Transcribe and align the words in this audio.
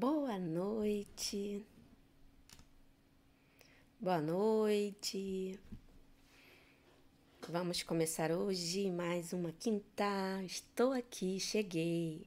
Boa 0.00 0.38
noite. 0.38 1.62
Boa 4.00 4.18
noite. 4.18 5.60
Vamos 7.46 7.82
começar 7.82 8.32
hoje 8.32 8.90
mais 8.90 9.34
uma 9.34 9.52
quinta. 9.52 10.42
Estou 10.42 10.94
aqui, 10.94 11.38
cheguei. 11.38 12.26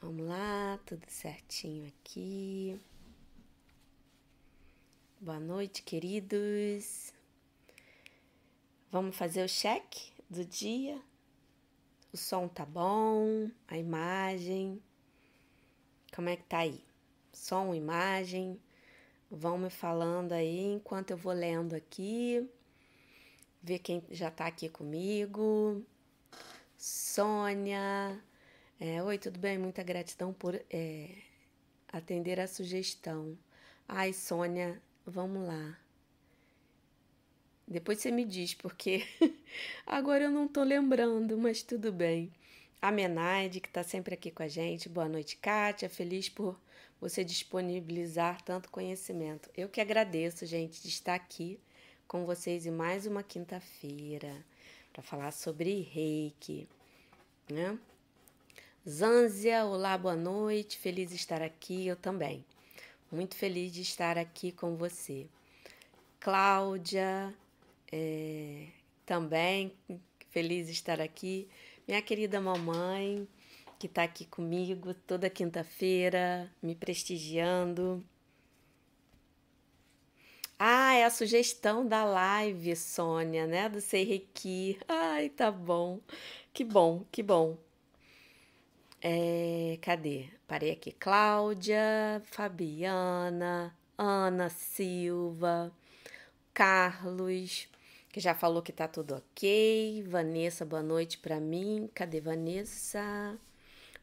Vamos 0.00 0.26
lá, 0.26 0.80
tudo 0.86 1.04
certinho 1.08 1.88
aqui. 1.88 2.80
Boa 5.20 5.38
noite, 5.38 5.82
queridos. 5.82 7.12
Vamos 8.90 9.14
fazer 9.14 9.44
o 9.44 9.48
cheque 9.48 10.10
do 10.30 10.42
dia. 10.42 10.98
O 12.10 12.16
som 12.16 12.48
tá 12.48 12.64
bom, 12.64 13.50
a 13.68 13.76
imagem. 13.76 14.82
Como 16.14 16.28
é 16.28 16.36
que 16.36 16.44
tá 16.44 16.58
aí? 16.58 16.80
Som, 17.32 17.74
imagem. 17.74 18.60
Vão 19.28 19.58
me 19.58 19.68
falando 19.68 20.32
aí 20.32 20.60
enquanto 20.60 21.10
eu 21.10 21.16
vou 21.16 21.32
lendo 21.32 21.74
aqui. 21.74 22.48
Ver 23.60 23.80
quem 23.80 24.00
já 24.10 24.30
tá 24.30 24.46
aqui 24.46 24.68
comigo. 24.68 25.84
Sônia. 26.78 28.22
É, 28.78 29.02
Oi, 29.02 29.18
tudo 29.18 29.40
bem? 29.40 29.58
Muita 29.58 29.82
gratidão 29.82 30.32
por 30.32 30.54
é, 30.70 31.10
atender 31.92 32.38
a 32.38 32.46
sugestão. 32.46 33.36
Ai, 33.88 34.12
Sônia, 34.12 34.80
vamos 35.04 35.44
lá. 35.44 35.78
Depois 37.66 37.98
você 37.98 38.12
me 38.12 38.24
diz, 38.24 38.54
porque 38.54 39.04
agora 39.84 40.24
eu 40.24 40.30
não 40.30 40.46
tô 40.46 40.62
lembrando, 40.62 41.36
mas 41.36 41.62
tudo 41.62 41.92
bem. 41.92 42.32
A 42.84 42.90
Menaide, 42.92 43.60
que 43.60 43.68
está 43.68 43.82
sempre 43.82 44.12
aqui 44.12 44.30
com 44.30 44.42
a 44.42 44.46
gente. 44.46 44.90
Boa 44.90 45.08
noite, 45.08 45.38
Kátia. 45.38 45.88
Feliz 45.88 46.28
por 46.28 46.60
você 47.00 47.24
disponibilizar 47.24 48.42
tanto 48.42 48.68
conhecimento. 48.68 49.48
Eu 49.56 49.70
que 49.70 49.80
agradeço, 49.80 50.44
gente, 50.44 50.82
de 50.82 50.88
estar 50.88 51.14
aqui 51.14 51.58
com 52.06 52.26
vocês 52.26 52.66
em 52.66 52.70
mais 52.70 53.06
uma 53.06 53.22
quinta-feira 53.22 54.44
para 54.92 55.02
falar 55.02 55.30
sobre 55.30 55.80
reiki. 55.80 56.68
Né? 57.50 57.78
Olá, 59.66 59.96
boa 59.96 60.14
noite. 60.14 60.76
Feliz 60.76 61.08
de 61.08 61.16
estar 61.16 61.40
aqui. 61.40 61.86
Eu 61.86 61.96
também. 61.96 62.44
Muito 63.10 63.34
feliz 63.34 63.72
de 63.72 63.80
estar 63.80 64.18
aqui 64.18 64.52
com 64.52 64.76
você. 64.76 65.26
Cláudia, 66.20 67.34
é, 67.90 68.66
também 69.06 69.72
feliz 70.34 70.66
de 70.66 70.72
estar 70.72 71.00
aqui. 71.00 71.48
Minha 71.86 72.00
querida 72.00 72.40
mamãe, 72.40 73.28
que 73.78 73.86
está 73.86 74.04
aqui 74.04 74.24
comigo 74.24 74.94
toda 74.94 75.28
quinta-feira, 75.28 76.50
me 76.62 76.74
prestigiando. 76.74 78.02
Ah, 80.58 80.94
é 80.94 81.04
a 81.04 81.10
sugestão 81.10 81.86
da 81.86 82.04
live, 82.04 82.74
Sônia, 82.74 83.46
né? 83.46 83.68
Do 83.68 83.80
Sei 83.82 84.02
Reiki. 84.04 84.78
Ai, 84.88 85.28
tá 85.28 85.50
bom. 85.50 86.00
Que 86.54 86.64
bom, 86.64 87.04
que 87.12 87.22
bom. 87.22 87.58
É, 89.02 89.78
cadê? 89.82 90.28
Parei 90.48 90.70
aqui. 90.70 90.90
Cláudia, 90.92 92.22
Fabiana, 92.24 93.76
Ana 93.98 94.48
Silva, 94.48 95.70
Carlos, 96.54 97.68
que 98.14 98.20
já 98.20 98.32
falou 98.32 98.62
que 98.62 98.70
tá 98.70 98.86
tudo 98.86 99.16
ok. 99.16 100.04
Vanessa, 100.06 100.64
boa 100.64 100.84
noite 100.84 101.18
para 101.18 101.40
mim. 101.40 101.90
Cadê 101.92 102.20
Vanessa? 102.20 103.36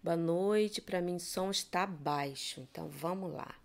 Boa 0.03 0.17
noite, 0.17 0.81
para 0.81 0.99
mim 0.99 1.17
som 1.17 1.49
está 1.49 1.85
baixo. 1.85 2.59
Então 2.59 2.89
vamos 2.89 3.31
lá. 3.31 3.55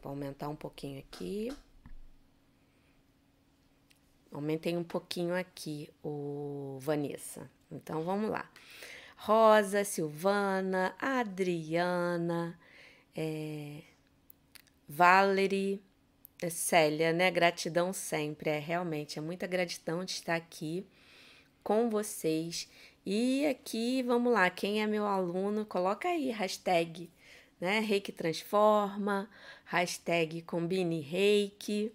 Vou 0.00 0.10
aumentar 0.10 0.48
um 0.48 0.54
pouquinho 0.54 1.00
aqui. 1.00 1.52
Aumentei 4.30 4.76
um 4.76 4.84
pouquinho 4.84 5.34
aqui 5.34 5.90
o 6.04 6.78
Vanessa. 6.80 7.50
Então 7.68 8.04
vamos 8.04 8.30
lá. 8.30 8.48
Rosa, 9.16 9.82
Silvana, 9.82 10.94
Adriana, 11.00 12.56
é, 13.12 13.82
Valerie, 14.88 15.82
é 15.84 15.89
Célia, 16.48 17.12
né? 17.12 17.30
Gratidão 17.30 17.92
sempre. 17.92 18.48
É 18.50 18.58
realmente, 18.58 19.18
é 19.18 19.22
muita 19.22 19.46
gratidão 19.46 20.04
de 20.04 20.12
estar 20.12 20.36
aqui 20.36 20.86
com 21.62 21.90
vocês. 21.90 22.68
E 23.04 23.46
aqui, 23.46 24.02
vamos 24.02 24.32
lá, 24.32 24.48
quem 24.50 24.82
é 24.82 24.86
meu 24.86 25.06
aluno, 25.06 25.64
coloca 25.64 26.08
aí 26.08 26.30
hashtag, 26.30 27.10
né? 27.60 27.80
Reiki 27.80 28.12
Transforma, 28.12 29.28
hashtag 29.64 30.42
Combine 30.42 31.00
Reiki, 31.00 31.92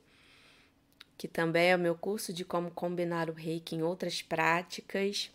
que 1.18 1.28
também 1.28 1.72
é 1.72 1.76
o 1.76 1.80
meu 1.80 1.96
curso 1.96 2.34
de 2.34 2.44
como 2.44 2.72
combinar 2.72 3.30
o 3.30 3.34
reiki 3.34 3.76
em 3.76 3.84
outras 3.84 4.22
práticas. 4.22 5.32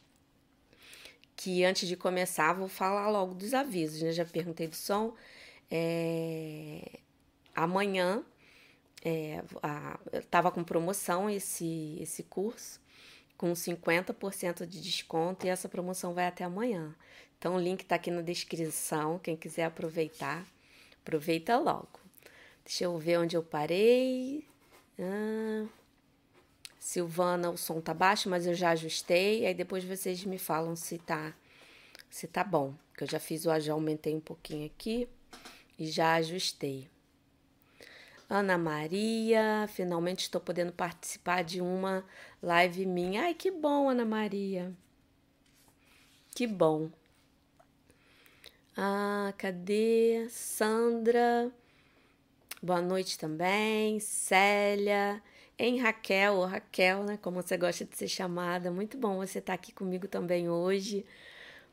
Que 1.37 1.65
antes 1.65 1.89
de 1.89 1.97
começar, 1.97 2.53
vou 2.53 2.69
falar 2.69 3.09
logo 3.09 3.35
dos 3.35 3.55
avisos, 3.55 4.03
né? 4.03 4.13
Já 4.13 4.25
perguntei 4.25 4.69
do 4.69 4.77
som. 4.77 5.15
É... 5.71 7.01
Amanhã 7.55 8.25
é, 9.03 9.43
estava 10.13 10.51
com 10.51 10.63
promoção 10.63 11.29
esse, 11.29 11.97
esse 12.01 12.23
curso, 12.23 12.81
com 13.37 13.53
50% 13.53 14.67
de 14.67 14.81
desconto, 14.81 15.47
e 15.47 15.49
essa 15.49 15.69
promoção 15.69 16.13
vai 16.13 16.27
até 16.27 16.45
amanhã. 16.45 16.95
Então, 17.39 17.57
o 17.57 17.59
link 17.59 17.81
está 17.81 17.95
aqui 17.95 18.11
na 18.11 18.21
descrição. 18.21 19.19
Quem 19.19 19.35
quiser 19.35 19.65
aproveitar, 19.65 20.47
aproveita 21.01 21.59
logo. 21.59 21.99
Deixa 22.63 22.85
eu 22.85 22.99
ver 22.99 23.19
onde 23.19 23.35
eu 23.35 23.43
parei. 23.43 24.45
Ah, 24.99 25.67
Silvana, 26.79 27.51
o 27.51 27.57
som 27.57 27.81
tá 27.81 27.95
baixo, 27.95 28.29
mas 28.29 28.47
eu 28.47 28.55
já 28.55 28.71
ajustei. 28.71 29.47
Aí 29.47 29.55
depois 29.55 29.85
vocês 29.85 30.23
me 30.25 30.39
falam 30.39 30.77
se 30.77 30.99
tá, 30.99 31.35
se 32.11 32.27
tá 32.27 32.45
bom. 32.45 32.75
Que 32.95 33.05
eu 33.05 33.09
já 33.09 33.19
fiz 33.19 33.47
o 33.47 33.59
já 33.59 33.73
aumentei 33.73 34.15
um 34.15 34.21
pouquinho 34.21 34.67
aqui 34.67 35.09
e 35.79 35.87
já 35.87 36.15
ajustei. 36.17 36.89
Ana 38.31 38.57
Maria, 38.57 39.67
finalmente 39.69 40.21
estou 40.21 40.41
podendo 40.41 40.73
participar 40.73 41.43
de 41.43 41.61
uma 41.61 42.05
live 42.41 42.87
minha. 42.87 43.23
Ai, 43.25 43.35
que 43.35 43.51
bom, 43.51 43.91
Ana 43.91 44.05
Maria. 44.05 44.73
Que 46.33 46.47
bom. 46.47 46.91
Ah, 48.77 49.35
cadê? 49.37 50.29
Sandra. 50.31 51.51
Boa 52.63 52.81
noite 52.81 53.19
também. 53.19 53.99
Célia. 53.99 55.21
Em 55.59 55.81
Raquel, 55.81 56.35
ou 56.35 56.47
Raquel, 56.47 57.03
né? 57.03 57.19
Como 57.21 57.43
você 57.43 57.57
gosta 57.57 57.85
de 57.85 57.97
ser 57.97 58.09
chamada. 58.09 58.71
Muito 58.71 58.97
bom 58.97 59.17
você 59.17 59.41
estar 59.41 59.55
aqui 59.55 59.73
comigo 59.73 60.07
também 60.07 60.49
hoje. 60.49 61.05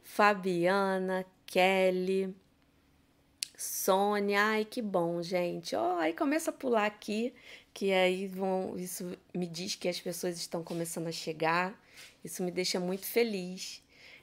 Fabiana, 0.04 1.24
Kelly. 1.46 2.36
Sônia, 3.58 4.40
ai 4.40 4.66
que 4.66 4.84
bom, 4.84 5.22
gente. 5.24 5.76
Oh, 5.76 5.98
aí 5.98 6.14
começa 6.14 6.52
a 6.52 6.54
pular 6.54 6.86
aqui, 6.86 7.34
que 7.74 7.92
aí 7.92 8.28
vão, 8.28 8.78
isso 8.78 9.18
me 9.34 9.48
diz 9.48 9.74
que 9.74 9.90
as 9.90 10.00
pessoas 10.00 10.38
estão 10.38 10.64
começando 10.64 11.08
a 11.08 11.12
chegar. 11.12 11.74
Isso 12.24 12.44
me 12.44 12.52
deixa 12.52 12.80
muito 12.80 13.08
feliz, 13.08 13.82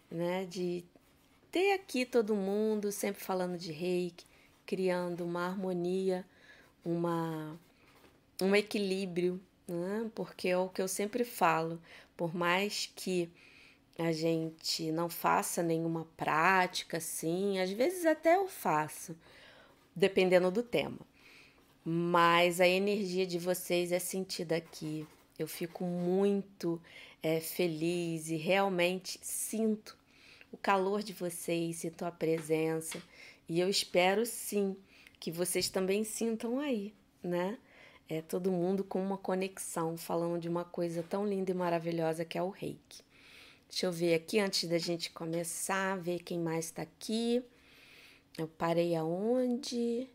né, 0.09 0.44
de 0.47 0.84
ter 1.50 1.73
aqui 1.73 2.06
todo 2.06 2.37
mundo 2.37 2.93
sempre 2.93 3.23
falando 3.25 3.59
de 3.59 3.73
Reiki, 3.73 4.25
criando 4.65 5.25
uma 5.25 5.47
harmonia, 5.47 6.25
uma 6.84 7.59
um 8.41 8.55
equilíbrio, 8.55 9.41
né? 9.67 10.11
Porque 10.15 10.49
é 10.49 10.59
o 10.59 10.69
que 10.69 10.82
eu 10.82 10.88
sempre 10.88 11.25
falo, 11.25 11.81
por 12.17 12.35
mais 12.35 12.91
que 12.94 13.31
a 13.99 14.12
gente 14.12 14.91
não 14.91 15.08
faça 15.08 15.62
nenhuma 15.62 16.06
prática 16.17 16.96
assim, 16.96 17.58
às 17.61 17.70
vezes 17.70 18.05
até 18.05 18.37
eu 18.37 18.49
faço, 18.49 19.17
dependendo 19.94 20.50
do 20.50 20.62
tema. 20.62 20.99
Mas 21.85 22.61
a 22.61 22.67
energia 22.67 23.26
de 23.26 23.38
vocês 23.38 23.93
é 23.93 23.99
sentida 23.99 24.56
aqui. 24.56 25.06
Eu 25.38 25.46
fico 25.46 25.85
muito 25.85 26.81
é, 27.23 27.41
feliz 27.41 28.31
e 28.31 28.37
realmente 28.37 29.19
sinto 29.23 29.97
o 30.50 30.56
calor 30.56 31.02
de 31.02 31.12
vocês, 31.12 31.76
sinto 31.76 32.05
a 32.05 32.11
presença. 32.11 33.02
E 33.49 33.61
eu 33.61 33.69
espero 33.69 34.25
sim 34.25 34.76
que 35.20 35.31
vocês 35.31 35.69
também 35.69 36.05
sintam 36.05 36.58
aí, 36.58 36.94
né? 37.23 37.58
É 38.08 38.20
todo 38.23 38.52
mundo 38.52 38.85
com 38.85 39.02
uma 39.02 39.17
conexão, 39.17 39.97
falando 39.97 40.38
de 40.40 40.49
uma 40.49 40.64
coisa 40.64 41.02
tão 41.02 41.26
linda 41.26 41.50
e 41.50 41.55
maravilhosa 41.55 42.25
que 42.25 42.37
é 42.37 42.43
o 42.43 42.50
reiki. 42.50 43.02
Deixa 43.75 43.87
eu 43.87 43.93
ver 43.93 44.15
aqui 44.15 44.38
antes 44.38 44.69
da 44.69 44.79
gente 44.79 45.11
começar, 45.11 45.99
ver 45.99 46.21
quem 46.21 46.38
mais 46.38 46.67
está 46.67 46.82
aqui. 46.82 47.43
Eu 48.38 48.47
parei 48.47 48.94
aonde? 48.94 50.09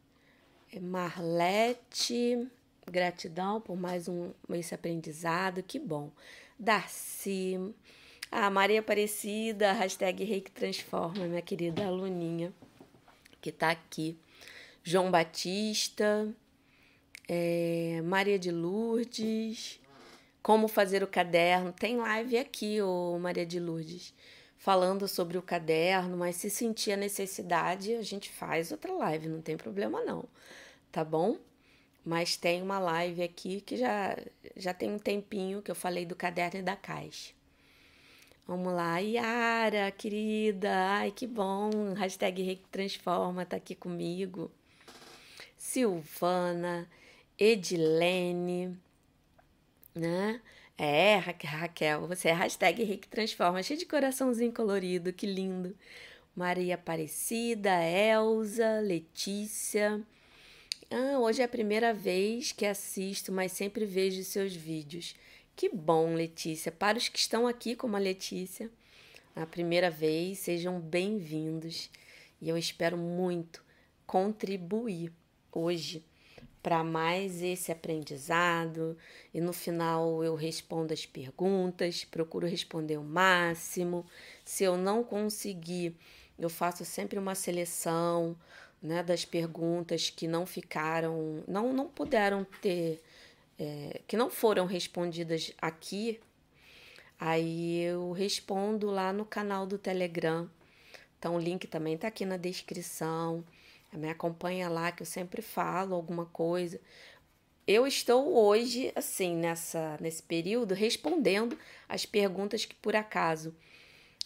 É 0.72 0.80
Marlete, 0.80 2.48
gratidão 2.90 3.60
por 3.60 3.76
mais 3.76 4.08
um 4.08 4.32
esse 4.52 4.74
aprendizado, 4.74 5.62
que 5.62 5.78
bom. 5.78 6.10
Darcy, 6.58 7.76
a 8.32 8.50
Maria 8.50 8.80
Aparecida, 8.80 9.74
hashtag 9.74 10.24
Reiki 10.24 10.52
Transforma, 10.52 11.28
minha 11.28 11.42
querida 11.42 11.86
aluninha, 11.86 12.54
que 13.42 13.50
está 13.50 13.72
aqui. 13.72 14.18
João 14.82 15.12
Batista, 15.12 16.34
é, 17.28 18.02
Maria 18.06 18.40
de 18.40 18.52
Lourdes, 18.52 19.82
como 20.42 20.68
fazer 20.68 21.04
o 21.04 21.08
caderno. 21.08 21.74
Tem 21.74 21.98
live 21.98 22.38
aqui, 22.38 22.82
ô 22.82 23.18
Maria 23.20 23.46
de 23.46 23.60
Lourdes, 23.60 24.14
falando 24.58 25.08
sobre 25.08 25.38
o 25.38 25.42
caderno, 25.42 26.18
mas 26.18 26.36
se 26.36 26.50
sentir 26.50 26.92
a 26.94 26.98
necessidade, 26.98 27.94
a 27.96 28.02
gente 28.02 28.30
faz 28.30 28.72
outra 28.72 28.92
live, 28.94 29.30
não 29.30 29.42
tem 29.42 29.58
problema 29.58 30.02
não, 30.04 30.26
tá 30.92 31.04
bom? 31.04 31.38
Mas 32.06 32.38
tem 32.38 32.62
uma 32.62 32.80
live 32.80 33.22
aqui 33.22 33.62
que 33.62 33.78
já, 33.78 34.18
já 34.56 34.74
tem 34.74 34.92
um 34.92 35.00
tempinho 35.00 35.62
que 35.62 35.70
eu 35.70 35.76
falei 35.76 36.06
do 36.06 36.16
caderno 36.16 36.60
e 36.60 36.64
da 36.64 36.76
caixa. 36.76 37.34
Vamos 38.48 38.74
lá, 38.74 38.98
Yara, 38.98 39.92
querida, 39.92 40.72
ai 40.74 41.12
que 41.12 41.28
bom, 41.28 41.94
hashtag 41.94 42.60
Transforma 42.72 43.46
tá 43.46 43.58
aqui 43.58 43.76
comigo. 43.76 44.50
Silvana, 45.56 46.90
Edilene, 47.38 48.76
né? 49.96 50.42
É, 50.78 51.18
Raquel, 51.18 52.08
você 52.08 52.30
é 52.30 52.34
hashtag 52.34 52.84
Reiki 52.84 53.08
Transforma, 53.08 53.62
cheio 53.62 53.80
de 53.80 53.86
coraçãozinho 53.86 54.54
colorido, 54.54 55.12
que 55.12 55.28
lindo. 55.28 55.76
Maria 56.36 56.76
Aparecida, 56.76 57.84
Elza, 57.84 58.80
Letícia. 58.80 60.02
Ah, 60.90 61.20
hoje 61.20 61.42
é 61.42 61.46
a 61.46 61.50
primeira 61.50 61.94
vez 61.94 62.54
que 62.54 62.66
assisto, 62.66 63.32
mas 63.32 63.52
sempre 63.52 63.86
vejo 63.86 64.24
seus 64.24 64.56
vídeos. 64.56 65.16
Que 65.56 65.68
bom, 65.68 66.16
Letícia. 66.16 66.72
Para 66.72 66.98
os 66.98 67.10
que 67.10 67.20
estão 67.20 67.46
aqui, 67.46 67.76
como 67.76 67.98
a 67.98 68.00
Letícia, 68.00 68.72
a 69.36 69.46
primeira 69.46 69.92
vez, 69.92 70.40
sejam 70.40 70.80
bem-vindos. 70.80 71.90
E 72.42 72.48
eu 72.48 72.58
espero 72.58 72.98
muito 72.98 73.62
contribuir 74.08 75.12
hoje 75.52 76.04
para 76.62 76.84
mais 76.84 77.42
esse 77.42 77.72
aprendizado. 77.72 78.98
E 79.34 79.42
no 79.42 79.54
final 79.54 80.24
eu 80.24 80.36
respondo 80.36 80.94
as 80.94 81.06
perguntas, 81.06 82.06
procuro 82.06 82.48
responder 82.48 82.98
o 82.98 83.04
máximo. 83.04 84.06
Se 84.44 84.64
eu 84.64 84.78
não 84.78 85.04
conseguir, 85.04 85.96
eu 86.38 86.50
faço 86.50 86.86
sempre 86.86 87.18
uma 87.20 87.36
seleção 87.36 88.36
né, 88.82 89.04
das 89.04 89.26
perguntas 89.26 90.10
que 90.10 90.28
não 90.28 90.46
ficaram, 90.46 91.44
não, 91.48 91.74
não 91.74 91.88
puderam 91.88 92.46
ter 92.62 93.02
é, 93.60 94.00
que 94.08 94.16
não 94.16 94.30
foram 94.30 94.66
respondidas 94.66 95.52
aqui, 95.62 96.20
aí 97.20 97.82
eu 97.82 98.14
respondo 98.14 98.90
lá 98.90 99.12
no 99.12 99.26
canal 99.26 99.68
do 99.68 99.78
Telegram. 99.78 100.50
Então 101.18 101.36
o 101.36 101.40
link 101.40 101.68
também 101.68 101.96
está 101.96 102.08
aqui 102.08 102.26
na 102.26 102.38
descrição. 102.38 103.44
Me 103.94 104.10
acompanha 104.10 104.70
lá 104.70 104.92
que 104.92 105.02
eu 105.02 105.08
sempre 105.08 105.42
falo 105.42 105.96
alguma 105.96 106.26
coisa. 106.26 106.80
Eu 107.66 107.86
estou 107.86 108.36
hoje, 108.36 108.92
assim, 108.96 109.36
nessa, 109.36 109.98
nesse 110.00 110.24
período, 110.24 110.74
respondendo 110.74 111.58
as 111.88 112.06
perguntas 112.06 112.66
que 112.66 112.76
por 112.76 112.96
acaso 112.96 113.56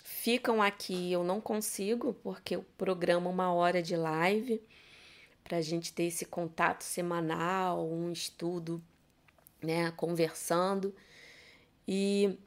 ficam 0.04 0.62
aqui 0.62 1.12
eu 1.12 1.24
não 1.24 1.42
consigo, 1.42 2.14
porque 2.24 2.56
eu 2.56 2.66
programo 2.78 3.30
uma 3.30 3.54
hora 3.54 3.82
de 3.82 3.96
live 3.96 4.62
para 5.44 5.58
a 5.58 5.62
gente 5.62 5.92
ter 5.92 6.04
esse 6.04 6.26
contato 6.26 6.84
semanal, 6.84 7.86
um 7.86 8.12
estudo 8.12 8.82
né, 9.62 9.92
conversando. 9.92 10.96
E 11.88 12.38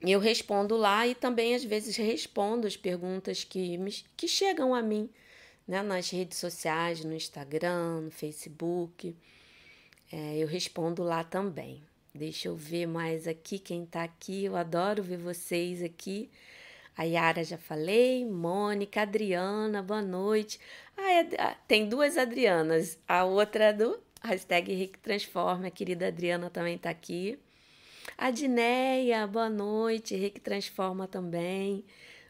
eu 0.00 0.20
respondo 0.20 0.76
lá 0.76 1.06
e 1.06 1.14
também 1.14 1.54
às 1.54 1.64
vezes 1.64 1.96
respondo 1.96 2.66
as 2.66 2.76
perguntas 2.76 3.44
que, 3.44 3.76
me, 3.78 3.92
que 4.16 4.28
chegam 4.28 4.74
a 4.74 4.82
mim 4.82 5.10
né, 5.66 5.82
nas 5.82 6.10
redes 6.10 6.38
sociais, 6.38 7.04
no 7.04 7.14
Instagram, 7.14 8.02
no 8.02 8.10
Facebook. 8.10 9.16
É, 10.12 10.36
eu 10.38 10.46
respondo 10.46 11.02
lá 11.02 11.24
também. 11.24 11.82
Deixa 12.14 12.48
eu 12.48 12.56
ver 12.56 12.86
mais 12.86 13.26
aqui 13.26 13.58
quem 13.58 13.84
está 13.84 14.02
aqui. 14.04 14.44
Eu 14.44 14.56
adoro 14.56 15.02
ver 15.02 15.16
vocês 15.16 15.82
aqui. 15.82 16.30
A 16.96 17.04
Yara 17.04 17.42
já 17.42 17.56
falei, 17.56 18.24
Mônica, 18.24 19.00
Adriana, 19.00 19.82
boa 19.82 20.02
noite. 20.02 20.60
Ah, 20.96 21.10
é, 21.10 21.56
tem 21.66 21.88
duas 21.88 22.18
Adrianas. 22.18 22.98
A 23.08 23.24
outra 23.24 23.64
é 23.64 23.72
do 23.72 23.98
Hashtag 24.22 24.74
Rick 24.74 24.98
Transforma, 24.98 25.68
a 25.68 25.70
querida 25.70 26.08
Adriana 26.08 26.50
também 26.50 26.76
está 26.76 26.90
aqui. 26.90 27.38
A 28.18 28.30
Dineia, 28.30 29.26
boa 29.26 29.48
noite, 29.48 30.14
Rick 30.14 30.40
Transforma 30.40 31.08
também. 31.08 31.82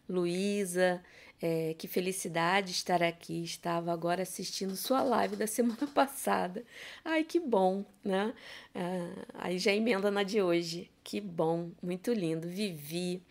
Luísa, 0.09 1.03
é, 1.43 1.75
que 1.75 1.89
felicidade 1.89 2.71
estar 2.71 3.03
aqui. 3.03 3.43
Estava 3.43 3.93
agora 3.93 4.23
assistindo 4.23 4.77
sua 4.77 5.03
live 5.03 5.35
da 5.37 5.47
semana 5.47 5.87
passada. 5.93 6.65
Ai, 7.05 7.25
que 7.25 7.41
bom, 7.41 7.85
né? 8.05 8.33
Ah, 8.75 9.27
aí 9.35 9.59
já 9.59 9.73
emenda 9.73 10.11
na 10.11 10.23
de 10.23 10.41
hoje. 10.41 10.91
Que 11.03 11.21
bom, 11.21 11.73
muito 11.83 12.13
lindo. 12.13 12.49
Vivi, 12.49 13.23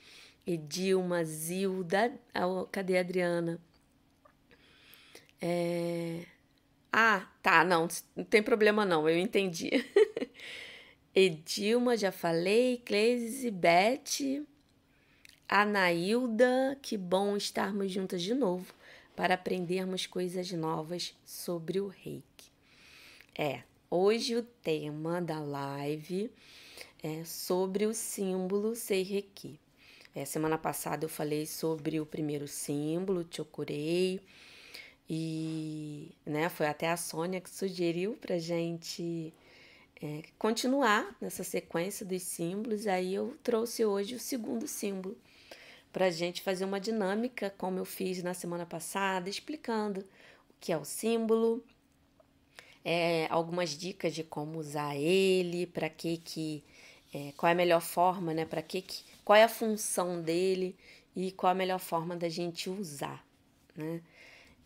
Edilma, 0.46 1.24
Zilda. 1.24 2.14
Ah, 2.34 2.66
cadê 2.72 2.98
a 2.98 3.02
Adriana? 3.02 3.60
É, 5.42 6.26
ah, 6.92 7.28
tá, 7.42 7.64
não, 7.64 7.88
não 8.16 8.24
tem 8.26 8.44
problema 8.44 8.86
não, 8.86 9.08
eu 9.10 9.18
entendi. 9.18 9.72
Edilma, 11.16 11.98
já 11.98 12.12
falei, 12.12 12.78
Cleises 12.86 13.44
e 13.44 13.52
Beth, 13.52 14.46
Anailda, 15.54 16.78
que 16.82 16.96
bom 16.96 17.36
estarmos 17.36 17.92
juntas 17.92 18.22
de 18.22 18.34
novo 18.34 18.74
para 19.14 19.34
aprendermos 19.34 20.08
coisas 20.08 20.50
novas 20.54 21.14
sobre 21.26 21.78
o 21.82 21.90
reiki. 21.90 22.50
É, 23.38 23.62
hoje 23.90 24.38
o 24.38 24.44
tema 24.44 25.22
da 25.22 25.42
live 25.42 26.32
é 27.04 27.26
sobre 27.26 27.86
o 27.86 27.94
símbolo 27.94 28.78
Seireki. 28.78 29.60
É, 30.16 30.24
semana 30.24 30.58
passada 30.58 31.04
eu 31.04 31.10
falei 31.10 31.46
sobre 31.46 32.00
o 32.00 32.06
primeiro 32.06 32.48
símbolo, 32.48 33.28
Chokurei, 33.30 34.22
e 35.10 36.14
né, 36.26 36.48
foi 36.48 36.68
até 36.68 36.90
a 36.90 36.96
Sônia 36.96 37.42
que 37.42 37.50
sugeriu 37.50 38.14
para 38.22 38.40
gente 38.40 39.34
é, 40.02 40.22
continuar 40.40 41.14
nessa 41.20 41.44
sequência 41.44 42.06
dos 42.06 42.22
símbolos. 42.22 42.88
Aí 42.88 43.14
eu 43.14 43.38
trouxe 43.44 43.84
hoje 43.84 44.16
o 44.16 44.20
segundo 44.20 44.66
símbolo 44.66 45.18
para 45.92 46.10
gente 46.10 46.42
fazer 46.42 46.66
uma 46.66 46.80
dinâmica, 46.80 47.54
como 47.58 47.80
eu 47.80 47.86
fiz 47.86 48.24
na 48.24 48.34
semana 48.34 48.66
passada, 48.66 49.30
explicando 49.30 50.02
o 50.50 50.54
que 50.60 50.72
é 50.72 50.78
o 50.78 50.86
símbolo, 50.86 51.64
é, 52.84 53.28
algumas 53.30 53.72
dicas 53.72 54.14
de 54.14 54.24
como 54.24 54.60
usar 54.60 54.96
ele, 54.96 55.66
para 55.68 55.90
que 55.90 56.18
que 56.18 56.64
é, 57.14 57.34
qual 57.36 57.50
é 57.50 57.54
a 57.54 57.56
melhor 57.56 57.82
forma, 57.82 58.34
né? 58.34 58.46
Para 58.46 58.62
que, 58.62 58.82
que 58.82 59.04
qual 59.24 59.36
é 59.36 59.44
a 59.44 59.50
função 59.50 60.22
dele 60.22 60.76
e 61.16 61.32
qual 61.32 61.52
a 61.52 61.56
melhor 61.56 61.80
forma 61.80 62.16
da 62.16 62.30
gente 62.30 62.70
usar, 62.70 63.26
né? 63.76 64.02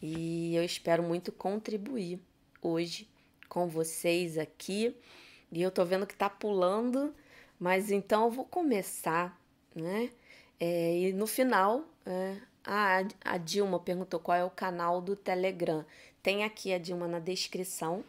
E 0.02 0.56
eu 0.56 0.64
espero 0.64 1.02
muito 1.02 1.32
contribuir 1.32 2.20
hoje 2.62 3.08
com 3.50 3.68
vocês 3.68 4.38
aqui. 4.38 4.96
E 5.52 5.62
eu 5.62 5.72
tô 5.72 5.86
vendo 5.86 6.06
que 6.06 6.16
tá 6.16 6.30
pulando, 6.30 7.14
mas 7.60 7.92
então 7.92 8.26
eu 8.26 8.32
vou 8.32 8.46
começar, 8.46 9.40
né? 9.74 10.10
É, 10.60 10.98
e 10.98 11.14
no 11.14 11.28
final, 11.28 11.84
é, 12.06 12.38
a, 12.64 13.04
a 13.24 13.38
Dilma 13.38 13.80
perguntou 13.80 14.20
qual 14.20 14.38
é 14.38 14.44
o 14.44 14.50
canal 14.50 15.02
do 15.02 15.16
Telegram. 15.16 15.86
Tem 16.24 16.44
aqui 16.44 16.74
a 16.74 16.78
Dilma 16.78 17.08
na 17.08 17.20
descrição, 17.20 18.04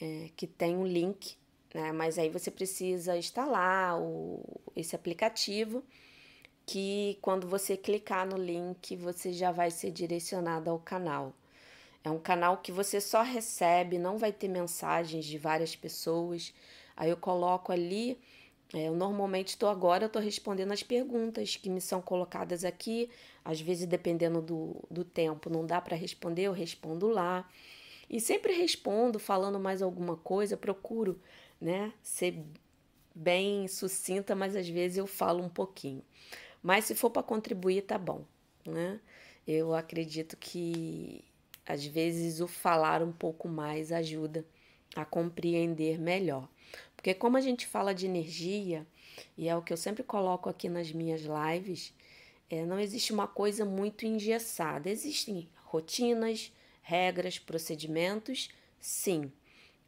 é, 0.00 0.30
que 0.36 0.46
tem 0.46 0.76
um 0.76 0.86
link, 0.86 1.36
né? 1.74 1.92
Mas 1.92 2.18
aí 2.18 2.28
você 2.28 2.50
precisa 2.50 3.16
instalar 3.16 4.00
o, 4.00 4.42
esse 4.74 4.94
aplicativo 4.94 5.82
que 6.64 7.18
quando 7.22 7.46
você 7.46 7.76
clicar 7.76 8.26
no 8.26 8.36
link, 8.36 8.96
você 8.96 9.32
já 9.32 9.52
vai 9.52 9.70
ser 9.70 9.90
direcionado 9.92 10.68
ao 10.68 10.78
canal. 10.78 11.32
É 12.02 12.10
um 12.10 12.18
canal 12.18 12.58
que 12.58 12.72
você 12.72 13.00
só 13.00 13.22
recebe, 13.22 13.98
não 13.98 14.18
vai 14.18 14.32
ter 14.32 14.48
mensagens 14.48 15.24
de 15.24 15.38
várias 15.38 15.76
pessoas. 15.76 16.52
Aí 16.96 17.10
eu 17.10 17.16
coloco 17.16 17.72
ali, 17.72 18.18
eu 18.74 18.94
normalmente 18.94 19.48
estou 19.48 19.68
agora, 19.68 20.06
estou 20.06 20.20
respondendo 20.20 20.72
as 20.72 20.82
perguntas 20.82 21.56
que 21.56 21.70
me 21.70 21.80
são 21.80 22.02
colocadas 22.02 22.64
aqui. 22.64 23.08
Às 23.44 23.60
vezes, 23.60 23.86
dependendo 23.86 24.42
do, 24.42 24.76
do 24.90 25.04
tempo, 25.04 25.48
não 25.48 25.64
dá 25.64 25.80
para 25.80 25.96
responder, 25.96 26.42
eu 26.42 26.52
respondo 26.52 27.08
lá. 27.08 27.48
E 28.10 28.20
sempre 28.20 28.52
respondo 28.52 29.18
falando 29.18 29.58
mais 29.58 29.82
alguma 29.82 30.16
coisa, 30.16 30.56
procuro 30.56 31.20
né, 31.60 31.92
ser 32.02 32.44
bem 33.14 33.66
sucinta, 33.68 34.34
mas 34.34 34.54
às 34.56 34.68
vezes 34.68 34.98
eu 34.98 35.06
falo 35.06 35.42
um 35.42 35.48
pouquinho. 35.48 36.02
Mas 36.62 36.84
se 36.86 36.94
for 36.94 37.10
para 37.10 37.22
contribuir, 37.22 37.82
tá 37.82 37.96
bom, 37.96 38.24
né? 38.66 39.00
Eu 39.46 39.74
acredito 39.74 40.36
que 40.36 41.24
às 41.64 41.84
vezes 41.84 42.40
o 42.40 42.48
falar 42.48 43.02
um 43.02 43.12
pouco 43.12 43.48
mais 43.48 43.92
ajuda 43.92 44.44
a 44.96 45.04
compreender 45.04 45.98
melhor. 45.98 46.48
Porque 46.96 47.14
como 47.14 47.36
a 47.36 47.40
gente 47.40 47.66
fala 47.66 47.94
de 47.94 48.06
energia, 48.06 48.86
e 49.36 49.48
é 49.48 49.56
o 49.56 49.62
que 49.62 49.72
eu 49.72 49.76
sempre 49.76 50.02
coloco 50.02 50.48
aqui 50.48 50.68
nas 50.68 50.90
minhas 50.90 51.22
lives, 51.22 51.92
é, 52.50 52.64
não 52.64 52.78
existe 52.78 53.12
uma 53.12 53.26
coisa 53.26 53.64
muito 53.64 54.06
engessada. 54.06 54.90
Existem 54.90 55.48
rotinas, 55.64 56.52
regras, 56.82 57.38
procedimentos, 57.38 58.50
sim. 58.80 59.30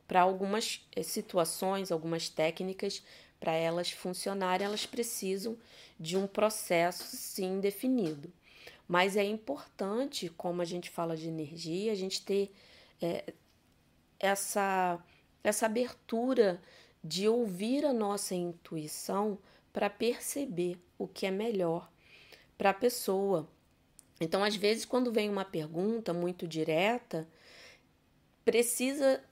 Para 0.07 0.23
algumas 0.23 0.87
eh, 0.97 1.03
situações, 1.03 1.93
algumas 1.93 2.29
técnicas, 2.29 3.03
para 3.39 3.53
elas 3.53 3.91
funcionarem, 3.91 4.67
elas 4.67 4.87
precisam 4.87 5.57
de 5.99 6.17
um 6.17 6.27
processo 6.27 7.05
sim 7.17 7.61
definido. 7.61 8.33
Mas 8.89 9.17
é 9.17 9.25
importante, 9.25 10.31
como 10.31 10.63
a 10.63 10.65
gente 10.65 10.91
fala 10.91 11.17
de 11.17 11.29
energia, 11.29 11.93
a 11.93 11.95
gente 11.95 12.23
ter 12.25 12.53
é, 13.01 13.33
essa, 14.19 15.03
essa 15.43 15.67
abertura 15.67 16.61
de 17.03 17.29
ouvir 17.29 17.85
a 17.85 17.93
nossa 17.93 18.35
intuição 18.35 19.39
para 19.73 19.89
perceber 19.89 20.79
o 20.99 21.07
que 21.07 21.27
é 21.27 21.31
melhor 21.31 21.91
para 22.57 22.71
a 22.71 22.75
pessoa. 22.75 23.49
Então, 24.21 24.43
às 24.43 24.57
vezes, 24.57 24.85
quando 24.85 25.13
vem 25.13 25.31
uma 25.31 25.45
pergunta 25.45 26.13
muito 26.13 26.47
direta, 26.47 27.29
precisa 28.45 29.23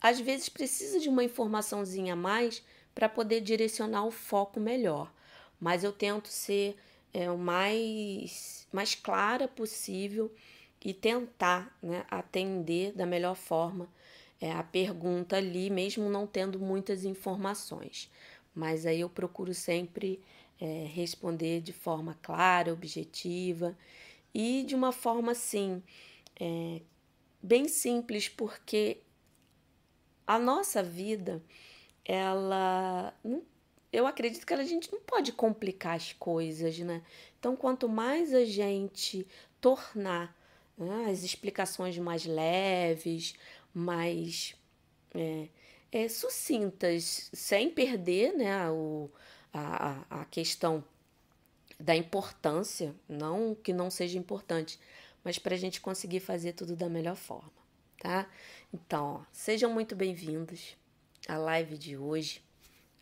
às 0.00 0.18
vezes 0.18 0.48
precisa 0.48 0.98
de 0.98 1.10
uma 1.10 1.22
informaçãozinha 1.22 2.14
a 2.14 2.16
mais 2.16 2.62
para 2.94 3.08
poder 3.08 3.42
direcionar 3.42 4.06
o 4.06 4.10
foco 4.10 4.58
melhor. 4.58 5.12
Mas 5.60 5.84
eu 5.84 5.92
tento 5.92 6.28
ser 6.28 6.76
é, 7.12 7.30
o 7.30 7.36
mais, 7.36 8.66
mais 8.72 8.94
clara 8.94 9.46
possível 9.46 10.32
e 10.84 10.94
tentar 10.94 11.76
né, 11.82 12.04
atender 12.10 12.92
da 12.92 13.04
melhor 13.04 13.34
forma 13.34 13.88
é, 14.40 14.52
a 14.52 14.62
pergunta 14.62 15.36
ali, 15.36 15.68
mesmo 15.68 16.08
não 16.08 16.26
tendo 16.26 16.58
muitas 16.58 17.04
informações. 17.04 18.10
Mas 18.54 18.86
aí 18.86 19.00
eu 19.00 19.08
procuro 19.08 19.52
sempre 19.52 20.20
é, 20.60 20.86
responder 20.92 21.60
de 21.60 21.72
forma 21.72 22.18
clara, 22.22 22.72
objetiva 22.72 23.76
e 24.32 24.64
de 24.66 24.74
uma 24.74 24.92
forma 24.92 25.32
assim, 25.32 25.82
é, 26.40 26.80
bem 27.42 27.68
simples, 27.68 28.28
porque 28.28 28.98
a 30.26 30.38
nossa 30.38 30.82
vida, 30.82 31.42
ela. 32.04 33.12
Eu 33.92 34.06
acredito 34.06 34.46
que 34.46 34.54
a 34.54 34.62
gente 34.62 34.92
não 34.92 35.00
pode 35.00 35.32
complicar 35.32 35.96
as 35.96 36.12
coisas, 36.12 36.78
né? 36.78 37.02
Então, 37.38 37.56
quanto 37.56 37.88
mais 37.88 38.32
a 38.32 38.44
gente 38.44 39.26
tornar 39.60 40.39
né, 40.80 41.10
as 41.10 41.22
explicações 41.22 41.96
mais 41.98 42.24
leves, 42.24 43.34
mais 43.72 44.56
é, 45.14 45.48
é, 45.92 46.08
sucintas, 46.08 47.30
sem 47.32 47.70
perder 47.70 48.32
né, 48.32 48.68
o, 48.70 49.10
a, 49.52 50.04
a 50.08 50.24
questão 50.24 50.82
da 51.78 51.94
importância, 51.94 52.94
não 53.08 53.54
que 53.54 53.72
não 53.72 53.90
seja 53.90 54.18
importante, 54.18 54.78
mas 55.24 55.38
para 55.38 55.54
a 55.54 55.58
gente 55.58 55.80
conseguir 55.80 56.20
fazer 56.20 56.52
tudo 56.52 56.76
da 56.76 56.88
melhor 56.88 57.16
forma, 57.16 57.52
tá? 57.98 58.28
Então, 58.72 59.20
ó, 59.20 59.24
sejam 59.32 59.72
muito 59.72 59.96
bem-vindos 59.96 60.76
à 61.28 61.36
live 61.36 61.76
de 61.76 61.96
hoje. 61.96 62.42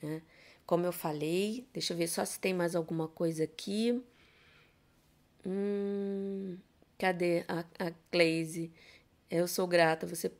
Né? 0.02 0.22
Como 0.66 0.84
eu 0.84 0.92
falei, 0.92 1.66
deixa 1.72 1.92
eu 1.92 1.96
ver 1.96 2.08
só 2.08 2.24
se 2.24 2.38
tem 2.38 2.54
mais 2.54 2.74
alguma 2.74 3.08
coisa 3.08 3.44
aqui. 3.44 4.02
Hum, 5.46 6.17
cadê 6.98 7.44
a, 7.48 7.60
a 7.78 7.92
Glaze? 8.10 8.70
Eu 9.30 9.46
sou 9.46 9.66
grata 9.66 10.06
você, 10.06 10.30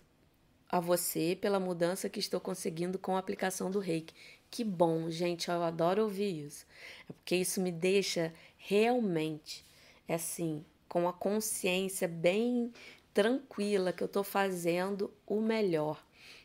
a 0.69 0.81
você 0.81 1.39
pela 1.41 1.61
mudança 1.61 2.09
que 2.09 2.19
estou 2.19 2.41
conseguindo 2.41 2.99
com 2.99 3.17
a 3.17 3.19
aplicação 3.19 3.71
do 3.71 3.79
reiki. 3.79 4.15
Que 4.51 4.65
bom, 4.65 5.11
gente, 5.11 5.49
eu 5.49 5.63
adoro 5.63 6.03
ouvir 6.03 6.47
isso. 6.47 6.67
É 7.09 7.13
porque 7.13 7.37
isso 7.37 7.61
me 7.61 7.71
deixa 7.71 8.35
realmente, 8.57 9.65
assim, 10.09 10.65
com 10.89 11.09
a 11.09 11.13
consciência 11.13 12.09
bem 12.09 12.73
tranquila 13.15 13.93
que 13.93 14.03
eu 14.03 14.07
estou 14.07 14.25
fazendo 14.25 15.13
o 15.27 15.41
melhor 15.41 16.03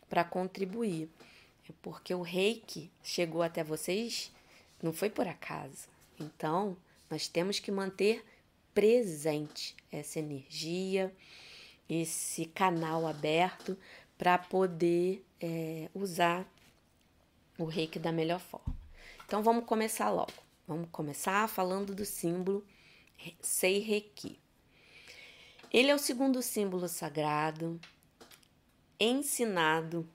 para 0.09 0.23
contribuir. 0.23 1.09
É 1.69 1.73
porque 1.81 2.13
o 2.13 2.21
reiki 2.21 2.91
chegou 3.01 3.41
até 3.41 3.63
vocês 3.63 4.31
não 4.81 4.91
foi 4.91 5.09
por 5.09 5.27
acaso. 5.27 5.87
Então, 6.19 6.75
nós 7.09 7.27
temos 7.27 7.57
que 7.57 7.71
manter 7.71 8.23
presente 8.73 9.75
essa 9.91 10.19
energia, 10.19 11.13
esse 11.89 12.45
canal 12.45 13.05
aberto 13.05 13.77
para 14.17 14.37
poder 14.37 15.25
é, 15.39 15.89
usar 15.93 16.47
o 17.57 17.65
reiki 17.65 17.99
da 17.99 18.11
melhor 18.11 18.39
forma. 18.39 18.75
Então, 19.25 19.43
vamos 19.43 19.65
começar 19.65 20.09
logo. 20.09 20.33
Vamos 20.67 20.87
começar 20.91 21.47
falando 21.47 21.93
do 21.93 22.05
símbolo 22.05 22.65
Sei 23.41 23.79
Reiki. 23.79 24.39
Ele 25.71 25.89
é 25.89 25.95
o 25.95 25.99
segundo 25.99 26.41
símbolo 26.41 26.87
sagrado 26.87 27.79
ensinado 28.99 30.07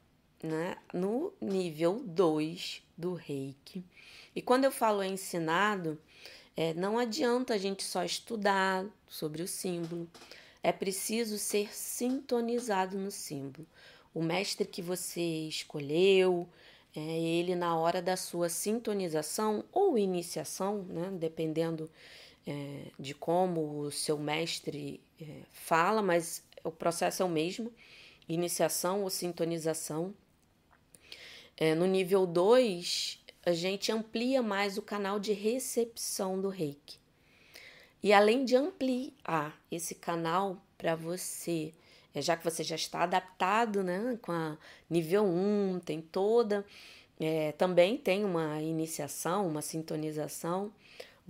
né, 0.43 0.77
no 0.93 1.33
nível 1.41 2.03
2 2.07 2.83
do 2.97 3.15
reiki. 3.15 3.85
E 4.35 4.41
quando 4.41 4.65
eu 4.65 4.71
falo 4.71 5.03
ensinado, 5.03 6.01
é, 6.59 6.75
não 6.75 6.99
adianta 6.99 7.55
a 7.55 7.57
gente 7.57 7.85
só 7.85 8.03
estudar 8.03 8.85
sobre 9.07 9.45
o 9.45 9.47
símbolo, 9.47 10.09
é 10.61 10.73
preciso 10.73 11.39
ser 11.39 11.73
sintonizado 11.73 12.99
no 12.99 13.13
símbolo. 13.13 13.65
O 14.13 14.21
mestre 14.21 14.67
que 14.67 14.83
você 14.83 15.21
escolheu, 15.21 16.49
é, 16.97 17.01
ele 17.01 17.55
na 17.55 17.77
hora 17.77 18.03
da 18.03 18.17
sua 18.17 18.49
sintonização 18.49 19.65
ou 19.71 19.97
iniciação, 19.97 20.83
né, 20.89 21.13
dependendo 21.13 21.89
é, 22.45 22.87
de 22.99 23.15
como 23.15 23.83
o 23.83 23.93
seu 23.93 24.19
mestre 24.19 25.01
é, 25.21 25.43
fala, 25.53 26.03
mas 26.03 26.43
o 26.65 26.73
processo 26.73 27.23
é 27.23 27.25
o 27.25 27.29
mesmo: 27.29 27.73
iniciação 28.29 29.05
ou 29.05 29.11
sintonização. 29.11 30.13
É, 31.57 31.73
no 31.77 31.87
nível 31.87 32.27
2, 32.27 33.18
a 33.49 33.53
gente 33.53 33.91
amplia 33.91 34.43
mais 34.43 34.79
o 34.79 34.83
canal 34.83 35.19
de 35.19 35.33
recepção 35.33 36.41
do 36.41 36.49
reiki. 36.49 36.99
E 38.03 38.13
além 38.13 38.45
de 38.45 38.55
ampliar 38.55 39.61
esse 39.71 39.95
canal 39.95 40.63
para 40.77 40.95
você, 40.95 41.73
é, 42.15 42.23
já 42.23 42.37
que 42.37 42.45
você 42.45 42.63
já 42.63 42.77
está 42.77 43.03
adaptado 43.03 43.83
né, 43.83 44.19
com 44.23 44.33
a 44.33 44.57
nível 44.89 45.25
1, 45.25 45.29
um, 45.75 45.81
tem 45.81 46.01
toda. 46.01 46.65
É, 47.19 47.53
também 47.53 47.97
tem 47.97 48.25
uma 48.25 48.63
iniciação, 48.63 49.49
uma 49.49 49.63
sintonização 49.63 50.73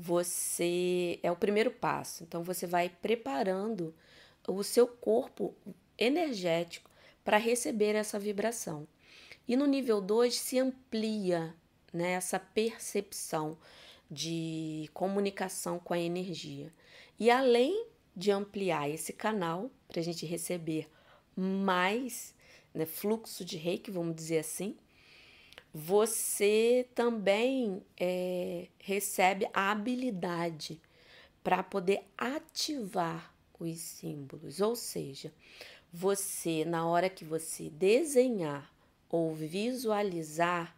você 0.00 1.18
é 1.24 1.30
o 1.30 1.36
primeiro 1.36 1.72
passo. 1.72 2.22
Então 2.22 2.44
você 2.44 2.68
vai 2.68 2.88
preparando 2.88 3.92
o 4.46 4.62
seu 4.62 4.86
corpo 4.86 5.52
energético 5.98 6.88
para 7.24 7.36
receber 7.36 7.96
essa 7.96 8.16
vibração. 8.16 8.86
E 9.46 9.56
no 9.56 9.66
nível 9.66 10.00
2 10.00 10.36
se 10.36 10.58
amplia 10.60 11.52
né, 11.92 12.12
essa 12.12 12.38
percepção 12.38 13.56
de 14.10 14.88
comunicação 14.94 15.78
com 15.78 15.94
a 15.94 15.98
energia. 15.98 16.72
E 17.18 17.30
além 17.30 17.86
de 18.16 18.30
ampliar 18.30 18.88
esse 18.88 19.12
canal 19.12 19.70
para 19.86 20.00
a 20.00 20.04
gente 20.04 20.26
receber 20.26 20.88
mais 21.36 22.34
né, 22.74 22.86
fluxo 22.86 23.44
de 23.44 23.56
reiki, 23.56 23.90
vamos 23.90 24.16
dizer 24.16 24.38
assim, 24.38 24.76
você 25.72 26.88
também 26.94 27.82
é, 27.98 28.68
recebe 28.78 29.48
a 29.52 29.70
habilidade 29.70 30.80
para 31.44 31.62
poder 31.62 32.02
ativar 32.16 33.32
os 33.58 33.78
símbolos. 33.78 34.60
Ou 34.60 34.74
seja, 34.74 35.32
você, 35.92 36.64
na 36.64 36.86
hora 36.86 37.08
que 37.08 37.24
você 37.24 37.70
desenhar 37.70 38.72
ou 39.08 39.34
visualizar, 39.34 40.76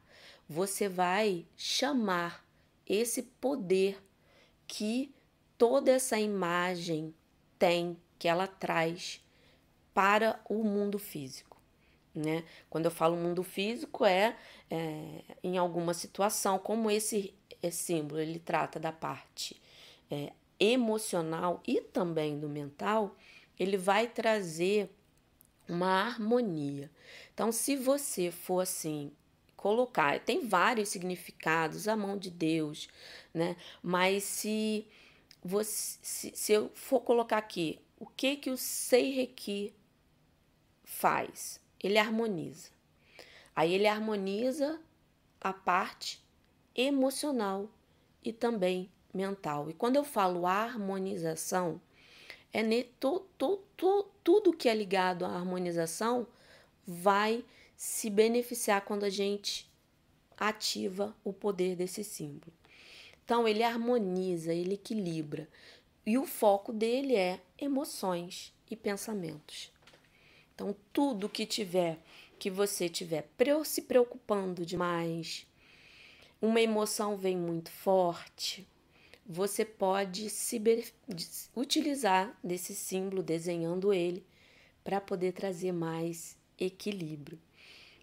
você 0.52 0.88
vai 0.88 1.47
chamar 1.57 2.45
esse 2.85 3.23
poder 3.23 4.02
que 4.66 5.14
toda 5.57 5.92
essa 5.92 6.19
imagem 6.19 7.14
tem, 7.57 7.97
que 8.19 8.26
ela 8.26 8.49
traz 8.49 9.25
para 9.95 10.40
o 10.49 10.64
mundo 10.64 10.99
físico. 10.99 11.57
Né? 12.12 12.42
Quando 12.69 12.87
eu 12.87 12.90
falo 12.90 13.16
mundo 13.16 13.45
físico, 13.45 14.04
é, 14.04 14.37
é 14.69 15.23
em 15.40 15.57
alguma 15.57 15.95
situação, 15.95 16.59
como 16.59 16.90
esse, 16.90 17.33
símbolo 17.71 18.21
ele 18.21 18.40
trata 18.40 18.80
da 18.80 18.90
parte 18.90 19.62
é, 20.11 20.33
emocional 20.59 21.62
e 21.64 21.80
também 21.80 22.40
do 22.40 22.49
mental, 22.49 23.14
ele 23.57 23.76
vai 23.76 24.09
trazer 24.09 24.90
uma 25.69 26.09
harmonia. 26.09 26.90
Então, 27.33 27.52
se 27.52 27.76
você 27.76 28.33
for 28.33 28.62
assim, 28.62 29.12
colocar, 29.60 30.18
tem 30.20 30.46
vários 30.46 30.88
significados, 30.88 31.86
a 31.86 31.96
mão 31.96 32.16
de 32.16 32.30
Deus, 32.30 32.88
né? 33.32 33.56
Mas 33.82 34.24
se 34.24 34.86
você, 35.42 35.98
se, 36.02 36.32
se 36.34 36.52
eu 36.52 36.70
for 36.74 37.00
colocar 37.00 37.38
aqui, 37.38 37.78
o 37.98 38.06
que 38.06 38.36
que 38.36 38.50
o 38.50 38.56
Seireki 38.56 39.74
faz? 40.84 41.60
ele 41.82 41.98
harmoniza. 41.98 42.68
Aí 43.56 43.72
ele 43.72 43.86
harmoniza 43.86 44.78
a 45.40 45.52
parte 45.52 46.22
emocional 46.74 47.68
e 48.22 48.32
também 48.32 48.90
mental. 49.12 49.70
E 49.70 49.72
quando 49.72 49.96
eu 49.96 50.04
falo 50.04 50.46
harmonização, 50.46 51.80
é 52.52 52.62
ne, 52.62 52.84
to, 52.84 53.26
to, 53.36 53.60
tudo 54.22 54.52
que 54.52 54.68
é 54.68 54.74
ligado 54.74 55.24
à 55.24 55.28
harmonização 55.28 56.26
vai 56.86 57.44
se 57.82 58.10
beneficiar 58.10 58.82
quando 58.82 59.04
a 59.04 59.08
gente 59.08 59.66
ativa 60.37 61.16
o 61.25 61.32
poder 61.32 61.75
desse 61.75 62.04
símbolo. 62.04 62.52
Então, 63.25 63.49
ele 63.49 63.62
harmoniza, 63.62 64.52
ele 64.52 64.75
equilibra. 64.75 65.49
E 66.04 66.18
o 66.18 66.26
foco 66.26 66.75
dele 66.75 67.16
é 67.16 67.40
emoções 67.58 68.52
e 68.70 68.76
pensamentos. 68.76 69.72
Então, 70.54 70.76
tudo 70.92 71.26
que 71.26 71.46
tiver, 71.46 71.99
que 72.38 72.50
você 72.50 72.87
tiver 72.87 73.26
se 73.64 73.80
preocupando 73.80 74.66
demais, 74.66 75.46
uma 76.38 76.60
emoção 76.60 77.16
vem 77.16 77.34
muito 77.34 77.70
forte, 77.70 78.68
você 79.25 79.64
pode 79.64 80.28
se 80.28 80.60
utilizar 81.56 82.38
desse 82.44 82.75
símbolo, 82.75 83.22
desenhando 83.22 83.90
ele, 83.90 84.22
para 84.84 85.00
poder 85.00 85.32
trazer 85.32 85.72
mais 85.72 86.37
equilíbrio. 86.58 87.40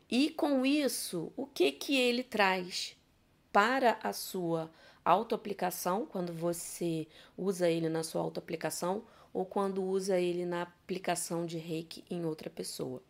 E 0.10 0.30
com 0.30 0.66
isso, 0.66 1.34
o 1.36 1.46
que 1.46 1.70
que 1.70 1.98
ele 1.98 2.24
traz 2.24 2.96
para 3.52 4.00
a 4.02 4.14
sua 4.14 4.72
autoaplicação, 5.04 6.06
quando 6.06 6.32
você 6.32 7.08
usa 7.38 7.70
ele 7.70 7.90
na 7.90 8.04
sua 8.04 8.22
autoaplicação 8.22 9.04
ou 9.34 9.46
quando 9.46 9.84
usa 9.84 10.18
ele 10.18 10.46
na 10.46 10.62
aplicação 10.62 11.46
de 11.46 11.58
reiki 11.58 12.06
em 12.10 12.24
outra 12.24 12.50
pessoa? 12.50 13.04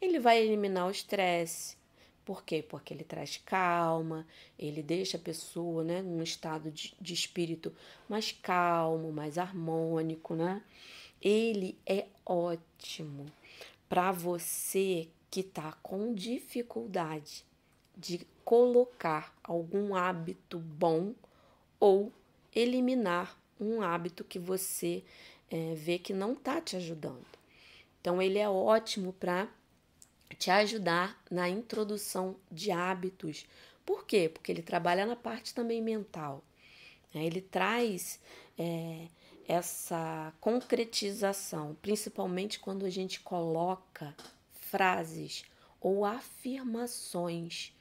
Ele 0.00 0.18
vai 0.18 0.40
eliminar 0.40 0.88
o 0.88 0.90
estresse. 0.90 1.76
Por 2.24 2.42
quê? 2.44 2.60
Porque 2.60 2.92
ele 2.92 3.04
traz 3.04 3.36
calma, 3.36 4.26
ele 4.58 4.82
deixa 4.82 5.16
a 5.16 5.20
pessoa 5.20 5.84
né, 5.84 6.02
num 6.02 6.24
estado 6.24 6.72
de, 6.72 6.92
de 7.00 7.14
espírito 7.14 7.72
mais 8.08 8.32
calmo, 8.32 9.12
mais 9.12 9.38
harmônico, 9.38 10.34
né? 10.34 10.60
Ele 11.20 11.78
é 11.86 12.06
ótimo 12.26 13.26
para 13.88 14.10
você 14.10 15.08
que 15.32 15.40
está 15.40 15.72
com 15.82 16.12
dificuldade 16.12 17.46
de 17.96 18.20
colocar 18.44 19.34
algum 19.42 19.94
hábito 19.94 20.58
bom 20.58 21.14
ou 21.80 22.12
eliminar 22.54 23.40
um 23.58 23.80
hábito 23.80 24.24
que 24.24 24.38
você 24.38 25.02
é, 25.50 25.74
vê 25.74 25.98
que 25.98 26.12
não 26.12 26.34
está 26.34 26.60
te 26.60 26.76
ajudando. 26.76 27.24
Então, 27.98 28.20
ele 28.20 28.38
é 28.38 28.46
ótimo 28.46 29.14
para 29.14 29.48
te 30.38 30.50
ajudar 30.50 31.18
na 31.30 31.48
introdução 31.48 32.36
de 32.50 32.70
hábitos. 32.70 33.46
Por 33.86 34.04
quê? 34.04 34.28
Porque 34.28 34.52
ele 34.52 34.62
trabalha 34.62 35.06
na 35.06 35.16
parte 35.16 35.54
também 35.54 35.80
mental. 35.80 36.44
Né? 37.14 37.24
Ele 37.24 37.40
traz 37.40 38.20
é, 38.58 39.06
essa 39.48 40.30
concretização, 40.42 41.74
principalmente 41.80 42.60
quando 42.60 42.84
a 42.84 42.90
gente 42.90 43.18
coloca 43.20 44.14
frases 44.72 45.44
ou 45.78 46.02
afirmações 46.06 47.76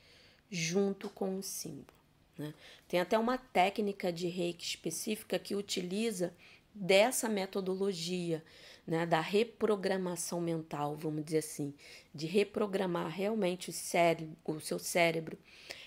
junto 0.49 1.09
com 1.09 1.37
o 1.37 1.41
símbolo. 1.41 1.97
Né? 2.37 2.53
Tem 2.85 2.99
até 2.99 3.17
uma 3.17 3.37
técnica 3.37 4.11
de 4.11 4.27
reiki 4.27 4.65
específica 4.65 5.39
que 5.39 5.55
utiliza 5.55 6.33
dessa 6.75 7.29
metodologia, 7.29 8.43
né, 8.85 9.05
da 9.05 9.21
reprogramação 9.21 10.41
mental, 10.41 10.97
vamos 10.97 11.23
dizer 11.23 11.37
assim, 11.37 11.73
de 12.13 12.25
reprogramar 12.25 13.07
realmente 13.07 13.69
o, 13.69 14.51
o 14.51 14.59
seu 14.59 14.79
cérebro, 14.79 15.37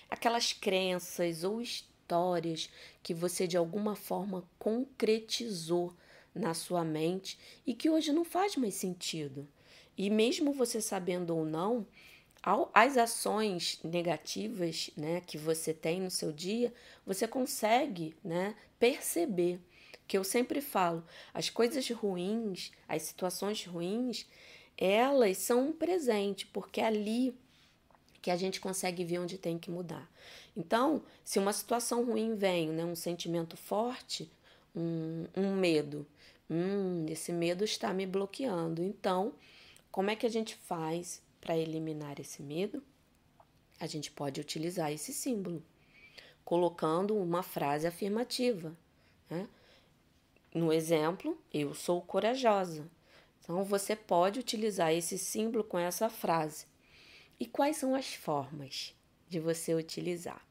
aquelas 0.09 0.53
crenças 0.53 1.43
ou 1.43 1.61
histórias 1.61 2.69
que 3.03 3.13
você 3.13 3.45
de 3.45 3.57
alguma 3.57 3.95
forma 3.95 4.43
concretizou 4.57 5.93
na 6.33 6.55
sua 6.55 6.83
mente 6.83 7.37
e 7.65 7.75
que 7.75 7.89
hoje 7.89 8.11
não 8.11 8.25
faz 8.25 8.55
mais 8.55 8.73
sentido. 8.73 9.47
E 9.97 10.09
mesmo 10.09 10.51
você 10.51 10.81
sabendo 10.81 11.35
ou 11.35 11.45
não, 11.45 11.85
as 12.73 12.95
ações 12.95 13.79
negativas 13.83 14.91
né, 14.95 15.21
que 15.25 15.37
você 15.37 15.73
tem 15.73 15.99
no 15.99 16.11
seu 16.11 16.31
dia, 16.31 16.73
você 17.05 17.27
consegue 17.27 18.15
né, 18.23 18.55
perceber. 18.79 19.59
Que 20.07 20.17
eu 20.17 20.23
sempre 20.23 20.61
falo, 20.61 21.03
as 21.33 21.49
coisas 21.49 21.89
ruins, 21.89 22.71
as 22.87 23.01
situações 23.01 23.65
ruins, 23.65 24.27
elas 24.77 25.37
são 25.39 25.69
um 25.69 25.71
presente, 25.71 26.45
porque 26.45 26.79
é 26.79 26.85
ali 26.85 27.35
que 28.21 28.29
a 28.29 28.35
gente 28.35 28.59
consegue 28.59 29.03
ver 29.03 29.19
onde 29.19 29.37
tem 29.37 29.57
que 29.57 29.71
mudar. 29.71 30.07
Então, 30.55 31.01
se 31.23 31.39
uma 31.39 31.53
situação 31.53 32.05
ruim 32.05 32.35
vem, 32.35 32.69
né, 32.69 32.85
um 32.85 32.95
sentimento 32.95 33.57
forte, 33.57 34.29
um, 34.75 35.25
um 35.35 35.55
medo, 35.55 36.05
hum, 36.49 37.05
esse 37.09 37.31
medo 37.31 37.63
está 37.63 37.93
me 37.93 38.05
bloqueando. 38.05 38.83
Então, 38.83 39.33
como 39.95 40.09
é 40.09 40.15
que 40.17 40.25
a 40.25 40.29
gente 40.29 40.57
faz 40.57 41.23
para 41.39 41.57
eliminar 41.57 42.19
esse 42.19 42.43
medo? 42.43 42.83
A 43.79 43.87
gente 43.87 44.11
pode 44.11 44.41
utilizar 44.41 44.91
esse 44.91 45.13
símbolo, 45.13 45.63
colocando 46.43 47.15
uma 47.15 47.41
frase 47.41 47.87
afirmativa. 47.87 48.75
Né? 49.29 49.47
No 50.53 50.73
exemplo, 50.73 51.41
eu 51.53 51.73
sou 51.73 52.01
corajosa. 52.01 52.85
Então, 53.39 53.63
você 53.63 53.95
pode 53.95 54.37
utilizar 54.37 54.91
esse 54.91 55.17
símbolo 55.17 55.63
com 55.63 55.79
essa 55.79 56.09
frase. 56.09 56.65
E 57.39 57.45
quais 57.45 57.77
são 57.77 57.95
as 57.95 58.13
formas 58.13 58.93
de 59.29 59.39
você 59.39 59.73
utilizar? 59.73 60.45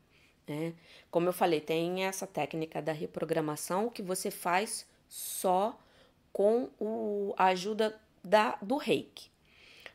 Né? 0.49 0.73
Como 1.11 1.29
eu 1.29 1.35
falei, 1.35 1.61
tem 1.61 2.07
essa 2.07 2.27
técnica 2.27 2.81
da 2.81 2.93
reprogramação 2.93 3.91
que 3.91 4.01
você 4.01 4.31
faz 4.31 4.87
só 5.07 5.79
com 6.33 6.71
o, 6.81 7.35
a 7.37 7.49
ajuda 7.49 8.01
da, 8.25 8.57
do 8.63 8.79
reiki. 8.79 9.34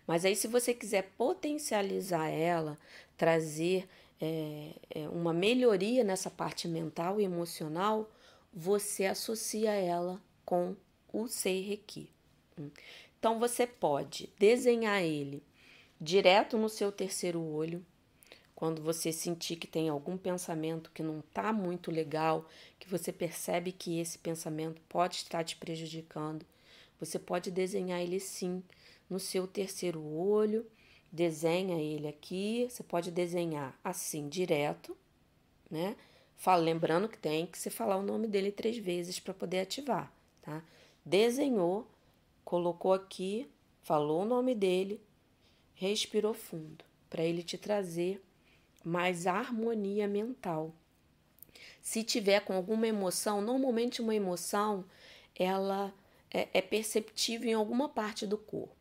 Mas 0.10 0.26
aí, 0.26 0.36
se 0.36 0.48
você 0.48 0.74
quiser 0.74 1.12
potencializar 1.16 2.30
ela, 2.30 2.80
trazer 3.16 3.88
é, 4.20 4.74
uma 5.12 5.32
melhoria 5.32 6.04
nessa 6.04 6.32
parte 6.32 6.68
mental 6.68 7.22
e 7.22 7.26
emocional, 7.26 8.10
você 8.52 9.06
associa 9.06 9.72
ela 9.72 10.20
com 10.44 10.76
o 11.14 11.28
Seireki. 11.28 12.10
Então, 13.20 13.38
você 13.38 13.68
pode 13.68 14.34
desenhar 14.40 15.04
ele 15.04 15.44
direto 16.02 16.58
no 16.58 16.70
seu 16.70 16.92
terceiro 16.92 17.40
olho, 17.40 17.86
quando 18.56 18.82
você 18.82 19.12
sentir 19.12 19.58
que 19.58 19.68
tem 19.68 19.90
algum 19.90 20.18
pensamento 20.18 20.90
que 20.92 21.04
não 21.04 21.20
está 21.20 21.54
muito 21.54 21.92
legal, 21.92 22.50
que 22.80 22.90
você 22.90 23.14
percebe 23.14 23.72
que 23.72 24.00
esse 24.00 24.18
pensamento 24.18 24.82
pode 24.90 25.18
estar 25.18 25.44
te 25.44 25.56
prejudicando, 25.56 26.44
você 27.00 27.20
pode 27.20 27.52
desenhar 27.52 28.02
ele 28.02 28.20
sim 28.20 28.64
no 29.10 29.20
seu 29.20 29.48
terceiro 29.48 30.02
olho, 30.04 30.66
desenha 31.12 31.82
ele 31.82 32.08
aqui. 32.08 32.68
Você 32.70 32.84
pode 32.84 33.12
desenhar 33.12 33.78
assim 33.84 34.30
direto, 34.30 34.96
né? 35.70 35.96
Fala, 36.38 36.62
lembrando 36.62 37.10
que 37.10 37.18
tem 37.18 37.46
que 37.46 37.58
se 37.58 37.70
falar 37.70 37.98
o 37.98 38.04
nome 38.04 38.28
dele 38.28 38.52
três 38.52 38.78
vezes 38.78 39.20
para 39.20 39.34
poder 39.34 39.60
ativar, 39.60 40.12
tá? 40.42 40.64
Desenhou, 41.04 41.86
colocou 42.46 42.94
aqui, 42.94 43.50
falou 43.82 44.22
o 44.22 44.26
nome 44.26 44.56
dele, 44.56 45.02
respirou 45.74 46.34
fundo, 46.34 46.86
para 47.10 47.24
ele 47.24 47.44
te 47.44 47.58
trazer 47.58 48.24
mais 48.84 49.28
harmonia 49.28 50.08
mental. 50.08 50.74
Se 51.82 52.04
tiver 52.04 52.40
com 52.42 52.54
alguma 52.54 52.88
emoção, 52.88 53.42
normalmente 53.42 54.02
uma 54.02 54.16
emoção 54.16 54.86
ela 55.36 55.94
é, 56.32 56.48
é 56.54 56.62
perceptível 56.62 57.50
em 57.50 57.54
alguma 57.54 57.90
parte 57.90 58.28
do 58.28 58.38
corpo. 58.38 58.76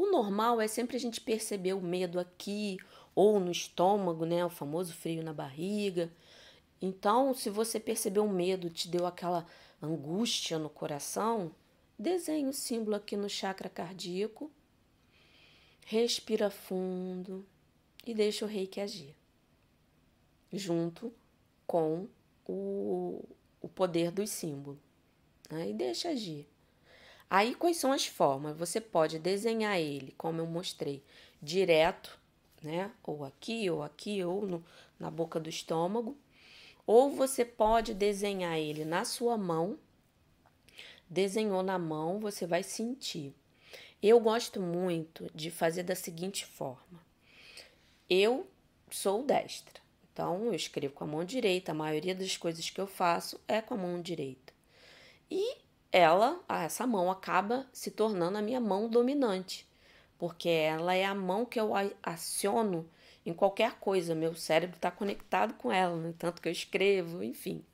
O 0.00 0.10
normal 0.10 0.62
é 0.62 0.66
sempre 0.66 0.96
a 0.96 0.98
gente 0.98 1.20
perceber 1.20 1.74
o 1.74 1.80
medo 1.82 2.18
aqui 2.18 2.78
ou 3.14 3.38
no 3.38 3.52
estômago, 3.52 4.24
né? 4.24 4.42
O 4.42 4.48
famoso 4.48 4.94
frio 4.94 5.22
na 5.22 5.34
barriga. 5.34 6.10
Então, 6.80 7.34
se 7.34 7.50
você 7.50 7.78
percebeu 7.78 8.24
o 8.24 8.32
medo, 8.32 8.70
te 8.70 8.88
deu 8.88 9.04
aquela 9.04 9.46
angústia 9.82 10.58
no 10.58 10.70
coração, 10.70 11.54
desenhe 11.98 12.46
o 12.46 12.52
símbolo 12.54 12.96
aqui 12.96 13.14
no 13.14 13.28
chakra 13.28 13.68
cardíaco. 13.68 14.50
Respira 15.84 16.48
fundo 16.48 17.44
e 18.06 18.14
deixa 18.14 18.46
o 18.46 18.48
reiki 18.48 18.80
agir. 18.80 19.14
Junto 20.50 21.12
com 21.66 22.08
o, 22.48 23.22
o 23.60 23.68
poder 23.68 24.10
dos 24.10 24.30
símbolos. 24.30 24.80
Né? 25.50 25.68
E 25.68 25.74
deixa 25.74 26.08
agir. 26.08 26.48
Aí, 27.30 27.54
quais 27.54 27.76
são 27.76 27.92
as 27.92 28.06
formas? 28.06 28.56
Você 28.56 28.80
pode 28.80 29.16
desenhar 29.16 29.78
ele, 29.78 30.12
como 30.18 30.40
eu 30.40 30.46
mostrei, 30.46 31.00
direto, 31.40 32.18
né? 32.60 32.90
Ou 33.04 33.24
aqui, 33.24 33.70
ou 33.70 33.84
aqui, 33.84 34.24
ou 34.24 34.44
no, 34.44 34.64
na 34.98 35.08
boca 35.12 35.38
do 35.38 35.48
estômago. 35.48 36.18
Ou 36.84 37.08
você 37.08 37.44
pode 37.44 37.94
desenhar 37.94 38.58
ele 38.58 38.84
na 38.84 39.04
sua 39.04 39.38
mão. 39.38 39.78
Desenhou 41.08 41.62
na 41.62 41.78
mão, 41.78 42.18
você 42.18 42.48
vai 42.48 42.64
sentir. 42.64 43.32
Eu 44.02 44.18
gosto 44.18 44.60
muito 44.60 45.30
de 45.32 45.52
fazer 45.52 45.84
da 45.84 45.94
seguinte 45.94 46.44
forma. 46.44 47.00
Eu 48.08 48.48
sou 48.90 49.22
destra, 49.22 49.80
então 50.12 50.46
eu 50.46 50.54
escrevo 50.54 50.94
com 50.94 51.04
a 51.04 51.06
mão 51.06 51.24
direita. 51.24 51.70
A 51.70 51.76
maioria 51.76 52.14
das 52.14 52.36
coisas 52.36 52.68
que 52.70 52.80
eu 52.80 52.88
faço 52.88 53.40
é 53.46 53.60
com 53.60 53.74
a 53.74 53.76
mão 53.76 54.02
direita. 54.02 54.52
E 55.30 55.58
ela, 55.92 56.40
essa 56.48 56.86
mão 56.86 57.10
acaba 57.10 57.66
se 57.72 57.90
tornando 57.90 58.38
a 58.38 58.42
minha 58.42 58.60
mão 58.60 58.88
dominante, 58.88 59.66
porque 60.18 60.48
ela 60.48 60.94
é 60.94 61.04
a 61.04 61.14
mão 61.14 61.44
que 61.44 61.58
eu 61.58 61.72
aciono 62.02 62.88
em 63.24 63.32
qualquer 63.32 63.78
coisa. 63.80 64.14
Meu 64.14 64.34
cérebro 64.34 64.76
está 64.76 64.90
conectado 64.90 65.54
com 65.54 65.72
ela, 65.72 65.96
né? 65.96 66.14
tanto 66.18 66.40
que 66.40 66.48
eu 66.48 66.52
escrevo, 66.52 67.22
enfim. 67.22 67.64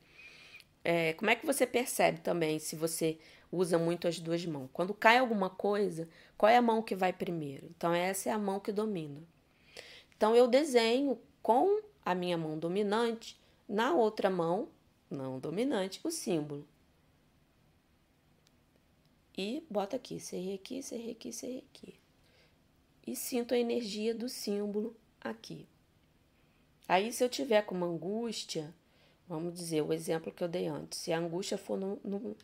É, 0.85 1.15
como 1.15 1.31
é 1.31 1.35
que 1.35 1.45
você 1.45 1.67
percebe 1.67 2.21
também 2.21 2.59
se 2.59 2.77
você 2.77 3.19
usa 3.51 3.79
muito 3.79 4.07
as 4.07 4.21
duas 4.21 4.45
mãos? 4.47 4.71
Quando 4.73 4.95
cai 4.95 5.19
alguma 5.19 5.51
coisa, 5.51 6.09
qual 6.39 6.49
é 6.49 6.57
a 6.57 6.63
mão 6.63 6.83
que 6.83 6.95
vai 6.95 7.13
primeiro? 7.13 7.67
Então, 7.77 7.93
essa 7.93 8.29
é 8.31 8.33
a 8.33 8.39
mão 8.39 8.61
que 8.61 8.71
domina. 8.71 9.21
Então, 10.17 10.35
eu 10.35 10.47
desenho 10.47 11.19
com 11.43 11.81
a 12.05 12.15
minha 12.15 12.39
mão 12.39 12.57
dominante, 12.59 13.37
na 13.69 13.93
outra 13.93 14.31
mão, 14.31 14.69
não 15.11 15.41
dominante, 15.41 16.01
o 16.05 16.11
símbolo. 16.11 16.67
E 19.37 19.63
bota 19.69 19.97
aqui, 19.97 20.19
serrei 20.19 20.55
aqui, 20.55 20.83
serrei 20.83 21.13
aqui, 21.13 21.33
serrei 21.33 21.65
aqui. 21.71 21.95
E 23.07 23.15
sinto 23.15 23.55
a 23.55 23.59
energia 23.59 24.15
do 24.15 24.29
símbolo 24.29 24.97
aqui. 25.21 25.67
Aí, 26.89 27.13
se 27.13 27.23
eu 27.23 27.29
tiver 27.29 27.63
com 27.63 27.75
uma 27.75 27.87
angústia, 27.87 28.75
vamos 29.29 29.55
dizer 29.55 29.83
o 29.83 29.93
exemplo 29.93 30.33
que 30.33 30.43
eu 30.43 30.49
dei 30.49 30.67
antes, 30.67 31.01
se 31.01 31.13
a 31.13 31.19
angústia 31.19 31.59
for 31.59 31.79
no, 31.79 32.01
no, 32.03 32.37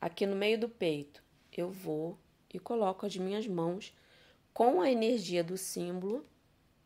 aqui 0.00 0.26
no 0.26 0.36
meio 0.36 0.58
do 0.58 0.68
peito, 0.68 1.22
eu 1.52 1.70
vou 1.70 2.16
e 2.52 2.58
coloco 2.58 3.06
as 3.06 3.16
minhas 3.16 3.46
mãos 3.46 3.94
com 4.52 4.80
a 4.80 4.90
energia 4.90 5.42
do 5.42 5.56
símbolo 5.56 6.24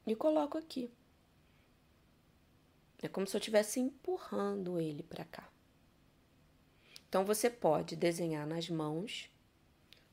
e 0.06 0.14
coloco 0.16 0.58
aqui. 0.58 0.90
É 3.02 3.08
como 3.08 3.26
se 3.26 3.36
eu 3.36 3.38
estivesse 3.38 3.80
empurrando 3.80 4.80
ele 4.80 5.02
para 5.02 5.24
cá. 5.24 5.48
Então 7.08 7.24
você 7.24 7.48
pode 7.48 7.96
desenhar 7.96 8.46
nas 8.46 8.68
mãos, 8.68 9.29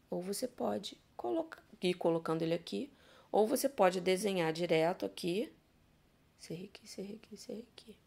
ou 0.10 0.22
você 0.22 0.48
pode 0.48 0.98
colocar, 1.16 1.64
ir 1.82 1.94
colocando 1.94 2.42
ele 2.42 2.54
aqui, 2.54 2.92
ou 3.32 3.46
você 3.48 3.68
pode 3.68 4.00
desenhar 4.00 4.52
direto 4.54 5.06
aqui, 5.06 5.52
serra 6.40 6.64
aqui, 6.64 6.88
serra 6.88 7.14
aqui, 7.14 7.38
serra 7.38 7.64
aqui. 7.74 7.98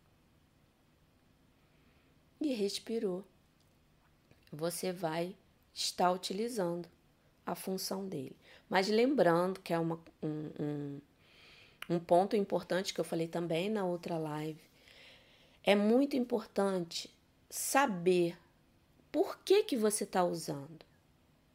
E 2.41 2.55
respirou. 2.55 3.25
Você 4.51 4.93
vai 4.93 5.37
estar 5.75 6.11
utilizando 6.11 6.89
a 7.45 7.55
função 7.55 8.09
dele. 8.09 8.37
Mas 8.69 8.89
lembrando 8.89 9.61
que 9.61 9.73
é 9.73 9.79
uma, 9.79 10.01
um, 10.23 10.51
um, 10.59 11.01
um 11.91 11.99
ponto 11.99 12.37
importante 12.37 12.95
que 12.95 13.01
eu 13.01 13.05
falei 13.05 13.29
também 13.29 13.69
na 13.69 13.85
outra 13.85 14.17
live. 14.17 14.61
É 15.63 15.75
muito 15.75 16.17
importante 16.17 17.11
saber 17.49 18.39
por 19.13 19.39
que, 19.41 19.65
que 19.65 19.77
você 19.77 20.05
está 20.05 20.25
usando. 20.25 20.90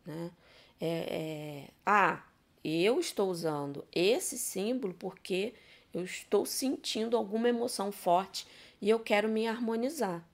Né? 0.05 0.31
É, 0.79 0.87
é, 0.87 1.69
ah, 1.85 2.23
eu 2.63 2.99
estou 2.99 3.29
usando 3.29 3.85
esse 3.93 4.37
símbolo 4.37 4.93
porque 4.93 5.53
eu 5.93 6.03
estou 6.03 6.45
sentindo 6.45 7.15
alguma 7.15 7.47
emoção 7.47 7.91
forte 7.91 8.45
e 8.81 8.89
eu 8.89 8.99
quero 8.99 9.29
me 9.29 9.47
harmonizar. 9.47 10.27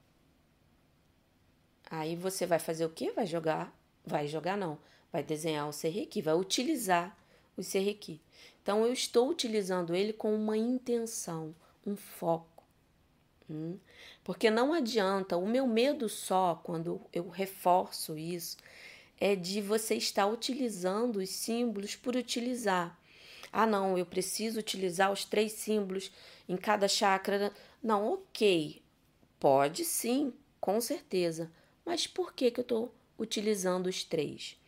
Aí 1.89 2.15
você 2.15 2.45
vai 2.45 2.57
fazer 2.57 2.85
o 2.85 2.89
quê? 2.89 3.11
Vai 3.11 3.25
jogar, 3.25 3.75
vai 4.05 4.27
jogar 4.27 4.57
não, 4.57 4.79
vai 5.11 5.21
desenhar 5.21 5.67
o 5.67 5.73
serrequi, 5.73 6.21
vai 6.21 6.33
utilizar 6.33 7.17
o 7.57 7.63
serrequi. 7.63 8.21
Então 8.63 8.85
eu 8.85 8.93
estou 8.93 9.29
utilizando 9.29 9.93
ele 9.93 10.13
com 10.13 10.33
uma 10.33 10.57
intenção, 10.57 11.53
um 11.85 11.95
foco. 11.95 12.63
Hum? 13.49 13.77
Porque 14.23 14.49
não 14.49 14.71
adianta, 14.71 15.35
o 15.35 15.47
meu 15.47 15.67
medo 15.67 16.07
só, 16.07 16.61
quando 16.63 17.01
eu 17.11 17.27
reforço 17.27 18.17
isso, 18.17 18.55
é 19.21 19.35
de 19.35 19.61
você 19.61 19.93
estar 19.93 20.25
utilizando 20.25 21.17
os 21.17 21.29
símbolos 21.29 21.95
por 21.95 22.15
utilizar. 22.15 22.99
Ah, 23.53 23.67
não, 23.67 23.95
eu 23.95 24.03
preciso 24.03 24.59
utilizar 24.59 25.11
os 25.11 25.23
três 25.23 25.51
símbolos 25.51 26.11
em 26.49 26.57
cada 26.57 26.87
chakra. 26.87 27.53
Não, 27.83 28.13
ok. 28.13 28.81
Pode 29.39 29.85
sim, 29.85 30.33
com 30.59 30.81
certeza. 30.81 31.51
Mas 31.85 32.07
por 32.07 32.33
que, 32.33 32.49
que 32.49 32.61
eu 32.61 32.63
estou 32.63 32.95
utilizando 33.15 33.85
os 33.85 34.03
três? 34.03 34.59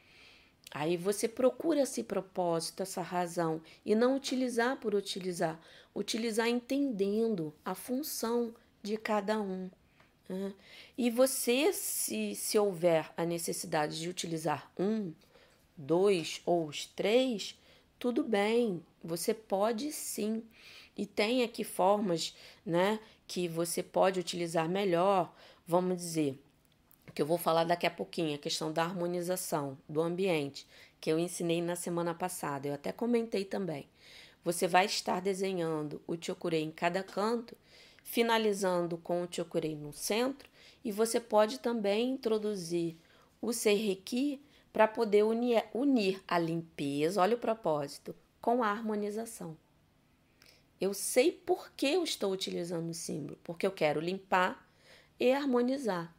Aí 0.69 0.97
você 0.97 1.27
procura 1.27 1.81
esse 1.81 2.03
propósito, 2.03 2.83
essa 2.83 3.01
razão, 3.01 3.59
e 3.83 3.95
não 3.95 4.15
utilizar 4.15 4.77
por 4.77 4.93
utilizar, 4.93 5.59
utilizar 5.95 6.47
entendendo 6.47 7.51
a 7.65 7.73
função 7.73 8.53
de 8.83 8.97
cada 8.97 9.41
um. 9.41 9.71
Né? 10.27 10.53
E 10.97 11.09
você, 11.09 11.73
se, 11.73 12.35
se 12.35 12.57
houver 12.57 13.11
a 13.15 13.25
necessidade 13.25 13.99
de 13.99 14.09
utilizar 14.09 14.71
um, 14.77 15.13
dois 15.75 16.41
ou 16.45 16.67
os 16.67 16.85
três, 16.85 17.59
tudo 17.99 18.23
bem, 18.23 18.83
você 19.03 19.33
pode 19.33 19.91
sim. 19.91 20.43
E 20.95 21.05
tem 21.05 21.43
aqui 21.43 21.63
formas 21.63 22.35
né, 22.65 22.99
que 23.27 23.47
você 23.47 23.81
pode 23.81 24.19
utilizar 24.19 24.69
melhor, 24.69 25.33
vamos 25.65 25.97
dizer, 25.97 26.39
que 27.13 27.21
eu 27.21 27.25
vou 27.25 27.37
falar 27.37 27.63
daqui 27.63 27.85
a 27.85 27.91
pouquinho, 27.91 28.35
a 28.35 28.39
questão 28.39 28.71
da 28.71 28.83
harmonização 28.83 29.77
do 29.87 30.01
ambiente, 30.01 30.67
que 30.99 31.11
eu 31.11 31.19
ensinei 31.19 31.61
na 31.61 31.75
semana 31.75 32.13
passada, 32.13 32.67
eu 32.67 32.73
até 32.73 32.91
comentei 32.91 33.45
também. 33.45 33.87
Você 34.43 34.67
vai 34.67 34.85
estar 34.85 35.21
desenhando 35.21 36.01
o 36.07 36.17
chokurei 36.19 36.61
em 36.61 36.71
cada 36.71 37.03
canto, 37.03 37.55
finalizando 38.03 38.97
com 38.97 39.23
o 39.23 39.27
chokurei 39.29 39.75
no 39.75 39.93
centro 39.93 40.49
e 40.83 40.91
você 40.91 41.19
pode 41.19 41.59
também 41.59 42.11
introduzir 42.11 42.97
o 43.41 43.53
Seireki 43.53 44.41
para 44.71 44.87
poder 44.87 45.23
unir, 45.23 45.63
unir 45.73 46.21
a 46.27 46.37
limpeza, 46.37 47.21
olha 47.21 47.35
o 47.35 47.39
propósito, 47.39 48.15
com 48.41 48.63
a 48.63 48.69
harmonização. 48.69 49.57
Eu 50.81 50.93
sei 50.93 51.31
por 51.31 51.71
que 51.71 51.87
eu 51.87 52.03
estou 52.03 52.31
utilizando 52.31 52.89
o 52.89 52.93
símbolo, 52.93 53.39
porque 53.43 53.65
eu 53.65 53.71
quero 53.71 54.01
limpar 54.01 54.67
e 55.19 55.31
harmonizar. 55.31 56.13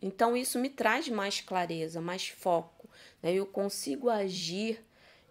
Então, 0.00 0.36
isso 0.36 0.58
me 0.58 0.68
traz 0.68 1.08
mais 1.08 1.40
clareza, 1.40 2.00
mais 2.00 2.28
foco. 2.28 2.88
Né? 3.22 3.32
Eu 3.32 3.46
consigo 3.46 4.10
agir 4.10 4.84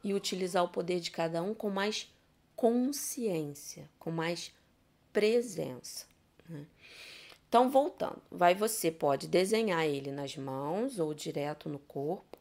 e 0.03 0.13
utilizar 0.13 0.63
o 0.63 0.69
poder 0.69 0.99
de 0.99 1.11
cada 1.11 1.41
um 1.41 1.53
com 1.53 1.69
mais 1.69 2.11
consciência, 2.55 3.89
com 3.99 4.11
mais 4.11 4.51
presença. 5.13 6.05
Né? 6.49 6.65
Então, 7.47 7.69
voltando, 7.69 8.21
vai 8.31 8.55
você 8.55 8.91
pode 8.91 9.27
desenhar 9.27 9.85
ele 9.85 10.11
nas 10.11 10.35
mãos 10.35 10.99
ou 10.99 11.13
direto 11.13 11.69
no 11.69 11.79
corpo, 11.79 12.37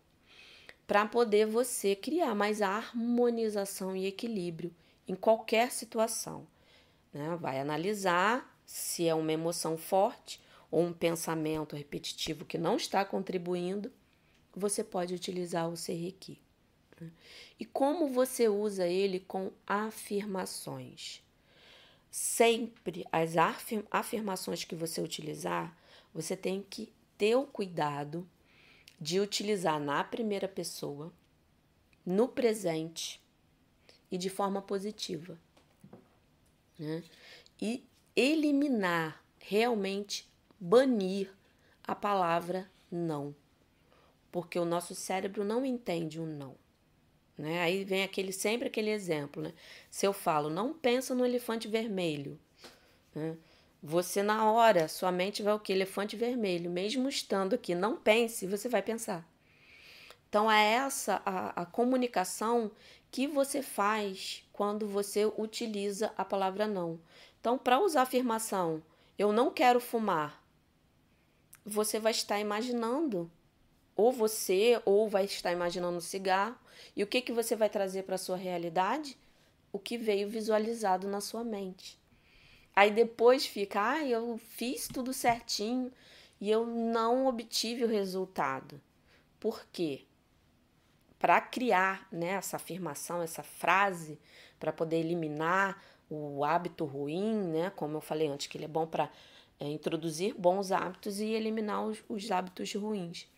para 0.86 1.06
poder 1.06 1.46
você 1.46 1.94
criar 1.94 2.34
mais 2.34 2.60
harmonização 2.62 3.94
e 3.94 4.06
equilíbrio 4.06 4.74
em 5.06 5.14
qualquer 5.14 5.70
situação. 5.70 6.46
Né? 7.12 7.36
Vai 7.40 7.60
analisar 7.60 8.58
se 8.64 9.06
é 9.06 9.14
uma 9.14 9.32
emoção 9.32 9.76
forte 9.76 10.40
ou 10.70 10.82
um 10.82 10.92
pensamento 10.92 11.76
repetitivo 11.76 12.46
que 12.46 12.56
não 12.56 12.76
está 12.76 13.04
contribuindo, 13.04 13.92
você 14.54 14.82
pode 14.82 15.14
utilizar 15.14 15.68
o 15.68 15.76
Serrequi. 15.76 16.40
Né? 16.98 17.10
E 17.60 17.64
como 17.64 18.08
você 18.08 18.48
usa 18.48 18.86
ele 18.86 19.20
com 19.20 19.50
afirmações? 19.66 21.22
Sempre 22.12 23.06
as 23.10 23.32
afirmações 23.90 24.64
que 24.64 24.74
você 24.74 25.00
utilizar, 25.00 25.74
você 26.12 26.36
tem 26.36 26.62
que 26.62 26.92
ter 27.16 27.34
o 27.36 27.46
cuidado 27.46 28.28
de 29.00 29.18
utilizar 29.18 29.80
na 29.80 30.04
primeira 30.04 30.46
pessoa, 30.46 31.10
no 32.04 32.28
presente 32.28 33.18
e 34.10 34.18
de 34.18 34.28
forma 34.28 34.60
positiva. 34.60 35.40
Né? 36.78 37.02
E 37.58 37.82
eliminar, 38.14 39.24
realmente 39.38 40.30
banir 40.60 41.32
a 41.82 41.94
palavra 41.94 42.70
não. 42.90 43.34
Porque 44.30 44.58
o 44.58 44.66
nosso 44.66 44.94
cérebro 44.94 45.44
não 45.44 45.64
entende 45.64 46.20
o 46.20 46.24
um 46.24 46.26
não. 46.26 46.61
Né? 47.42 47.60
Aí 47.60 47.82
vem 47.82 48.04
aquele 48.04 48.32
sempre 48.32 48.68
aquele 48.68 48.90
exemplo, 48.90 49.42
né? 49.42 49.52
Se 49.90 50.06
eu 50.06 50.12
falo, 50.12 50.48
não 50.48 50.72
pensa 50.72 51.12
no 51.12 51.26
elefante 51.26 51.66
vermelho, 51.66 52.38
né? 53.12 53.36
Você 53.82 54.22
na 54.22 54.48
hora, 54.48 54.86
sua 54.86 55.10
mente 55.10 55.42
vai 55.42 55.52
o 55.52 55.58
que? 55.58 55.72
Elefante 55.72 56.14
vermelho. 56.14 56.70
Mesmo 56.70 57.08
estando 57.08 57.54
aqui, 57.54 57.74
não 57.74 57.96
pense, 57.96 58.46
você 58.46 58.68
vai 58.68 58.80
pensar. 58.80 59.28
Então 60.28 60.48
é 60.48 60.74
essa 60.74 61.20
a, 61.26 61.62
a 61.62 61.66
comunicação 61.66 62.70
que 63.10 63.26
você 63.26 63.60
faz 63.60 64.44
quando 64.52 64.86
você 64.86 65.24
utiliza 65.36 66.12
a 66.16 66.24
palavra 66.24 66.68
não. 66.68 67.00
Então, 67.40 67.58
para 67.58 67.80
usar 67.80 68.00
a 68.00 68.02
afirmação, 68.04 68.80
eu 69.18 69.32
não 69.32 69.50
quero 69.50 69.80
fumar, 69.80 70.40
você 71.66 71.98
vai 71.98 72.12
estar 72.12 72.38
imaginando 72.38 73.28
ou 73.96 74.12
você 74.12 74.80
ou 74.84 75.08
vai 75.08 75.24
estar 75.24 75.50
imaginando 75.50 76.00
cigarro. 76.00 76.61
E 76.96 77.02
o 77.02 77.06
que, 77.06 77.20
que 77.20 77.32
você 77.32 77.56
vai 77.56 77.68
trazer 77.68 78.04
para 78.04 78.14
a 78.16 78.18
sua 78.18 78.36
realidade? 78.36 79.16
O 79.72 79.78
que 79.78 79.96
veio 79.96 80.28
visualizado 80.28 81.08
na 81.08 81.20
sua 81.20 81.42
mente. 81.42 81.98
Aí 82.74 82.90
depois 82.90 83.46
fica, 83.46 83.92
ah, 83.92 84.04
eu 84.04 84.38
fiz 84.38 84.88
tudo 84.88 85.12
certinho 85.12 85.92
e 86.40 86.50
eu 86.50 86.66
não 86.66 87.26
obtive 87.26 87.84
o 87.84 87.88
resultado. 87.88 88.80
Por 89.38 89.66
quê? 89.72 90.02
Para 91.18 91.40
criar 91.40 92.08
né, 92.10 92.30
essa 92.30 92.56
afirmação, 92.56 93.22
essa 93.22 93.42
frase, 93.42 94.18
para 94.58 94.72
poder 94.72 94.96
eliminar 94.96 95.82
o 96.10 96.44
hábito 96.44 96.84
ruim, 96.84 97.34
né? 97.34 97.70
Como 97.70 97.96
eu 97.96 98.00
falei 98.00 98.28
antes, 98.28 98.46
que 98.46 98.56
ele 98.56 98.64
é 98.64 98.68
bom 98.68 98.86
para 98.86 99.10
é, 99.58 99.66
introduzir 99.66 100.34
bons 100.34 100.72
hábitos 100.72 101.20
e 101.20 101.26
eliminar 101.26 101.84
os, 101.84 102.02
os 102.08 102.30
hábitos 102.30 102.74
ruins. 102.74 103.28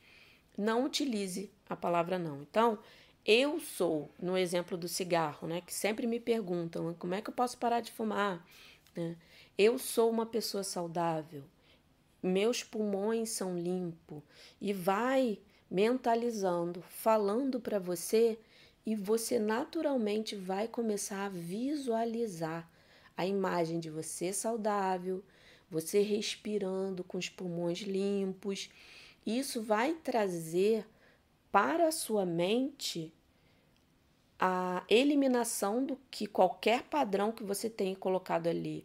Não 0.57 0.85
utilize 0.85 1.51
a 1.69 1.77
palavra 1.77 2.19
não. 2.19 2.43
Então, 2.43 2.79
eu 3.27 3.59
sou, 3.59 4.11
no 4.21 4.37
exemplo 4.37 4.77
do 4.77 4.89
cigarro, 4.89 5.49
né? 5.49 5.61
Que 5.61 5.73
sempre 5.73 6.07
me 6.07 6.21
perguntam 6.21 6.95
como 6.95 7.15
é 7.15 7.23
que 7.23 7.31
eu 7.31 7.35
posso 7.35 7.57
parar 7.57 7.81
de 7.81 7.91
fumar. 7.91 8.47
Né? 8.95 9.17
Eu 9.57 9.79
sou 9.79 10.11
uma 10.11 10.27
pessoa 10.27 10.63
saudável, 10.63 11.43
meus 12.23 12.63
pulmões 12.63 13.31
são 13.31 13.59
limpos 13.59 14.23
e 14.61 14.73
vai 14.73 15.39
mentalizando, 15.71 16.83
falando 16.89 17.61
para 17.61 17.79
você 17.79 18.39
e 18.87 18.95
você 18.95 19.39
naturalmente 19.39 20.37
vai 20.37 20.69
começar 20.69 21.27
a 21.27 21.29
visualizar 21.29 22.71
a 23.17 23.27
imagem 23.27 23.81
de 23.81 23.91
você 23.91 24.33
saudável, 24.33 25.23
você 25.71 26.01
respirando 26.01 27.03
com 27.05 27.19
os 27.19 27.29
pulmões 27.29 27.81
limpos. 27.81 28.71
Isso 29.27 29.63
vai 29.63 29.95
trazer 29.95 30.87
para 31.55 31.87
a 31.87 31.93
sua 31.93 32.27
mente 32.27 33.13
a 34.41 34.83
eliminação 34.89 35.87
do 35.87 35.97
que 36.11 36.27
qualquer 36.27 36.83
padrão 36.83 37.31
que 37.31 37.45
você 37.45 37.71
tenha 37.71 37.95
colocado 37.95 38.49
ali, 38.49 38.85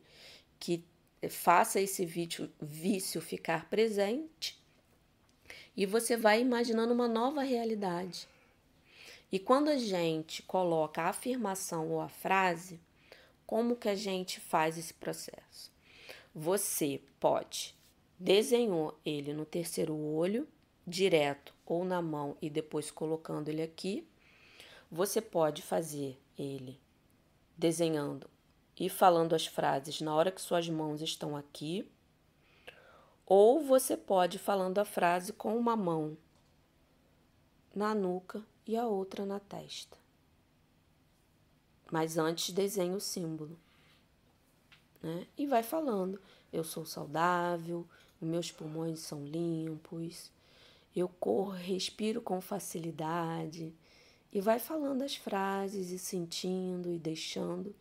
que 0.60 0.86
faça 1.32 1.82
esse 1.82 2.06
vício, 2.06 2.48
vício 2.62 3.20
ficar 3.22 3.68
presente 3.72 4.56
e 5.76 5.84
você 5.88 6.16
vai 6.16 6.42
imaginando 6.42 6.94
uma 6.94 7.08
nova 7.08 7.42
realidade. 7.42 8.28
E 9.32 9.40
quando 9.40 9.70
a 9.70 9.78
gente 9.78 10.44
coloca 10.44 11.02
a 11.02 11.10
afirmação 11.10 11.90
ou 11.90 12.00
a 12.00 12.08
frase, 12.08 12.80
como 13.48 13.76
que 13.76 13.90
a 13.90 13.96
gente 13.96 14.40
faz 14.40 14.78
esse 14.78 14.94
processo? 14.94 15.72
Você 16.36 17.02
pode 17.20 17.74
desenhou 18.20 19.00
ele 19.06 19.34
no 19.34 19.46
terceiro 19.46 19.96
olho, 19.96 20.48
direto 20.90 21.54
ou 21.66 21.86
na 21.86 22.02
mão 22.02 22.36
e 22.42 22.50
depois 22.50 22.90
colocando 22.92 23.48
ele 23.48 23.62
aqui. 23.62 24.08
Você 24.92 25.22
pode 25.22 25.62
fazer 25.62 26.20
ele 26.38 26.80
desenhando 27.56 28.30
e 28.78 28.90
falando 28.90 29.36
as 29.36 29.46
frases 29.46 30.02
na 30.02 30.16
hora 30.16 30.32
que 30.32 30.42
suas 30.42 30.68
mãos 30.70 31.02
estão 31.02 31.36
aqui, 31.36 31.90
ou 33.26 33.62
você 33.62 33.96
pode 33.96 34.40
falando 34.40 34.80
a 34.80 34.86
frase 34.86 35.34
com 35.34 35.56
uma 35.56 35.76
mão 35.76 36.18
na 37.76 37.94
nuca 37.94 38.44
e 38.66 38.76
a 38.76 38.88
outra 38.88 39.26
na 39.26 39.40
testa. 39.40 39.98
Mas 41.92 42.18
antes 42.18 42.54
desenhe 42.54 42.96
o 42.96 43.00
símbolo. 43.00 43.60
Né? 45.02 45.28
E 45.38 45.46
vai 45.46 45.62
falando: 45.62 46.22
eu 46.52 46.64
sou 46.64 46.86
saudável, 46.86 47.88
meus 48.22 48.52
pulmões 48.52 49.00
são 49.00 49.26
limpos, 49.26 50.32
eu 50.96 51.08
corro, 51.08 51.52
respiro 51.52 52.22
com 52.22 52.42
facilidade. 52.42 53.74
E 54.32 54.40
vai 54.42 54.60
falando 54.60 55.02
as 55.02 55.16
frases 55.16 55.92
e 55.92 55.98
sentindo 55.98 56.92
e 56.92 57.00
deixando 57.00 57.76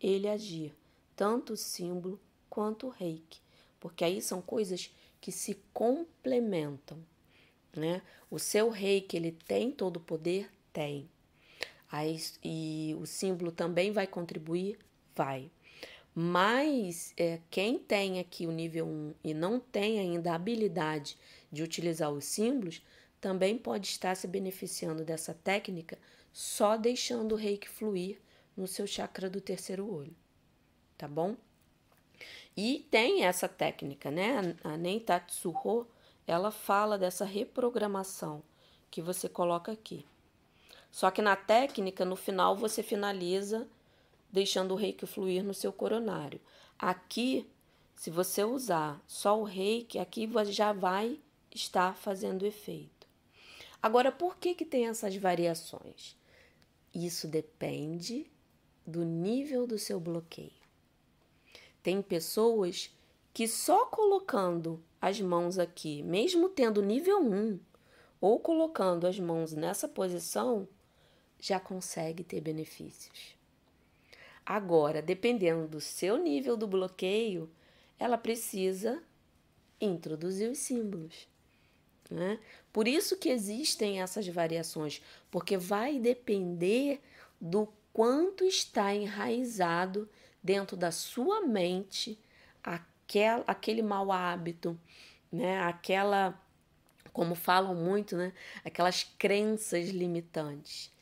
ele 0.00 0.28
agir, 0.28 0.74
tanto 1.16 1.54
o 1.54 1.56
símbolo 1.56 2.20
quanto 2.50 2.86
o 2.86 2.90
reiki, 2.90 3.40
porque 3.80 4.04
aí 4.04 4.20
são 4.20 4.42
coisas 4.42 4.90
que 5.20 5.32
se 5.32 5.58
complementam, 5.72 6.98
né? 7.74 8.02
O 8.30 8.38
seu 8.38 8.68
reiki, 8.68 9.16
ele 9.16 9.32
tem 9.32 9.70
todo 9.70 9.96
o 9.96 10.00
poder? 10.00 10.50
Tem. 10.72 11.08
Aí, 11.90 12.20
e 12.42 12.94
o 13.00 13.06
símbolo 13.06 13.50
também 13.50 13.90
vai 13.90 14.06
contribuir? 14.06 14.78
Vai. 15.16 15.50
Mas 16.14 17.12
é, 17.16 17.40
quem 17.50 17.78
tem 17.78 18.20
aqui 18.20 18.46
o 18.46 18.52
nível 18.52 18.86
1 18.86 19.14
e 19.24 19.34
não 19.34 19.58
tem 19.58 19.98
ainda 19.98 20.32
a 20.32 20.36
habilidade 20.36 21.16
de 21.54 21.62
utilizar 21.62 22.10
os 22.10 22.24
símbolos, 22.24 22.82
também 23.20 23.56
pode 23.56 23.86
estar 23.86 24.14
se 24.14 24.26
beneficiando 24.26 25.02
dessa 25.02 25.32
técnica 25.32 25.98
só 26.30 26.76
deixando 26.76 27.32
o 27.32 27.38
reiki 27.38 27.68
fluir 27.68 28.20
no 28.56 28.66
seu 28.66 28.86
chakra 28.86 29.30
do 29.30 29.40
terceiro 29.40 29.90
olho, 29.90 30.14
tá 30.98 31.08
bom? 31.08 31.36
E 32.56 32.86
tem 32.90 33.24
essa 33.24 33.48
técnica, 33.48 34.10
né? 34.10 34.56
A 34.62 34.76
Nentatsuho, 34.76 35.86
ela 36.26 36.50
fala 36.50 36.98
dessa 36.98 37.24
reprogramação 37.24 38.42
que 38.90 39.00
você 39.00 39.28
coloca 39.28 39.72
aqui. 39.72 40.04
Só 40.90 41.10
que 41.10 41.22
na 41.22 41.34
técnica, 41.34 42.04
no 42.04 42.14
final, 42.14 42.54
você 42.54 42.82
finaliza 42.82 43.66
deixando 44.30 44.72
o 44.72 44.76
reiki 44.76 45.06
fluir 45.06 45.42
no 45.42 45.54
seu 45.54 45.72
coronário. 45.72 46.40
Aqui, 46.78 47.48
se 47.94 48.10
você 48.10 48.44
usar 48.44 49.02
só 49.06 49.40
o 49.40 49.44
reiki, 49.44 49.98
aqui 49.98 50.28
já 50.52 50.72
vai 50.72 51.18
estar 51.54 51.96
fazendo 51.96 52.44
efeito. 52.44 53.06
Agora, 53.80 54.10
por 54.10 54.36
que, 54.36 54.54
que 54.54 54.64
tem 54.64 54.88
essas 54.88 55.16
variações? 55.16 56.16
Isso 56.92 57.28
depende 57.28 58.30
do 58.86 59.04
nível 59.04 59.66
do 59.66 59.78
seu 59.78 60.00
bloqueio. 60.00 60.52
Tem 61.82 62.02
pessoas 62.02 62.90
que 63.32 63.46
só 63.46 63.86
colocando 63.86 64.82
as 65.00 65.20
mãos 65.20 65.58
aqui, 65.58 66.02
mesmo 66.02 66.48
tendo 66.48 66.82
nível 66.82 67.20
1, 67.20 67.60
ou 68.20 68.40
colocando 68.40 69.06
as 69.06 69.18
mãos 69.18 69.52
nessa 69.52 69.86
posição, 69.86 70.66
já 71.38 71.60
consegue 71.60 72.24
ter 72.24 72.40
benefícios. 72.40 73.36
Agora, 74.46 75.02
dependendo 75.02 75.66
do 75.66 75.80
seu 75.80 76.16
nível 76.16 76.56
do 76.56 76.66
bloqueio, 76.66 77.50
ela 77.98 78.16
precisa 78.16 79.02
introduzir 79.80 80.50
os 80.50 80.58
símbolos. 80.58 81.28
Né? 82.14 82.38
Por 82.72 82.86
isso 82.86 83.16
que 83.16 83.28
existem 83.28 84.00
essas 84.00 84.28
variações, 84.28 85.02
porque 85.32 85.56
vai 85.56 85.98
depender 85.98 87.02
do 87.40 87.68
quanto 87.92 88.44
está 88.44 88.94
enraizado 88.94 90.08
dentro 90.40 90.76
da 90.76 90.92
sua 90.92 91.40
mente 91.40 92.16
aquel, 92.62 93.42
aquele 93.48 93.82
mau 93.82 94.12
hábito, 94.12 94.78
né? 95.30 95.60
Aquela, 95.62 96.40
como 97.12 97.34
falam 97.34 97.74
muito, 97.74 98.16
né? 98.16 98.32
Aquelas 98.64 99.02
crenças 99.18 99.88
limitantes. 99.88 100.92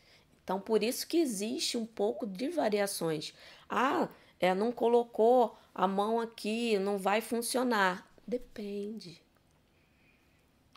Então, 0.42 0.58
por 0.58 0.82
isso 0.82 1.06
que 1.06 1.18
existe 1.18 1.76
um 1.76 1.84
pouco 1.84 2.26
de 2.26 2.48
variações. 2.48 3.34
Ah, 3.68 4.08
é, 4.40 4.54
não 4.54 4.72
colocou 4.72 5.58
a 5.74 5.86
mão 5.86 6.18
aqui, 6.18 6.78
não 6.78 6.96
vai 6.96 7.20
funcionar. 7.20 8.10
Depende. 8.26 9.21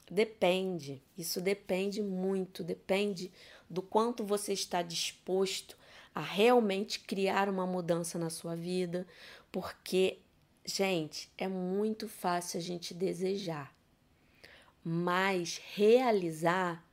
Depende. 0.10 1.02
Isso 1.18 1.41
depende 1.41 2.02
muito. 2.02 2.63
Depende 2.63 3.32
do 3.70 3.82
quanto 3.82 4.24
você 4.24 4.54
está 4.54 4.82
disposto 4.82 5.78
a 6.13 6.22
realmente 6.22 7.02
criar 7.02 7.50
uma 7.50 7.68
mudança 7.68 8.18
na 8.18 8.30
sua 8.30 8.56
vida, 8.56 9.06
porque, 9.52 10.20
gente, 10.63 11.30
é 11.38 11.48
muito 11.48 12.08
fácil 12.08 12.58
a 12.58 12.63
gente 12.63 12.94
desejar, 12.94 13.76
mas 14.82 15.60
realizar, 15.74 16.86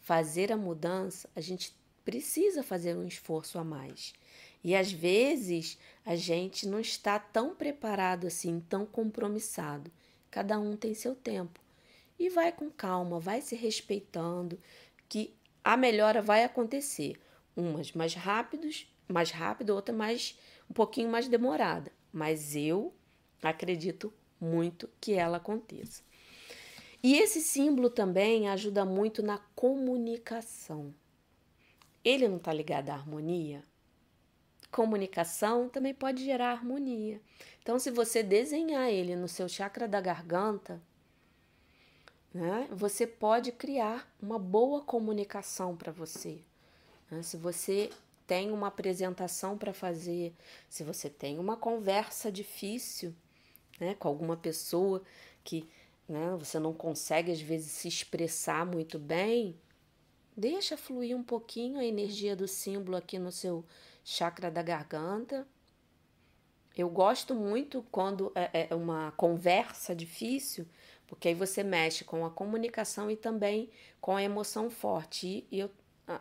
fazer 0.00 0.52
a 0.52 0.56
mudança, 0.56 1.28
a 1.34 1.40
gente 1.40 1.74
precisa 2.04 2.62
fazer 2.62 2.96
um 2.96 3.06
esforço 3.06 3.58
a 3.58 3.64
mais. 3.64 4.12
E 4.62 4.76
às 4.76 4.92
vezes 4.92 5.76
a 6.04 6.14
gente 6.14 6.68
não 6.68 6.78
está 6.78 7.18
tão 7.18 7.54
preparado 7.56 8.28
assim, 8.28 8.60
tão 8.60 8.86
compromissado. 8.86 9.90
Cada 10.30 10.58
um 10.58 10.76
tem 10.76 10.94
seu 10.94 11.16
tempo. 11.16 11.60
E 12.22 12.28
vai 12.28 12.52
com 12.52 12.70
calma, 12.70 13.18
vai 13.18 13.40
se 13.40 13.56
respeitando, 13.56 14.56
que 15.08 15.34
a 15.64 15.76
melhora 15.76 16.22
vai 16.22 16.44
acontecer 16.44 17.20
umas 17.56 17.90
mais 17.90 18.14
rápidos, 18.14 18.86
mais 19.08 19.32
rápido, 19.32 19.70
outra 19.70 19.92
mais 19.92 20.38
um 20.70 20.72
pouquinho 20.72 21.10
mais 21.10 21.26
demorada, 21.26 21.90
mas 22.12 22.54
eu 22.54 22.94
acredito 23.42 24.14
muito 24.40 24.88
que 25.00 25.14
ela 25.14 25.38
aconteça. 25.38 26.04
E 27.02 27.16
esse 27.16 27.40
símbolo 27.40 27.90
também 27.90 28.48
ajuda 28.48 28.84
muito 28.84 29.20
na 29.20 29.38
comunicação. 29.56 30.94
Ele 32.04 32.28
não 32.28 32.36
está 32.36 32.52
ligado 32.52 32.90
à 32.90 32.94
harmonia? 32.94 33.64
Comunicação 34.70 35.68
também 35.68 35.92
pode 35.92 36.24
gerar 36.24 36.52
harmonia. 36.52 37.20
Então, 37.60 37.80
se 37.80 37.90
você 37.90 38.22
desenhar 38.22 38.88
ele 38.88 39.16
no 39.16 39.26
seu 39.26 39.48
chakra 39.48 39.88
da 39.88 40.00
garganta, 40.00 40.80
né, 42.32 42.68
você 42.70 43.06
pode 43.06 43.52
criar 43.52 44.10
uma 44.20 44.38
boa 44.38 44.82
comunicação 44.82 45.76
para 45.76 45.92
você. 45.92 46.40
Né? 47.10 47.22
Se 47.22 47.36
você 47.36 47.90
tem 48.26 48.50
uma 48.50 48.68
apresentação 48.68 49.58
para 49.58 49.72
fazer, 49.72 50.34
se 50.68 50.82
você 50.82 51.10
tem 51.10 51.38
uma 51.38 51.56
conversa 51.56 52.32
difícil 52.32 53.14
né, 53.78 53.94
com 53.94 54.08
alguma 54.08 54.36
pessoa 54.36 55.02
que 55.44 55.68
né? 56.08 56.36
Você 56.38 56.58
não 56.58 56.72
consegue 56.72 57.32
às 57.32 57.40
vezes 57.40 57.70
se 57.72 57.88
expressar 57.88 58.66
muito 58.66 58.98
bem, 58.98 59.58
deixa 60.36 60.76
fluir 60.76 61.16
um 61.16 61.22
pouquinho 61.22 61.78
a 61.78 61.84
energia 61.84 62.36
do 62.36 62.48
símbolo 62.48 62.96
aqui 62.96 63.18
no 63.18 63.32
seu 63.32 63.64
chakra 64.04 64.50
da 64.50 64.62
garganta. 64.62 65.46
Eu 66.76 66.88
gosto 66.88 67.34
muito 67.34 67.84
quando 67.90 68.32
é, 68.34 68.68
é 68.70 68.74
uma 68.74 69.12
conversa 69.12 69.94
difícil, 69.94 70.66
porque 71.12 71.28
aí 71.28 71.34
você 71.34 71.62
mexe 71.62 72.04
com 72.04 72.24
a 72.24 72.30
comunicação 72.30 73.10
e 73.10 73.16
também 73.16 73.68
com 74.00 74.16
a 74.16 74.22
emoção 74.22 74.70
forte. 74.70 75.46
E 75.52 75.58
eu, 75.58 75.70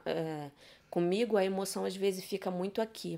é, 0.06 0.51
comigo 0.89 1.38
a 1.38 1.45
emoção 1.45 1.86
às 1.86 1.95
vezes 1.95 2.25
fica 2.25 2.51
muito 2.51 2.82
aqui. 2.82 3.17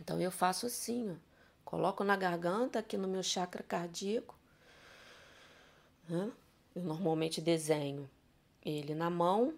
Então 0.00 0.20
eu 0.20 0.30
faço 0.30 0.66
assim, 0.66 1.10
ó. 1.10 1.14
Coloco 1.64 2.04
na 2.04 2.16
garganta, 2.16 2.78
aqui 2.78 2.96
no 2.96 3.08
meu 3.08 3.24
chakra 3.24 3.64
cardíaco. 3.64 4.38
Né? 6.08 6.30
Eu 6.76 6.82
normalmente 6.82 7.40
desenho 7.40 8.08
ele 8.64 8.94
na 8.94 9.10
mão, 9.10 9.54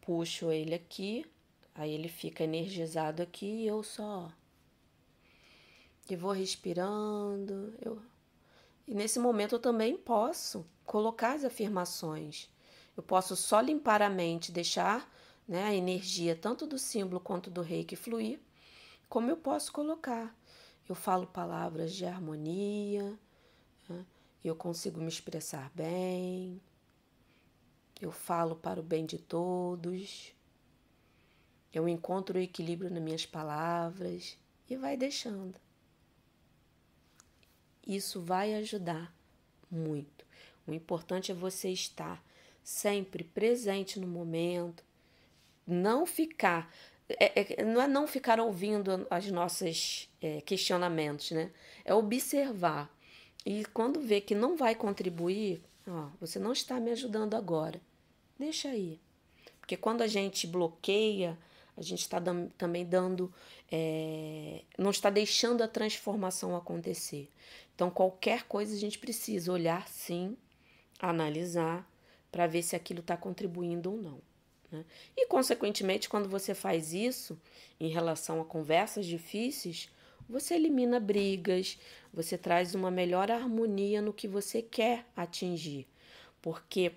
puxo 0.00 0.52
ele 0.52 0.76
aqui, 0.76 1.26
aí 1.74 1.92
ele 1.92 2.08
fica 2.08 2.44
energizado 2.44 3.20
aqui 3.20 3.46
e 3.46 3.66
eu 3.66 3.82
só. 3.82 4.30
E 6.08 6.14
vou 6.14 6.30
respirando. 6.30 7.74
Eu... 7.82 8.00
E 8.86 8.94
nesse 8.94 9.18
momento 9.18 9.54
eu 9.54 9.58
também 9.58 9.96
posso 9.96 10.66
colocar 10.84 11.34
as 11.34 11.44
afirmações. 11.44 12.48
Eu 12.96 13.02
posso 13.02 13.36
só 13.36 13.60
limpar 13.60 14.00
a 14.00 14.08
mente, 14.08 14.52
deixar 14.52 15.10
né, 15.46 15.64
a 15.64 15.74
energia 15.74 16.34
tanto 16.34 16.66
do 16.66 16.78
símbolo 16.78 17.20
quanto 17.20 17.50
do 17.50 17.62
reiki 17.62 17.96
fluir, 17.96 18.40
como 19.08 19.30
eu 19.30 19.36
posso 19.36 19.72
colocar. 19.72 20.34
Eu 20.88 20.94
falo 20.94 21.26
palavras 21.26 21.92
de 21.92 22.06
harmonia, 22.06 23.18
né, 23.88 24.06
eu 24.44 24.54
consigo 24.54 25.00
me 25.00 25.08
expressar 25.08 25.70
bem, 25.74 26.60
eu 28.00 28.12
falo 28.12 28.54
para 28.54 28.80
o 28.80 28.84
bem 28.84 29.04
de 29.04 29.18
todos, 29.18 30.32
eu 31.72 31.88
encontro 31.88 32.38
o 32.38 32.42
equilíbrio 32.42 32.90
nas 32.90 33.02
minhas 33.02 33.26
palavras 33.26 34.38
e 34.68 34.76
vai 34.76 34.96
deixando. 34.96 35.65
Isso 37.86 38.20
vai 38.20 38.54
ajudar 38.54 39.14
muito. 39.70 40.24
O 40.66 40.72
importante 40.72 41.30
é 41.30 41.34
você 41.34 41.70
estar 41.70 42.22
sempre 42.62 43.22
presente 43.22 44.00
no 44.00 44.06
momento, 44.06 44.82
não 45.66 46.04
ficar. 46.04 46.72
É, 47.08 47.60
é, 47.60 47.64
não 47.64 47.80
é 47.80 47.86
não 47.86 48.06
ficar 48.06 48.40
ouvindo 48.40 49.06
as 49.08 49.30
nossas 49.30 50.08
é, 50.20 50.40
questionamentos, 50.40 51.30
né? 51.30 51.52
É 51.84 51.94
observar. 51.94 52.92
E 53.44 53.64
quando 53.66 54.00
vê 54.00 54.20
que 54.20 54.34
não 54.34 54.56
vai 54.56 54.74
contribuir, 54.74 55.62
ó, 55.86 56.08
você 56.20 56.40
não 56.40 56.52
está 56.52 56.80
me 56.80 56.90
ajudando 56.90 57.34
agora. 57.34 57.80
Deixa 58.36 58.68
aí. 58.68 58.98
Porque 59.60 59.76
quando 59.76 60.02
a 60.02 60.08
gente 60.08 60.48
bloqueia, 60.48 61.38
a 61.76 61.82
gente 61.82 62.00
está 62.00 62.18
dando, 62.18 62.50
também 62.58 62.84
dando. 62.84 63.32
É, 63.70 64.62
não 64.76 64.90
está 64.90 65.10
deixando 65.10 65.62
a 65.62 65.68
transformação 65.68 66.56
acontecer. 66.56 67.30
Então, 67.76 67.90
qualquer 67.90 68.44
coisa 68.44 68.74
a 68.74 68.78
gente 68.78 68.98
precisa 68.98 69.52
olhar 69.52 69.86
sim, 69.86 70.34
analisar, 70.98 71.86
para 72.32 72.46
ver 72.46 72.62
se 72.62 72.74
aquilo 72.74 73.00
está 73.00 73.18
contribuindo 73.18 73.92
ou 73.92 73.98
não. 73.98 74.20
Né? 74.72 74.82
E, 75.14 75.26
consequentemente, 75.26 76.08
quando 76.08 76.26
você 76.26 76.54
faz 76.54 76.94
isso 76.94 77.38
em 77.78 77.88
relação 77.88 78.40
a 78.40 78.46
conversas 78.46 79.04
difíceis, 79.04 79.90
você 80.26 80.54
elimina 80.54 80.98
brigas, 80.98 81.78
você 82.12 82.38
traz 82.38 82.74
uma 82.74 82.90
melhor 82.90 83.30
harmonia 83.30 84.00
no 84.00 84.12
que 84.12 84.26
você 84.26 84.62
quer 84.62 85.04
atingir. 85.14 85.86
Porque 86.40 86.92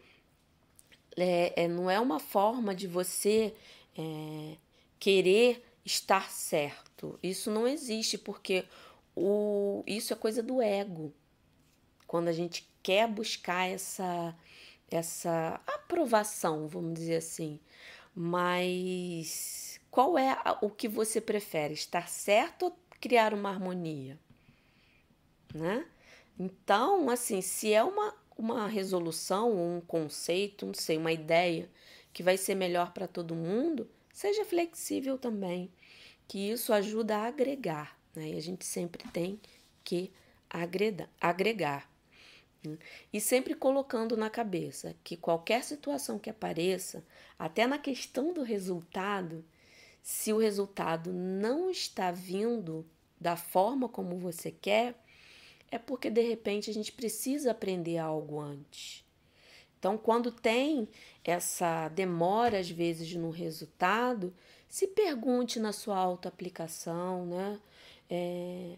é, 1.17 1.63
é 1.63 1.67
não 1.67 1.91
é 1.91 1.99
uma 1.99 2.21
forma 2.21 2.73
de 2.73 2.87
você 2.87 3.53
é, 3.97 4.55
querer 4.97 5.61
estar 5.85 6.31
certo. 6.31 7.19
Isso 7.21 7.51
não 7.51 7.67
existe, 7.67 8.17
porque 8.17 8.65
o, 9.19 9.83
isso 9.85 10.13
é 10.13 10.15
coisa 10.15 10.41
do 10.41 10.61
ego. 10.61 11.13
Quando 12.07 12.29
a 12.29 12.31
gente 12.31 12.67
quer 12.81 13.05
buscar 13.05 13.69
essa, 13.69 14.33
essa 14.89 15.59
aprovação, 15.67 16.67
vamos 16.67 16.93
dizer 16.93 17.17
assim. 17.17 17.59
Mas 18.15 19.79
qual 19.91 20.17
é 20.17 20.37
o 20.61 20.69
que 20.69 20.87
você 20.87 21.19
prefere? 21.19 21.73
Estar 21.73 22.07
certo 22.07 22.63
ou 22.65 22.79
criar 23.01 23.33
uma 23.33 23.49
harmonia? 23.49 24.17
Né? 25.53 25.85
Então, 26.39 27.09
assim, 27.09 27.41
se 27.41 27.73
é 27.73 27.83
uma, 27.83 28.15
uma 28.37 28.67
resolução, 28.67 29.51
um 29.51 29.81
conceito, 29.81 30.65
não 30.65 30.73
sei, 30.73 30.97
uma 30.97 31.11
ideia 31.11 31.69
que 32.13 32.23
vai 32.23 32.37
ser 32.37 32.55
melhor 32.55 32.93
para 32.93 33.07
todo 33.07 33.35
mundo, 33.35 33.89
seja 34.13 34.45
flexível 34.45 35.17
também, 35.17 35.69
que 36.25 36.51
isso 36.51 36.71
ajuda 36.71 37.17
a 37.17 37.27
agregar. 37.27 37.98
Né? 38.19 38.31
E 38.31 38.37
a 38.37 38.41
gente 38.41 38.65
sempre 38.65 39.07
tem 39.11 39.39
que 39.81 40.11
agregar. 40.49 41.09
agregar. 41.21 41.89
Né? 42.61 42.77
E 43.13 43.21
sempre 43.21 43.55
colocando 43.55 44.17
na 44.17 44.29
cabeça 44.29 44.93
que 45.05 45.15
qualquer 45.15 45.63
situação 45.63 46.19
que 46.19 46.29
apareça, 46.29 47.05
até 47.37 47.65
na 47.65 47.77
questão 47.77 48.33
do 48.33 48.43
resultado, 48.43 49.45
se 50.03 50.33
o 50.33 50.37
resultado 50.37 51.13
não 51.13 51.69
está 51.69 52.11
vindo 52.11 52.85
da 53.19 53.37
forma 53.37 53.87
como 53.87 54.17
você 54.17 54.51
quer, 54.51 55.01
é 55.71 55.77
porque 55.77 56.09
de 56.09 56.21
repente 56.21 56.69
a 56.69 56.73
gente 56.73 56.91
precisa 56.91 57.51
aprender 57.51 57.97
algo 57.99 58.41
antes. 58.41 59.05
Então, 59.77 59.97
quando 59.97 60.29
tem 60.29 60.89
essa 61.23 61.87
demora, 61.87 62.59
às 62.59 62.69
vezes, 62.69 63.15
no 63.15 63.29
resultado, 63.29 64.33
se 64.67 64.87
pergunte 64.87 65.57
na 65.57 65.71
sua 65.71 65.97
auto-aplicação, 65.97 67.25
né? 67.25 67.59
É, 68.09 68.75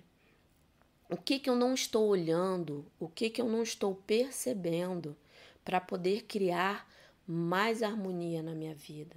o 1.09 1.15
que, 1.15 1.39
que 1.39 1.49
eu 1.49 1.55
não 1.55 1.73
estou 1.73 2.07
olhando, 2.07 2.85
o 2.99 3.07
que, 3.07 3.29
que 3.29 3.41
eu 3.41 3.47
não 3.47 3.63
estou 3.63 3.95
percebendo 3.95 5.15
para 5.63 5.79
poder 5.79 6.23
criar 6.23 6.89
mais 7.25 7.81
harmonia 7.81 8.43
na 8.43 8.53
minha 8.53 8.75
vida? 8.75 9.15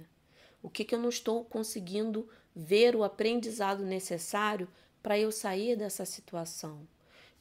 O 0.63 0.69
que, 0.69 0.85
que 0.85 0.95
eu 0.95 0.99
não 0.99 1.09
estou 1.09 1.43
conseguindo 1.43 2.29
ver 2.55 2.95
o 2.95 3.03
aprendizado 3.03 3.83
necessário 3.83 4.69
para 5.03 5.19
eu 5.19 5.31
sair 5.31 5.75
dessa 5.75 6.05
situação? 6.05 6.87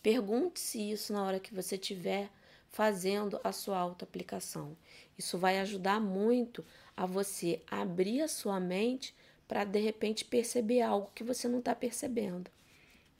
Pergunte-se 0.03 0.91
isso 0.91 1.13
na 1.13 1.25
hora 1.25 1.41
que 1.41 1.55
você 1.55 1.77
estiver 1.77 2.29
fazendo 2.71 3.41
a 3.45 3.53
sua 3.53 3.79
auto-aplicação. 3.79 4.77
Isso 5.17 5.39
vai 5.39 5.61
ajudar 5.61 6.01
muito 6.01 6.65
a 6.97 7.07
você 7.07 7.63
abrir 7.71 8.21
a 8.21 8.29
sua 8.29 8.59
mente 8.59 9.15
para 9.47 9.65
de 9.65 9.79
repente 9.79 10.25
perceber 10.25 10.83
algo 10.83 11.11
que 11.15 11.23
você 11.23 11.49
não 11.49 11.61
está 11.61 11.75
percebendo 11.75 12.51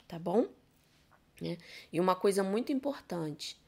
tá 0.07 0.19
bom? 0.19 0.47
É. 1.43 1.57
E 1.93 2.01
uma 2.01 2.15
coisa 2.15 2.43
muito 2.43 2.73
importante, 2.73 3.61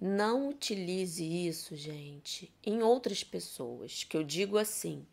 não 0.00 0.48
utilize 0.48 1.22
isso, 1.22 1.76
gente, 1.76 2.52
em 2.64 2.82
outras 2.82 3.22
pessoas, 3.22 4.04
que 4.04 4.16
eu 4.16 4.24
digo 4.24 4.56
assim. 4.56 5.06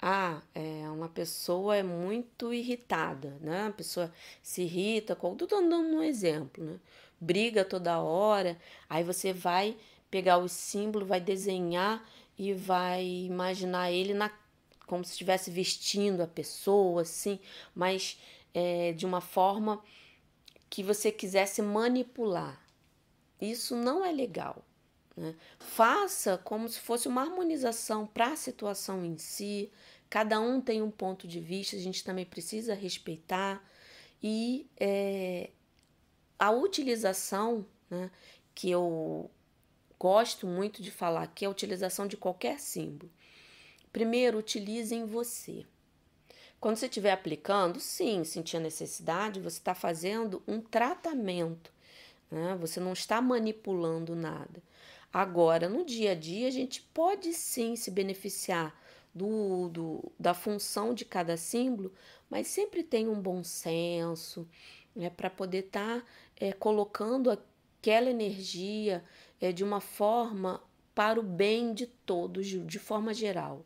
Ah, 0.00 0.40
é, 0.54 0.88
uma 0.90 1.08
pessoa 1.08 1.76
é 1.76 1.82
muito 1.82 2.54
irritada, 2.54 3.36
né? 3.40 3.66
A 3.66 3.72
pessoa 3.72 4.12
se 4.40 4.62
irrita, 4.62 5.16
com, 5.16 5.34
tô 5.34 5.44
dando 5.46 5.74
um 5.74 6.02
exemplo, 6.02 6.64
né? 6.64 6.78
Briga 7.20 7.64
toda 7.64 7.98
hora, 7.98 8.56
aí 8.88 9.02
você 9.02 9.32
vai 9.32 9.76
pegar 10.08 10.38
o 10.38 10.48
símbolo, 10.48 11.04
vai 11.04 11.20
desenhar 11.20 12.08
e 12.38 12.52
vai 12.54 13.04
imaginar 13.04 13.90
ele 13.90 14.14
na, 14.14 14.30
como 14.86 15.04
se 15.04 15.12
estivesse 15.12 15.50
vestindo 15.50 16.22
a 16.22 16.28
pessoa, 16.28 17.02
assim, 17.02 17.40
mas 17.74 18.20
é, 18.54 18.92
de 18.92 19.06
uma 19.06 19.20
forma 19.20 19.82
que 20.68 20.82
você 20.82 21.10
quisesse 21.10 21.62
manipular. 21.62 22.62
Isso 23.40 23.76
não 23.76 24.04
é 24.04 24.12
legal. 24.12 24.64
Né? 25.16 25.34
Faça 25.58 26.38
como 26.38 26.68
se 26.68 26.78
fosse 26.78 27.08
uma 27.08 27.22
harmonização 27.22 28.06
para 28.06 28.32
a 28.32 28.36
situação 28.36 29.04
em 29.04 29.16
si. 29.16 29.70
Cada 30.10 30.40
um 30.40 30.60
tem 30.60 30.82
um 30.82 30.90
ponto 30.90 31.26
de 31.26 31.40
vista, 31.40 31.76
a 31.76 31.78
gente 31.78 32.04
também 32.04 32.24
precisa 32.24 32.74
respeitar. 32.74 33.62
E 34.22 34.68
é, 34.78 35.50
a 36.38 36.50
utilização, 36.50 37.66
né, 37.90 38.10
que 38.54 38.70
eu 38.70 39.30
gosto 39.98 40.46
muito 40.46 40.82
de 40.82 40.90
falar, 40.90 41.26
que 41.28 41.44
é 41.44 41.48
a 41.48 41.50
utilização 41.50 42.06
de 42.06 42.16
qualquer 42.16 42.60
símbolo. 42.60 43.10
Primeiro, 43.92 44.38
utilize 44.38 44.94
em 44.94 45.04
você. 45.04 45.66
Quando 46.60 46.76
você 46.76 46.86
estiver 46.86 47.12
aplicando, 47.12 47.78
sim, 47.78 48.24
sentir 48.24 48.56
a 48.56 48.60
necessidade, 48.60 49.40
você 49.40 49.58
está 49.58 49.74
fazendo 49.74 50.42
um 50.46 50.60
tratamento, 50.60 51.72
né? 52.30 52.56
você 52.60 52.80
não 52.80 52.92
está 52.92 53.20
manipulando 53.22 54.16
nada. 54.16 54.60
Agora, 55.12 55.68
no 55.68 55.84
dia 55.84 56.12
a 56.12 56.14
dia, 56.14 56.48
a 56.48 56.50
gente 56.50 56.82
pode 56.92 57.32
sim 57.32 57.76
se 57.76 57.90
beneficiar 57.90 58.76
do, 59.14 59.68
do 59.68 60.12
da 60.18 60.34
função 60.34 60.92
de 60.92 61.04
cada 61.04 61.36
símbolo, 61.36 61.92
mas 62.28 62.48
sempre 62.48 62.82
tem 62.82 63.08
um 63.08 63.20
bom 63.20 63.42
senso 63.42 64.46
né? 64.94 65.08
para 65.10 65.30
poder 65.30 65.66
estar 65.66 66.00
tá, 66.00 66.06
é, 66.36 66.52
colocando 66.52 67.30
aquela 67.30 68.10
energia 68.10 69.04
é, 69.40 69.52
de 69.52 69.62
uma 69.62 69.80
forma 69.80 70.62
para 70.94 71.20
o 71.20 71.22
bem 71.22 71.72
de 71.72 71.86
todos, 71.86 72.46
de 72.46 72.78
forma 72.78 73.14
geral. 73.14 73.64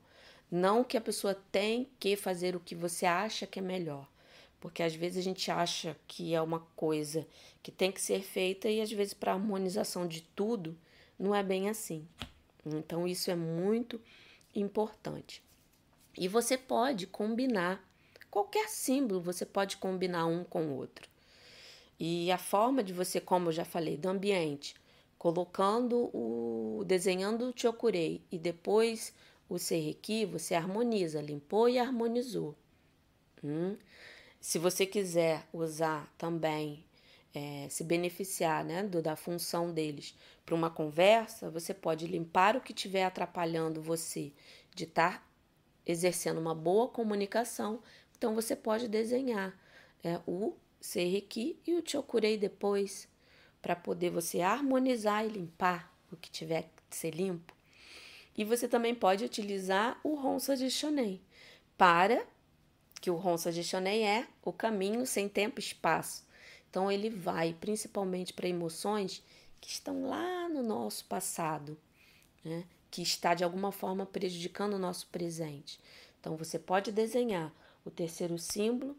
Não 0.53 0.85
que 0.85 0.99
a 0.99 1.01
pessoa 1.01 1.35
tem 1.51 1.89
que 1.99 2.15
fazer 2.15 2.55
o 2.55 2.61
que 2.61 2.75
você 2.75 3.07
acha 3.07 3.47
que 3.47 3.59
é 3.59 3.63
melhor. 3.63 4.07
Porque 4.61 4.83
às 4.83 4.95
vezes 4.95 5.17
a 5.17 5.23
gente 5.23 5.51
acha 5.51 5.97
que 6.07 6.35
é 6.35 6.43
uma 6.43 6.61
coisa 6.77 7.27
que 7.63 7.73
tem 7.73 7.91
que 7.91 8.03
ser 8.03 8.23
feita 8.23 8.69
e 8.69 8.83
às 8.83 8.93
vezes 8.93 9.15
para 9.15 9.33
harmonização 9.33 10.07
de 10.07 10.21
tudo 10.21 10.79
não 11.19 11.35
é 11.35 11.43
bem 11.43 11.71
assim. 11.71 12.07
Então 12.67 13.09
isso 13.09 13.31
é 13.31 13.35
muito 13.35 13.99
importante. 14.55 15.43
E 16.19 16.29
você 16.29 16.59
pode 16.59 17.07
combinar 17.07 17.83
qualquer 18.31 18.69
símbolo, 18.69 19.23
você 19.23 19.47
pode 19.47 19.79
combinar 19.79 20.27
um 20.27 20.45
com 20.45 20.67
o 20.67 20.77
outro. 20.77 21.09
E 21.99 22.31
a 22.31 22.37
forma 22.37 22.83
de 22.83 22.93
você, 22.93 23.23
como 23.23 23.49
eu 23.49 23.53
já 23.53 23.65
falei, 23.65 23.97
do 23.97 24.11
ambiente, 24.11 24.75
colocando 25.17 26.11
o 26.13 26.85
desenhando 26.85 27.49
o 27.49 27.53
chokurei 27.57 28.21
e 28.31 28.39
depois 28.39 29.15
o 29.55 29.59
serrequi, 29.59 30.25
você 30.25 30.55
harmoniza, 30.55 31.21
limpou 31.21 31.69
e 31.69 31.79
harmonizou. 31.79 32.57
Hum? 33.45 33.77
Se 34.41 34.59
você 34.59 34.87
quiser 34.87 35.47
usar 35.53 36.13
também, 36.17 36.85
é, 37.35 37.67
se 37.69 37.85
beneficiar 37.85 38.65
né, 38.65 38.83
do, 38.83 39.03
da 39.03 39.15
função 39.15 39.71
deles 39.71 40.15
para 40.45 40.55
uma 40.55 40.71
conversa, 40.71 41.51
você 41.51 41.75
pode 41.75 42.07
limpar 42.07 42.57
o 42.57 42.61
que 42.61 42.73
estiver 42.73 43.05
atrapalhando 43.05 43.83
você 43.83 44.33
de 44.75 44.85
estar 44.85 45.19
tá 45.19 45.27
exercendo 45.87 46.39
uma 46.39 46.55
boa 46.55 46.89
comunicação. 46.89 47.83
Então 48.17 48.35
você 48.35 48.57
pode 48.57 48.89
desenhar 48.89 49.55
é, 50.03 50.19
o 50.27 50.55
Seiriki 50.81 51.59
e 51.67 51.75
o 51.75 51.83
Chokurei 51.87 52.39
depois, 52.39 53.07
para 53.61 53.77
poder 53.77 54.11
você 54.11 54.41
harmonizar 54.41 55.25
e 55.25 55.29
limpar 55.29 55.95
o 56.11 56.17
que 56.17 56.31
tiver 56.31 56.71
que 56.89 56.97
ser 56.97 57.11
limpo. 57.11 57.52
E 58.37 58.45
você 58.45 58.67
também 58.67 58.95
pode 58.95 59.25
utilizar 59.25 60.01
o 60.03 60.15
Ronsa 60.15 60.57
de 60.57 60.71
Shonen 60.71 61.21
para 61.77 62.27
que 63.01 63.11
o 63.11 63.17
Ronsa 63.17 63.51
de 63.51 63.65
Shonen 63.65 64.07
é 64.07 64.27
o 64.45 64.53
caminho 64.53 65.05
sem 65.07 65.29
tempo 65.29 65.59
e 65.59 65.63
espaço. 65.63 66.25
Então 66.71 66.91
ele 66.91 67.11
vai 67.11 67.53
principalmente 67.53 68.33
para 68.33 68.49
emoções 68.49 69.23
que 69.61 69.69
estão 69.69 70.09
lá 70.09 70.49
no 70.49 70.63
nosso 70.63 71.05
passado, 71.05 71.77
né? 72.45 72.65
que 72.91 73.03
está 73.03 73.35
de 73.35 73.45
alguma 73.45 73.73
forma 73.73 74.07
prejudicando 74.07 74.75
o 74.75 74.79
nosso 74.79 75.07
presente. 75.09 75.79
Então 76.21 76.37
você 76.37 76.59
pode 76.59 76.93
desenhar 76.93 77.53
o 77.85 77.91
terceiro 77.91 78.39
símbolo, 78.39 78.97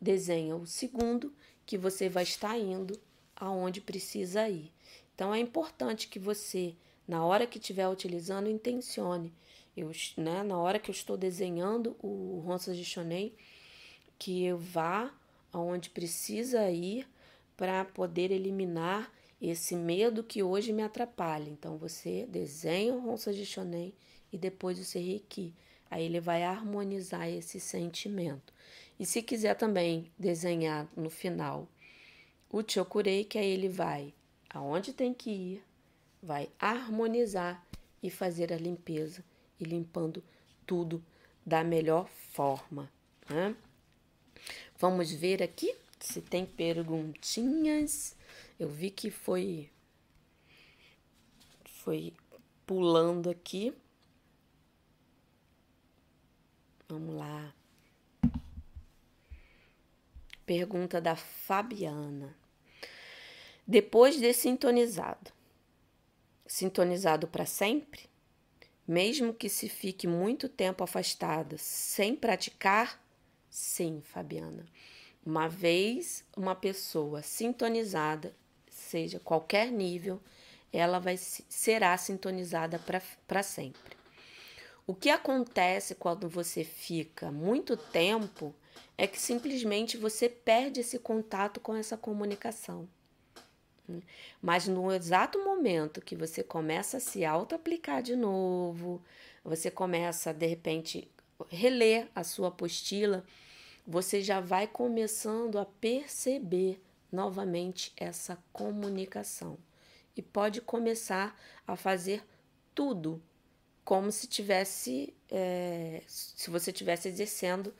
desenha 0.00 0.56
o 0.56 0.66
segundo, 0.66 1.32
que 1.64 1.78
você 1.78 2.08
vai 2.08 2.24
estar 2.24 2.58
indo 2.58 2.98
aonde 3.34 3.80
precisa 3.80 4.48
ir. 4.48 4.72
Então 5.14 5.34
é 5.34 5.38
importante 5.38 6.08
que 6.08 6.18
você, 6.18 6.74
na 7.06 7.24
hora 7.24 7.46
que 7.46 7.58
estiver 7.58 7.88
utilizando, 7.88 8.48
intencione. 8.48 9.32
Eu, 9.76 9.90
né, 10.16 10.42
na 10.42 10.58
hora 10.58 10.78
que 10.78 10.90
eu 10.90 10.94
estou 10.94 11.16
desenhando 11.16 11.96
o 12.02 12.42
Ronça 12.46 12.74
de 12.74 12.84
Shonen, 12.84 13.32
que 14.18 14.44
eu 14.44 14.56
vá 14.56 15.12
aonde 15.52 15.90
precisa 15.90 16.70
ir 16.70 17.06
para 17.56 17.84
poder 17.84 18.30
eliminar 18.30 19.12
esse 19.40 19.76
medo 19.76 20.24
que 20.24 20.42
hoje 20.42 20.72
me 20.72 20.82
atrapalha. 20.82 21.48
Então 21.48 21.76
você 21.76 22.26
desenha 22.26 22.94
o 22.94 23.00
Ronça 23.00 23.32
de 23.32 23.44
Shonen 23.44 23.94
e 24.32 24.38
depois 24.38 24.78
o 24.78 24.84
Seriki. 24.84 25.54
Aí 25.90 26.04
ele 26.04 26.20
vai 26.20 26.42
harmonizar 26.42 27.28
esse 27.28 27.60
sentimento. 27.60 28.52
E 28.98 29.04
se 29.06 29.22
quiser 29.22 29.54
também 29.54 30.10
desenhar 30.18 30.88
no 30.96 31.10
final 31.10 31.68
o 32.50 32.62
Chokurei, 32.66 33.24
que 33.24 33.38
aí 33.38 33.46
ele 33.46 33.68
vai 33.68 34.14
aonde 34.48 34.92
tem 34.92 35.12
que 35.12 35.30
ir, 35.30 35.62
vai 36.26 36.50
harmonizar 36.58 37.64
e 38.02 38.10
fazer 38.10 38.52
a 38.52 38.56
limpeza 38.56 39.24
e 39.60 39.64
limpando 39.64 40.22
tudo 40.66 41.02
da 41.44 41.62
melhor 41.62 42.08
forma. 42.08 42.90
Né? 43.30 43.54
Vamos 44.76 45.12
ver 45.12 45.40
aqui 45.40 45.72
se 46.00 46.20
tem 46.20 46.44
perguntinhas. 46.44 48.16
Eu 48.58 48.68
vi 48.68 48.90
que 48.90 49.08
foi 49.08 49.70
foi 51.84 52.12
pulando 52.66 53.30
aqui. 53.30 53.72
Vamos 56.88 57.14
lá. 57.14 57.54
Pergunta 60.44 61.00
da 61.00 61.14
Fabiana. 61.14 62.36
Depois 63.66 64.16
de 64.20 64.32
sintonizado, 64.32 65.35
sintonizado 66.46 67.26
para 67.26 67.46
sempre, 67.46 68.08
mesmo 68.86 69.34
que 69.34 69.48
se 69.48 69.68
fique 69.68 70.06
muito 70.06 70.48
tempo 70.48 70.84
afastado 70.84 71.58
sem 71.58 72.14
praticar, 72.14 73.02
sim, 73.50 74.00
Fabiana. 74.04 74.64
Uma 75.24 75.48
vez 75.48 76.24
uma 76.36 76.54
pessoa 76.54 77.20
sintonizada, 77.20 78.34
seja 78.70 79.18
qualquer 79.18 79.72
nível, 79.72 80.20
ela 80.72 80.98
vai 80.98 81.16
será 81.16 81.96
sintonizada 81.96 82.80
para 83.26 83.42
sempre. 83.42 83.96
O 84.86 84.94
que 84.94 85.10
acontece 85.10 85.96
quando 85.96 86.28
você 86.28 86.62
fica 86.62 87.32
muito 87.32 87.76
tempo 87.76 88.54
é 88.96 89.06
que 89.06 89.18
simplesmente 89.18 89.96
você 89.96 90.28
perde 90.28 90.80
esse 90.80 90.98
contato 90.98 91.58
com 91.58 91.74
essa 91.74 91.96
comunicação. 91.96 92.88
Mas 94.40 94.66
no 94.66 94.92
exato 94.92 95.42
momento 95.44 96.00
que 96.00 96.16
você 96.16 96.42
começa 96.42 96.96
a 96.96 97.00
se 97.00 97.24
auto-aplicar 97.24 98.02
de 98.02 98.16
novo, 98.16 99.02
você 99.44 99.70
começa, 99.70 100.32
de 100.32 100.46
repente, 100.46 101.08
reler 101.48 102.08
a 102.14 102.24
sua 102.24 102.48
apostila, 102.48 103.24
você 103.86 104.20
já 104.20 104.40
vai 104.40 104.66
começando 104.66 105.58
a 105.58 105.64
perceber 105.64 106.80
novamente 107.12 107.92
essa 107.96 108.36
comunicação 108.52 109.56
e 110.16 110.22
pode 110.22 110.60
começar 110.60 111.38
a 111.66 111.76
fazer 111.76 112.24
tudo 112.74 113.22
como 113.84 114.10
se 114.10 114.26
tivesse, 114.26 115.14
é, 115.30 116.02
se 116.08 116.50
você 116.50 116.72
tivesse 116.72 117.06
exercendo, 117.06 117.72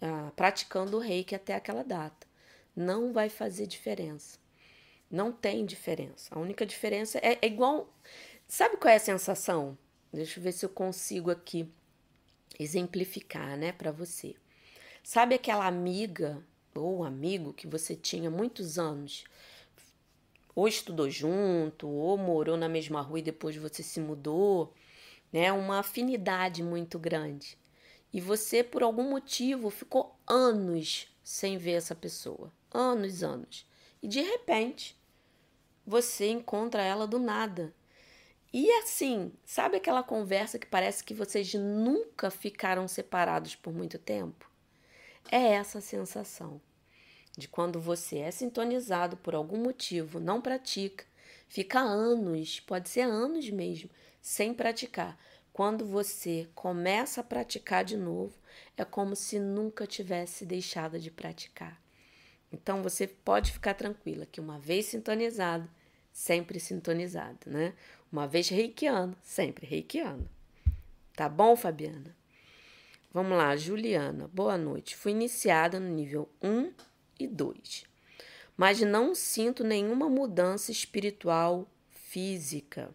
ah, 0.00 0.30
praticando 0.36 0.96
o 0.96 1.00
reiki 1.00 1.34
até 1.34 1.54
aquela 1.54 1.82
data. 1.82 2.26
Não 2.76 3.12
vai 3.12 3.28
fazer 3.28 3.66
diferença. 3.66 4.38
Não 5.10 5.32
tem 5.32 5.64
diferença. 5.64 6.34
A 6.34 6.38
única 6.38 6.66
diferença 6.66 7.18
é, 7.18 7.38
é 7.40 7.46
igual. 7.46 7.92
Sabe 8.46 8.76
qual 8.76 8.92
é 8.92 8.96
a 8.96 9.00
sensação? 9.00 9.76
Deixa 10.12 10.38
eu 10.38 10.42
ver 10.44 10.52
se 10.52 10.64
eu 10.64 10.70
consigo 10.70 11.30
aqui 11.30 11.70
exemplificar, 12.58 13.56
né, 13.56 13.72
para 13.72 13.92
você. 13.92 14.34
Sabe 15.02 15.34
aquela 15.34 15.66
amiga 15.66 16.42
ou 16.74 17.04
amigo 17.04 17.52
que 17.52 17.66
você 17.66 17.94
tinha 17.94 18.30
muitos 18.30 18.78
anos, 18.78 19.24
ou 20.54 20.66
estudou 20.66 21.08
junto, 21.08 21.88
ou 21.88 22.16
morou 22.16 22.56
na 22.56 22.68
mesma 22.68 23.00
rua 23.00 23.20
e 23.20 23.22
depois 23.22 23.56
você 23.56 23.82
se 23.82 24.00
mudou, 24.00 24.74
né? 25.32 25.52
Uma 25.52 25.78
afinidade 25.78 26.62
muito 26.62 26.98
grande. 26.98 27.56
E 28.12 28.20
você, 28.20 28.64
por 28.64 28.82
algum 28.82 29.08
motivo, 29.08 29.70
ficou 29.70 30.18
anos 30.26 31.08
sem 31.22 31.58
ver 31.58 31.72
essa 31.72 31.94
pessoa. 31.94 32.52
Anos, 32.72 33.22
anos. 33.22 33.66
E 34.02 34.08
de 34.08 34.20
repente, 34.20 34.97
você 35.88 36.28
encontra 36.28 36.82
ela 36.82 37.06
do 37.06 37.18
nada. 37.18 37.72
E 38.52 38.70
assim, 38.72 39.32
sabe 39.42 39.78
aquela 39.78 40.02
conversa 40.02 40.58
que 40.58 40.66
parece 40.66 41.02
que 41.02 41.14
vocês 41.14 41.54
nunca 41.54 42.30
ficaram 42.30 42.86
separados 42.86 43.54
por 43.54 43.72
muito 43.72 43.98
tempo? 43.98 44.50
É 45.32 45.54
essa 45.54 45.80
sensação 45.80 46.60
de 47.38 47.48
quando 47.48 47.80
você 47.80 48.18
é 48.18 48.30
sintonizado 48.30 49.16
por 49.16 49.34
algum 49.34 49.56
motivo, 49.56 50.20
não 50.20 50.42
pratica, 50.42 51.06
fica 51.48 51.80
anos, 51.80 52.60
pode 52.60 52.90
ser 52.90 53.02
anos 53.02 53.48
mesmo, 53.48 53.88
sem 54.20 54.52
praticar. 54.52 55.18
Quando 55.54 55.86
você 55.86 56.50
começa 56.54 57.22
a 57.22 57.24
praticar 57.24 57.82
de 57.82 57.96
novo, 57.96 58.34
é 58.76 58.84
como 58.84 59.16
se 59.16 59.38
nunca 59.38 59.86
tivesse 59.86 60.44
deixado 60.44 60.98
de 60.98 61.10
praticar. 61.10 61.80
Então 62.52 62.82
você 62.82 63.06
pode 63.06 63.52
ficar 63.52 63.72
tranquila 63.72 64.26
que 64.26 64.40
uma 64.40 64.58
vez 64.58 64.86
sintonizado, 64.86 65.68
sempre 66.12 66.58
sintonizado, 66.58 67.50
né? 67.50 67.74
Uma 68.10 68.26
vez 68.26 68.48
reikiano, 68.48 69.16
sempre 69.22 69.66
reikiano. 69.66 70.28
Tá 71.14 71.28
bom, 71.28 71.56
Fabiana? 71.56 72.16
Vamos 73.12 73.36
lá, 73.36 73.56
Juliana. 73.56 74.28
Boa 74.32 74.56
noite. 74.56 74.96
Fui 74.96 75.12
iniciada 75.12 75.80
no 75.80 75.88
nível 75.88 76.28
1 76.42 76.72
e 77.18 77.26
2, 77.26 77.84
mas 78.56 78.80
não 78.80 79.14
sinto 79.14 79.64
nenhuma 79.64 80.08
mudança 80.08 80.70
espiritual 80.70 81.66
física. 81.90 82.90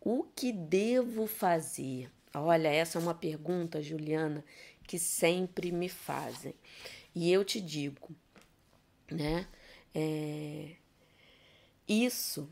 O 0.00 0.24
que 0.24 0.52
devo 0.52 1.26
fazer? 1.26 2.10
Olha, 2.34 2.68
essa 2.68 2.98
é 2.98 3.00
uma 3.00 3.14
pergunta, 3.14 3.80
Juliana, 3.80 4.44
que 4.86 4.98
sempre 4.98 5.70
me 5.70 5.88
fazem. 5.88 6.54
E 7.14 7.30
eu 7.30 7.44
te 7.44 7.60
digo, 7.60 8.10
né? 9.10 9.46
É, 9.94 10.76
isso 11.92 12.48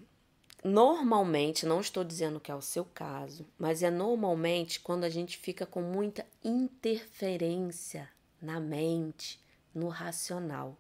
Normalmente, 0.63 1.65
não 1.65 1.81
estou 1.81 2.05
dizendo 2.05 2.39
que 2.39 2.51
é 2.51 2.55
o 2.55 2.61
seu 2.61 2.85
caso, 2.85 3.47
mas 3.59 3.83
é 3.83 3.91
normalmente 3.91 4.79
quando 4.79 5.05
a 5.05 5.09
gente 5.09 5.39
fica 5.39 5.65
com 5.65 5.81
muita 5.81 6.27
interferência 6.45 8.11
na 8.43 8.61
mente, 8.61 9.41
no 9.75 9.89
racional. 9.89 10.77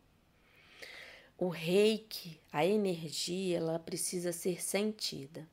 O 1.39 1.49
reiki, 1.49 2.39
a 2.53 2.67
energia, 2.67 3.57
ela 3.57 3.79
precisa 3.79 4.33
ser 4.33 4.63
sentida. 4.63 5.49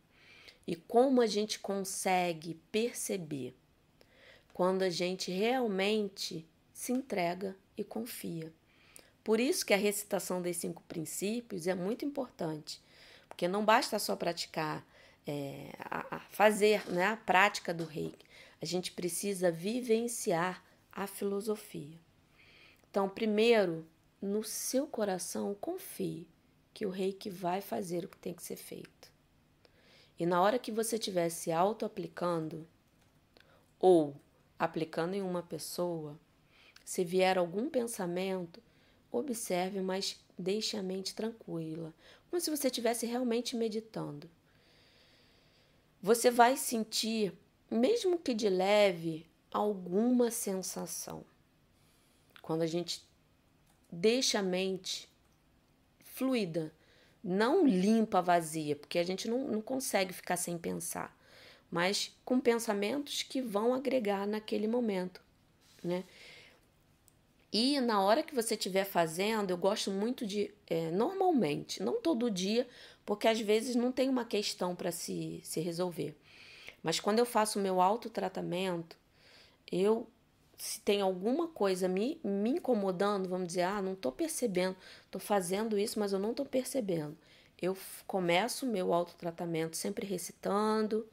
E 0.68 0.76
como 0.76 1.22
a 1.22 1.26
gente 1.26 1.58
consegue 1.60 2.60
perceber 2.70 3.56
quando 4.54 4.82
a 4.82 4.90
gente 4.90 5.32
realmente 5.32 6.46
se 6.74 6.92
entrega 6.92 7.56
e 7.78 7.84
confia. 7.86 8.52
Por 9.24 9.40
isso 9.40 9.66
que 9.66 9.74
a 9.74 9.78
recitação 9.78 10.42
dos 10.42 10.58
cinco 10.58 10.84
princípios 10.84 11.66
é 11.66 11.74
muito 11.74 12.04
importante, 12.04 12.82
porque 13.38 13.48
não 13.48 13.64
basta 13.64 14.00
só 14.00 14.16
praticar, 14.16 14.84
é, 15.28 15.72
a, 15.78 16.16
a 16.16 16.20
fazer 16.22 16.84
né, 16.90 17.06
a 17.06 17.16
prática 17.16 17.72
do 17.72 17.86
reiki, 17.86 18.26
a 18.60 18.66
gente 18.66 18.92
precisa 18.92 19.52
vivenciar 19.52 20.66
a 20.92 21.06
filosofia. 21.06 22.00
Então, 22.90 23.08
primeiro, 23.08 23.88
no 24.20 24.44
seu 24.44 24.88
coração, 24.88 25.54
confie 25.54 26.28
que 26.74 26.84
o 26.84 26.90
reiki 26.90 27.30
vai 27.30 27.62
fazer 27.62 28.06
o 28.06 28.08
que 28.08 28.18
tem 28.18 28.34
que 28.34 28.42
ser 28.42 28.56
feito. 28.56 29.12
E 30.18 30.26
na 30.26 30.42
hora 30.42 30.58
que 30.58 30.72
você 30.72 30.96
estiver 30.96 31.30
se 31.30 31.52
auto-aplicando 31.52 32.68
ou 33.80 34.20
aplicando 34.58 35.14
em 35.14 35.22
uma 35.22 35.44
pessoa, 35.44 36.20
se 36.84 37.04
vier 37.04 37.38
algum 37.38 37.70
pensamento, 37.70 38.64
observe, 39.12 39.80
mas 39.82 40.20
deixe 40.38 40.78
a 40.78 40.84
mente 40.84 41.16
tranquila, 41.16 41.94
como 42.30 42.42
se 42.42 42.50
você 42.50 42.68
estivesse 42.68 43.06
realmente 43.06 43.56
meditando. 43.56 44.30
Você 46.02 46.30
vai 46.30 46.56
sentir, 46.56 47.34
mesmo 47.70 48.20
que 48.20 48.34
de 48.34 48.50
leve, 48.50 49.26
alguma 49.52 50.30
sensação. 50.30 51.26
Quando 52.42 52.62
a 52.62 52.68
gente 52.68 53.04
deixa 53.92 54.40
a 54.40 54.44
mente 54.44 55.10
fluida, 56.00 56.74
não 57.24 57.66
limpa, 57.66 58.22
vazia, 58.22 58.76
porque 58.76 59.00
a 59.00 59.04
gente 59.04 59.28
não, 59.28 59.48
não 59.48 59.62
consegue 59.62 60.14
ficar 60.14 60.38
sem 60.38 60.58
pensar, 60.58 61.16
mas 61.70 62.16
com 62.24 62.40
pensamentos 62.40 63.24
que 63.24 63.42
vão 63.42 63.74
agregar 63.74 64.26
naquele 64.26 64.68
momento, 64.68 65.22
né? 65.84 66.04
E 67.52 67.80
na 67.80 68.02
hora 68.02 68.24
que 68.24 68.36
você 68.36 68.56
estiver 68.56 68.84
fazendo, 68.84 69.52
eu 69.52 69.58
gosto 69.58 69.90
muito 69.90 70.26
de, 70.26 70.54
é, 70.68 70.92
normalmente, 70.92 71.82
não 71.82 72.02
todo 72.02 72.30
dia, 72.30 72.68
porque 73.06 73.28
às 73.28 73.40
vezes 73.40 73.76
não 73.76 73.92
tem 73.92 74.10
uma 74.10 74.26
questão 74.26 74.76
para 74.76 74.92
se, 74.92 75.40
se 75.44 75.62
resolver. 75.62 76.16
Mas 76.84 77.00
quando 77.00 77.20
eu 77.20 77.26
faço 77.26 77.58
o 77.58 77.62
meu 77.62 77.82
autotratamento, 77.82 78.98
eu 79.72 80.08
se 80.58 80.82
tem 80.82 81.02
alguma 81.02 81.48
coisa 81.48 81.88
me, 81.88 82.20
me 82.24 82.50
incomodando, 82.52 83.30
vamos 83.30 83.48
dizer, 83.48 83.62
ah, 83.62 83.82
não 83.82 83.94
estou 83.94 84.12
percebendo, 84.12 84.76
estou 85.06 85.22
fazendo 85.22 85.78
isso, 85.78 86.00
mas 86.00 86.14
eu 86.14 86.20
não 86.20 86.32
estou 86.32 86.46
percebendo. 86.46 87.16
Eu 87.62 87.78
começo 88.08 88.66
o 88.66 88.70
meu 88.70 88.94
autotratamento 88.94 89.78
sempre 89.78 90.06
recitando 90.06 91.08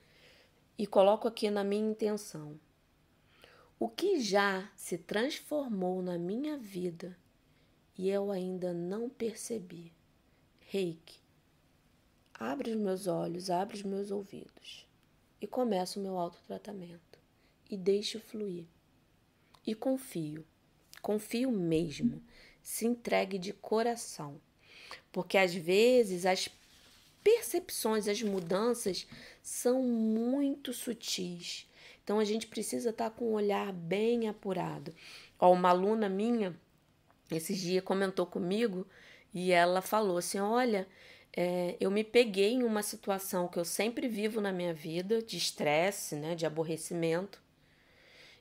e 0.78 0.87
coloco 0.87 1.28
aqui 1.28 1.51
na 1.51 1.62
minha 1.62 1.91
intenção. 1.91 2.59
O 3.79 3.89
que 3.89 4.20
já 4.20 4.70
se 4.77 4.97
transformou 4.97 6.01
na 6.01 6.16
minha 6.16 6.57
vida 6.57 7.16
e 7.97 8.09
eu 8.09 8.31
ainda 8.31 8.72
não 8.72 9.09
percebi. 9.09 9.93
Reiki, 10.61 11.20
abre 12.33 12.70
os 12.70 12.77
meus 12.77 13.07
olhos, 13.07 13.51
abre 13.51 13.77
os 13.77 13.83
meus 13.83 14.11
ouvidos 14.11 14.87
e 15.41 15.47
começo 15.47 16.01
o 16.01 16.03
meu 16.03 16.18
autotratamento 16.18 17.18
e 17.70 17.77
deixo 17.77 18.20
fluir. 18.20 18.66
E 19.66 19.75
confio, 19.75 20.45
confio 21.01 21.51
mesmo, 21.51 22.22
se 22.62 22.87
entregue 22.87 23.39
de 23.39 23.53
coração, 23.53 24.41
porque 25.12 25.39
às 25.39 25.55
vezes 25.55 26.27
as 26.27 26.49
percepções, 27.22 28.07
as 28.07 28.22
mudanças 28.22 29.07
são 29.43 29.83
muito 29.83 30.72
sutis. 30.72 31.66
Então 32.05 32.19
a 32.19 32.25
gente 32.25 32.47
precisa 32.47 32.91
estar 32.91 33.11
com 33.11 33.25
o 33.25 33.33
olhar 33.33 33.73
bem 33.73 34.29
apurado. 34.29 34.95
Ó, 35.39 35.51
uma 35.51 35.71
aluna 35.71 36.07
minha, 36.07 36.55
esses 37.31 37.59
dias, 37.59 37.83
comentou 37.83 38.27
comigo 38.27 38.87
e 39.33 39.51
ela 39.51 39.81
falou 39.81 40.19
assim: 40.19 40.39
Olha, 40.39 40.87
é, 41.35 41.77
eu 41.81 41.91
me 41.91 42.05
peguei 42.05 42.53
em 42.53 42.63
uma 42.63 42.83
situação 42.83 43.49
que 43.49 43.59
eu 43.59 43.65
sempre 43.65 44.07
vivo 44.07 44.41
na 44.41 44.53
minha 44.53 44.75
vida, 44.75 45.23
de 45.23 45.39
estresse, 45.39 46.15
né, 46.15 46.35
de 46.35 46.45
aborrecimento. 46.45 47.43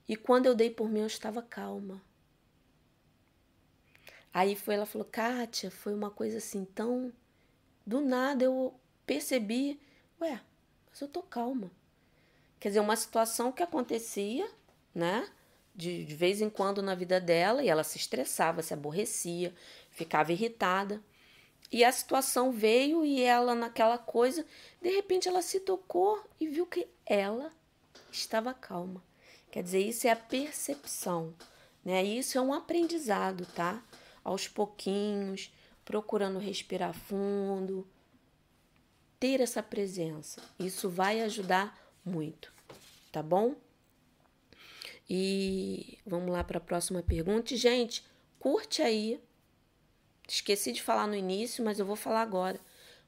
E 0.07 0.18
quando 0.18 0.45
eu 0.45 0.53
dei 0.53 0.70
por 0.70 0.89
mim, 0.89 0.99
eu 0.99 1.07
estava 1.07 1.41
calma. 1.41 2.01
Aí 4.34 4.55
foi, 4.55 4.76
ela 4.76 4.86
falou, 4.86 5.07
Kátia, 5.09 5.72
foi 5.72 5.93
uma 5.93 6.11
coisa 6.11 6.39
assim 6.39 6.66
tão. 6.66 7.14
Do 7.86 8.01
nada 8.01 8.43
eu 8.43 8.74
percebi, 9.05 9.80
ué, 10.20 10.41
mas 10.89 10.99
eu 10.99 11.07
tô 11.07 11.22
calma. 11.22 11.72
Quer 12.64 12.70
dizer, 12.70 12.80
uma 12.80 12.95
situação 12.95 13.51
que 13.51 13.61
acontecia, 13.61 14.49
né? 14.95 15.28
De, 15.76 16.05
de 16.05 16.16
vez 16.16 16.39
em 16.39 16.49
quando 16.49 16.82
na 16.82 16.95
vida 16.95 17.20
dela, 17.20 17.61
e 17.61 17.68
ela 17.68 17.84
se 17.84 17.97
estressava, 17.97 18.61
se 18.61 18.74
aborrecia, 18.74 19.53
ficava 19.89 20.32
irritada. 20.32 21.03
E 21.70 21.84
a 21.84 21.91
situação 21.91 22.53
veio 22.53 23.03
e 23.03 23.22
ela, 23.22 23.53
naquela 23.53 23.97
coisa, 23.97 24.45
de 24.82 24.89
repente 24.89 25.28
ela 25.28 25.41
se 25.41 25.59
tocou 25.59 26.24
e 26.39 26.47
viu 26.47 26.66
que 26.66 26.88
ela 27.05 27.51
estava 28.09 28.53
calma. 28.53 29.03
Quer 29.51 29.61
dizer, 29.61 29.80
isso 29.80 30.07
é 30.07 30.11
a 30.11 30.16
percepção, 30.16 31.36
né? 31.84 32.01
Isso 32.01 32.38
é 32.38 32.41
um 32.41 32.53
aprendizado, 32.53 33.45
tá? 33.47 33.84
Aos 34.24 34.47
pouquinhos, 34.47 35.53
procurando 35.84 36.39
respirar 36.39 36.93
fundo, 36.93 37.86
ter 39.20 39.41
essa 39.41 39.61
presença. 39.61 40.41
Isso 40.57 40.89
vai 40.89 41.20
ajudar 41.20 41.78
muito, 42.05 42.52
tá 43.14 43.22
bom? 43.22 43.55
E 45.07 45.99
vamos 46.05 46.32
lá 46.32 46.43
para 46.43 46.57
a 46.57 46.61
próxima 46.61 47.03
pergunta. 47.03 47.55
gente, 47.55 48.03
curte 48.39 48.82
aí. 48.82 49.22
Esqueci 50.28 50.72
de 50.72 50.82
falar 50.82 51.05
no 51.05 51.16
início, 51.16 51.64
mas 51.64 51.78
eu 51.78 51.86
vou 51.86 51.95
falar 51.95 52.22
agora. 52.22 52.59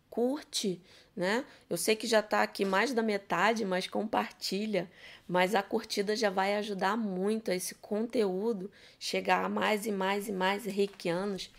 Curte, 0.07 0.79
né? 1.15 1.43
Eu 1.67 1.75
sei 1.75 1.95
que 1.95 2.05
já 2.05 2.19
está 2.19 2.43
aqui 2.43 2.63
mais 2.63 2.93
da 2.93 3.01
metade, 3.01 3.65
mas 3.65 3.87
compartilha. 3.87 4.91
Mas 5.27 5.55
a 5.55 5.63
curtida 5.63 6.15
já 6.15 6.29
vai 6.29 6.55
ajudar 6.55 6.95
muito 6.95 7.49
a 7.49 7.55
esse 7.55 7.73
conteúdo 7.73 8.69
chegar 8.99 9.43
a 9.43 9.49
mais 9.49 9.87
e 9.87 9.91
mais 9.91 10.27
e 10.27 10.31
mais 10.31 10.65
reikianos. 10.65 11.49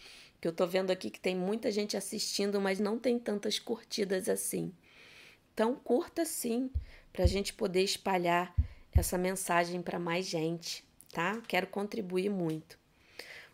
Que 0.41 0.47
eu 0.47 0.53
tô 0.53 0.69
vendo 0.69 0.93
aqui 0.93 1.11
que 1.11 1.19
tem 1.19 1.35
muita 1.35 1.73
gente 1.73 1.97
assistindo, 1.97 2.61
mas 2.61 2.79
não 2.79 2.97
tem 2.97 3.19
tantas 3.19 3.59
curtidas 3.59 4.29
assim. 4.29 4.73
Então, 5.53 5.75
curta 5.75 6.27
sim, 6.27 6.71
para 7.17 7.25
a 7.25 7.29
gente 7.29 7.55
poder 7.55 7.83
espalhar 7.83 8.55
essa 8.93 9.17
mensagem 9.17 9.81
para 9.81 9.99
mais 9.99 10.27
gente, 10.27 10.85
tá? 11.11 11.41
Quero 11.49 11.67
contribuir 11.67 12.29
muito. 12.29 12.79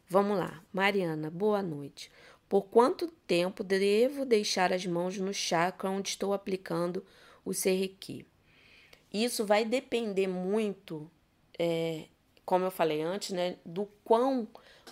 Vamos 0.08 0.36
lá, 0.36 0.60
Mariana, 0.72 1.30
boa 1.30 1.62
noite. 1.62 2.10
Por 2.48 2.62
quanto 2.64 3.06
tempo 3.24 3.62
devo 3.62 4.24
deixar 4.24 4.72
as 4.72 4.84
mãos 4.84 5.16
no 5.16 5.32
chakra 5.32 5.88
onde 5.88 6.08
estou 6.08 6.34
aplicando 6.34 7.06
o 7.44 7.54
Serrequi? 7.54 8.26
Isso 9.12 9.46
vai 9.46 9.64
depender 9.64 10.26
muito, 10.26 11.08
é, 11.56 12.06
como 12.44 12.64
eu 12.64 12.70
falei 12.70 13.00
antes, 13.00 13.30
né, 13.30 13.58
do 13.64 13.86
quão 14.02 14.48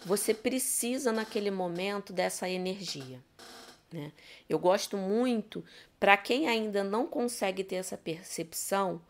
você 0.07 0.33
precisa 0.33 1.11
naquele 1.11 1.51
momento 1.51 2.13
dessa 2.13 2.49
energia. 2.49 3.21
Né? 3.93 4.13
Eu 4.49 4.61
gosto 4.61 4.97
muito, 4.97 5.65
para 6.01 6.17
quem 6.17 6.49
ainda 6.49 6.83
não 6.83 7.07
consegue 7.07 7.63
ter 7.63 7.77
essa 7.77 7.97
percepção, 7.97 9.03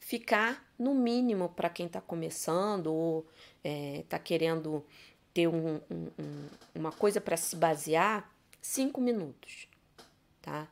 ficar 0.00 0.68
no 0.76 0.92
mínimo 0.92 1.48
para 1.48 1.70
quem 1.70 1.86
está 1.86 2.00
começando 2.00 2.88
ou 2.88 3.26
está 3.62 4.16
é, 4.16 4.20
querendo 4.20 4.84
ter 5.32 5.46
um, 5.46 5.76
um, 5.88 6.10
um, 6.18 6.48
uma 6.74 6.90
coisa 6.90 7.20
para 7.20 7.36
se 7.36 7.54
basear, 7.54 8.28
cinco 8.60 9.00
minutos, 9.00 9.68
tá? 10.42 10.68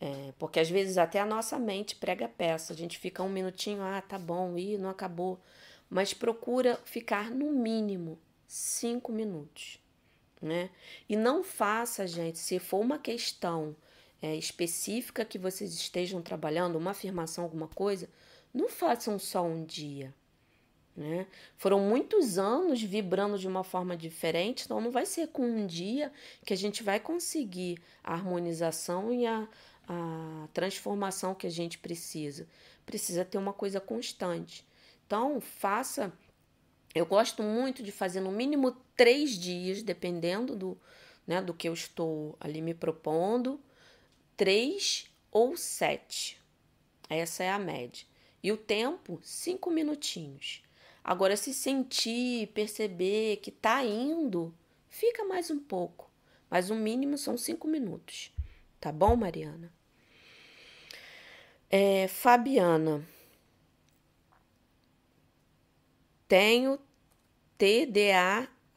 É, 0.00 0.32
porque 0.38 0.60
às 0.60 0.70
vezes 0.70 0.96
até 0.96 1.18
a 1.18 1.26
nossa 1.26 1.58
mente 1.58 1.96
prega 1.96 2.28
peça, 2.28 2.72
a 2.72 2.76
gente 2.76 2.98
fica 2.98 3.22
um 3.22 3.28
minutinho, 3.28 3.82
ah, 3.82 4.00
tá 4.00 4.18
bom, 4.18 4.56
e 4.56 4.78
não 4.78 4.90
acabou. 4.90 5.40
Mas 5.90 6.14
procura 6.14 6.76
ficar 6.84 7.30
no 7.30 7.50
mínimo 7.50 8.18
cinco 8.46 9.10
minutos, 9.10 9.78
né? 10.40 10.70
E 11.08 11.16
não 11.16 11.42
faça, 11.42 12.06
gente, 12.06 12.38
se 12.38 12.58
for 12.58 12.80
uma 12.80 12.98
questão 12.98 13.74
é, 14.24 14.34
específica 14.36 15.22
que 15.22 15.36
vocês 15.36 15.74
estejam 15.74 16.22
trabalhando, 16.22 16.76
uma 16.76 16.92
afirmação, 16.92 17.44
alguma 17.44 17.68
coisa, 17.68 18.08
não 18.54 18.70
façam 18.70 19.18
só 19.18 19.44
um 19.44 19.62
dia. 19.62 20.14
Né? 20.96 21.26
Foram 21.58 21.78
muitos 21.78 22.38
anos 22.38 22.80
vibrando 22.80 23.38
de 23.38 23.46
uma 23.46 23.62
forma 23.62 23.94
diferente, 23.94 24.64
então 24.64 24.80
não 24.80 24.90
vai 24.90 25.04
ser 25.04 25.28
com 25.28 25.42
um 25.42 25.66
dia 25.66 26.10
que 26.42 26.54
a 26.54 26.56
gente 26.56 26.82
vai 26.82 26.98
conseguir 26.98 27.78
a 28.02 28.14
harmonização 28.14 29.12
e 29.12 29.26
a, 29.26 29.46
a 29.86 30.48
transformação 30.54 31.34
que 31.34 31.46
a 31.46 31.50
gente 31.50 31.76
precisa. 31.76 32.48
Precisa 32.86 33.26
ter 33.26 33.36
uma 33.36 33.52
coisa 33.52 33.78
constante. 33.78 34.66
Então, 35.06 35.38
faça. 35.38 36.10
Eu 36.94 37.04
gosto 37.04 37.42
muito 37.42 37.82
de 37.82 37.92
fazer 37.92 38.22
no 38.22 38.32
mínimo 38.32 38.74
três 38.96 39.32
dias, 39.32 39.82
dependendo 39.82 40.56
do, 40.56 40.78
né, 41.26 41.42
do 41.42 41.52
que 41.52 41.68
eu 41.68 41.74
estou 41.74 42.38
ali 42.40 42.62
me 42.62 42.72
propondo, 42.72 43.60
três 44.36 45.10
ou 45.30 45.56
sete. 45.56 46.40
Essa 47.08 47.44
é 47.44 47.50
a 47.50 47.58
média. 47.58 48.06
E 48.42 48.52
o 48.52 48.56
tempo, 48.56 49.18
cinco 49.22 49.70
minutinhos. 49.70 50.62
Agora, 51.02 51.36
se 51.36 51.52
sentir, 51.52 52.48
perceber 52.48 53.36
que 53.38 53.50
tá 53.50 53.84
indo, 53.84 54.54
fica 54.88 55.24
mais 55.24 55.50
um 55.50 55.58
pouco. 55.58 56.10
Mas 56.50 56.70
o 56.70 56.74
mínimo 56.74 57.18
são 57.18 57.36
cinco 57.36 57.66
minutos. 57.66 58.32
Tá 58.80 58.92
bom, 58.92 59.16
Mariana? 59.16 59.72
É, 61.70 62.06
Fabiana. 62.08 63.06
Tenho 66.28 66.78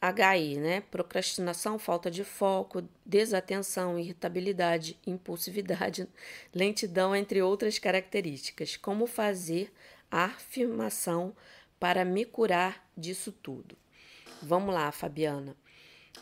TDAHI, 0.00 0.56
né? 0.58 0.80
Procrastinação, 0.80 1.78
falta 1.78 2.10
de 2.10 2.22
foco, 2.22 2.88
desatenção, 3.04 3.98
irritabilidade, 3.98 4.96
impulsividade, 5.06 6.08
lentidão, 6.54 7.14
entre 7.14 7.42
outras 7.42 7.78
características. 7.78 8.76
Como 8.76 9.06
fazer 9.06 9.72
a 10.10 10.26
afirmação 10.26 11.34
para 11.80 12.04
me 12.04 12.24
curar 12.24 12.88
disso 12.96 13.32
tudo? 13.32 13.76
Vamos 14.40 14.72
lá, 14.72 14.92
Fabiana. 14.92 15.56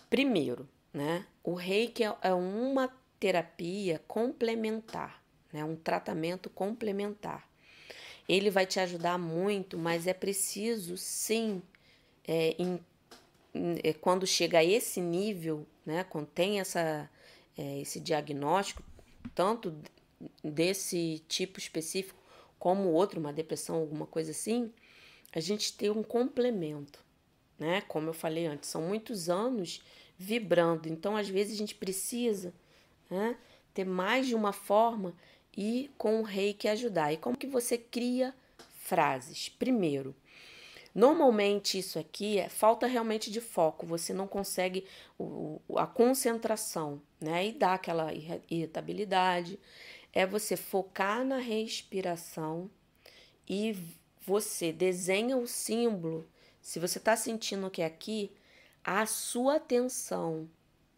Primeiro, 0.09 0.69
né? 0.93 1.27
O 1.45 1.53
reiki 1.55 2.03
é, 2.03 2.15
é 2.23 2.33
uma 2.33 2.91
terapia 3.21 4.03
complementar, 4.07 5.23
né? 5.53 5.65
um 5.65 5.77
tratamento 5.77 6.49
complementar. 6.49 7.49
Ele 8.29 8.51
vai 8.51 8.67
te 8.67 8.81
ajudar 8.81 9.19
muito, 9.19 9.79
mas 9.79 10.07
é 10.07 10.15
preciso 10.15 10.97
sim, 10.97 11.63
é, 12.27 12.57
em, 12.59 12.81
quando 14.01 14.27
chega 14.27 14.59
a 14.59 14.65
esse 14.65 15.01
nível, 15.01 15.67
né? 15.85 16.05
quando 16.05 16.27
tem 16.27 16.61
essa, 16.61 17.11
é, 17.57 17.81
esse 17.81 18.01
diagnóstico, 18.01 18.83
tanto 19.35 19.75
desse 20.43 21.23
tipo 21.29 21.59
específico 21.59 22.19
como 22.59 22.91
outro, 22.91 23.21
uma 23.21 23.33
depressão, 23.33 23.77
alguma 23.77 24.07
coisa 24.07 24.31
assim, 24.31 24.73
a 25.33 25.41
gente 25.41 25.73
tem 25.73 25.91
um 25.91 26.03
complemento, 26.03 27.05
né? 27.59 27.83
Como 27.83 28.09
eu 28.09 28.15
falei 28.15 28.47
antes, 28.47 28.71
são 28.71 28.83
muitos 28.83 29.29
anos 29.29 29.83
vibrando, 30.19 30.89
então 30.89 31.17
às 31.17 31.29
vezes 31.29 31.55
a 31.55 31.59
gente 31.59 31.75
precisa 31.75 32.55
né? 33.11 33.37
ter 33.75 33.85
mais 33.85 34.27
de 34.27 34.35
uma 34.35 34.53
forma 34.53 35.15
e 35.57 35.91
com 35.97 36.21
o 36.21 36.23
reiki 36.23 36.69
ajudar. 36.69 37.13
E 37.13 37.17
como 37.17 37.37
que 37.37 37.47
você 37.47 37.79
cria 37.79 38.35
frases? 38.79 39.49
Primeiro, 39.49 40.15
normalmente 40.97 41.79
isso 41.79 41.99
aqui 41.99 42.39
é 42.39 42.49
falta 42.49 42.87
realmente 42.87 43.31
de 43.31 43.39
foco, 43.39 43.85
você 43.85 44.15
não 44.15 44.27
consegue 44.27 44.87
o, 45.19 45.61
a 45.77 45.87
concentração, 45.87 47.03
né? 47.21 47.49
E 47.49 47.53
dá 47.53 47.75
aquela 47.75 48.15
irritabilidade. 48.49 49.61
É 50.11 50.25
você 50.25 50.57
focar 50.57 51.23
na 51.23 51.37
respiração 51.37 52.71
e 53.47 53.77
você 54.27 54.73
desenha 54.73 55.37
o 55.37 55.47
símbolo. 55.47 56.27
Se 56.63 56.81
você 56.81 56.97
está 56.97 57.15
sentindo 57.15 57.71
que 57.71 57.83
é 57.83 57.85
aqui, 57.85 58.35
a 58.83 59.05
sua 59.05 59.57
atenção 59.57 60.49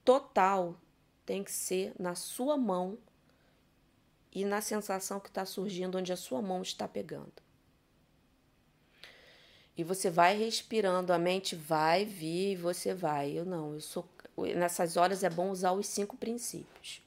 total 0.04 0.80
tem 1.26 1.42
que 1.42 1.50
ser 1.50 1.92
na 1.98 2.14
sua 2.14 2.56
mão 2.56 2.96
e 4.32 4.44
na 4.44 4.60
sensação 4.60 5.18
que 5.18 5.28
está 5.28 5.44
surgindo 5.44 5.98
onde 5.98 6.12
a 6.12 6.16
sua 6.16 6.40
mão 6.40 6.62
está 6.62 6.86
pegando. 6.86 7.47
E 9.78 9.84
você 9.84 10.10
vai 10.10 10.36
respirando, 10.36 11.12
a 11.12 11.18
mente 11.18 11.54
vai 11.56 12.04
vir 12.04 12.52
e 12.52 12.56
você 12.56 12.92
vai. 12.92 13.30
Eu 13.30 13.46
não, 13.46 13.74
eu 13.74 13.80
sou. 13.80 14.06
Nessas 14.36 14.96
horas 14.96 15.24
é 15.24 15.30
bom 15.30 15.50
usar 15.50 15.72
os 15.72 15.86
cinco 15.86 16.16
princípios. 16.16 17.00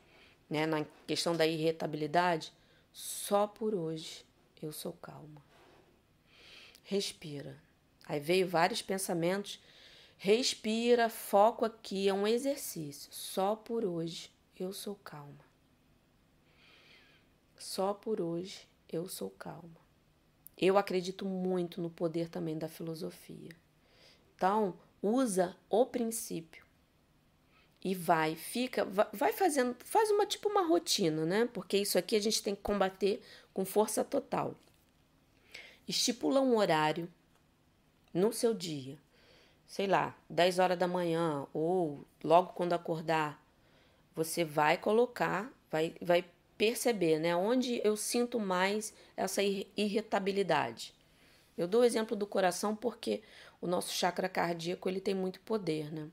Né? 0.49 0.65
Na 0.65 0.85
questão 1.05 1.35
da 1.35 1.45
irritabilidade, 1.45 2.51
só 2.91 3.45
por 3.45 3.75
hoje 3.75 4.25
eu 4.63 4.71
sou 4.71 4.93
calma. 4.93 5.43
Respira. 6.83 7.55
Aí 8.07 8.19
veio 8.19 8.47
vários 8.47 8.81
pensamentos 8.81 9.59
Respira, 10.23 11.09
foco 11.09 11.65
aqui, 11.65 12.07
é 12.07 12.13
um 12.13 12.27
exercício. 12.27 13.11
Só 13.11 13.55
por 13.55 13.83
hoje 13.83 14.29
eu 14.55 14.71
sou 14.71 14.93
calma. 15.03 15.43
Só 17.57 17.91
por 17.91 18.21
hoje 18.21 18.67
eu 18.87 19.07
sou 19.07 19.31
calma. 19.31 19.81
Eu 20.61 20.77
acredito 20.77 21.25
muito 21.25 21.81
no 21.81 21.89
poder 21.89 22.29
também 22.29 22.57
da 22.57 22.69
filosofia. 22.69 23.49
Então, 24.35 24.77
usa 25.01 25.57
o 25.69 25.85
princípio 25.85 26.63
e 27.83 27.95
vai, 27.95 28.35
fica, 28.35 28.85
vai 28.85 29.33
fazendo, 29.33 29.75
faz 29.83 30.11
uma 30.11 30.25
tipo 30.25 30.47
uma 30.47 30.67
rotina, 30.67 31.25
né? 31.25 31.49
Porque 31.51 31.77
isso 31.77 31.97
aqui 31.97 32.15
a 32.15 32.21
gente 32.21 32.43
tem 32.43 32.55
que 32.55 32.61
combater 32.61 33.21
com 33.53 33.65
força 33.65 34.03
total. 34.03 34.55
Estipula 35.87 36.39
um 36.39 36.55
horário 36.55 37.11
no 38.13 38.31
seu 38.31 38.53
dia 38.53 38.99
sei 39.71 39.87
lá, 39.87 40.13
10 40.29 40.59
horas 40.59 40.77
da 40.77 40.85
manhã 40.85 41.47
ou 41.53 42.05
logo 42.21 42.51
quando 42.51 42.73
acordar, 42.73 43.41
você 44.13 44.43
vai 44.43 44.77
colocar, 44.77 45.49
vai, 45.71 45.95
vai 46.01 46.25
perceber, 46.61 47.17
né, 47.17 47.35
onde 47.35 47.81
eu 47.83 47.97
sinto 47.97 48.39
mais 48.39 48.93
essa 49.17 49.41
irritabilidade. 49.41 50.93
Eu 51.57 51.67
dou 51.67 51.81
o 51.81 51.83
exemplo 51.83 52.15
do 52.15 52.27
coração 52.27 52.75
porque 52.75 53.23
o 53.59 53.65
nosso 53.65 53.91
chakra 53.91 54.29
cardíaco 54.29 54.87
ele 54.87 55.01
tem 55.01 55.15
muito 55.15 55.39
poder, 55.39 55.91
né? 55.91 56.07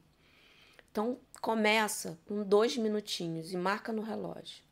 Então 0.91 1.19
começa 1.43 2.19
com 2.27 2.43
dois 2.43 2.79
minutinhos 2.79 3.53
e 3.53 3.59
marca 3.59 3.93
no 3.93 4.01
relógio. 4.01 4.65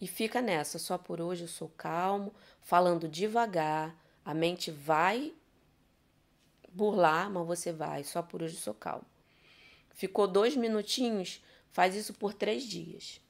E 0.00 0.08
fica 0.08 0.42
nessa, 0.42 0.80
só 0.80 0.98
por 0.98 1.20
hoje 1.20 1.42
eu 1.42 1.48
sou 1.48 1.68
calmo, 1.76 2.34
falando 2.60 3.08
devagar, 3.08 3.94
a 4.24 4.34
mente 4.34 4.72
vai 4.72 5.32
burlar, 6.72 7.30
mas 7.30 7.46
você 7.46 7.70
vai, 7.70 8.02
só 8.02 8.20
por 8.20 8.42
hoje 8.42 8.56
sou 8.56 8.74
calmo. 8.74 9.06
Ficou 9.94 10.26
dois 10.26 10.56
minutinhos, 10.56 11.40
faz 11.70 11.94
isso 11.94 12.12
por 12.12 12.34
três 12.34 12.64
dias. 12.64 13.24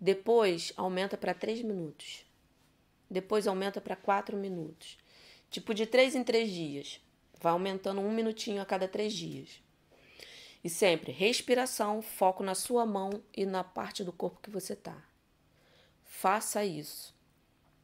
Depois 0.00 0.72
aumenta 0.76 1.16
para 1.16 1.34
três 1.34 1.60
minutos. 1.62 2.24
Depois 3.10 3.46
aumenta 3.46 3.80
para 3.80 3.96
quatro 3.96 4.36
minutos. 4.36 4.96
Tipo 5.50 5.74
de 5.74 5.84
três 5.84 6.14
em 6.14 6.24
três 6.24 6.50
dias. 6.50 7.00
Vai 7.40 7.52
aumentando 7.52 8.00
um 8.00 8.12
minutinho 8.12 8.62
a 8.62 8.66
cada 8.66 8.88
três 8.88 9.12
dias. 9.12 9.60
E 10.62 10.70
sempre 10.70 11.12
respiração, 11.12 12.00
foco 12.00 12.42
na 12.42 12.54
sua 12.54 12.86
mão 12.86 13.22
e 13.36 13.44
na 13.44 13.64
parte 13.64 14.04
do 14.04 14.12
corpo 14.12 14.40
que 14.40 14.50
você 14.50 14.74
tá. 14.74 15.02
Faça 16.04 16.64
isso. 16.64 17.14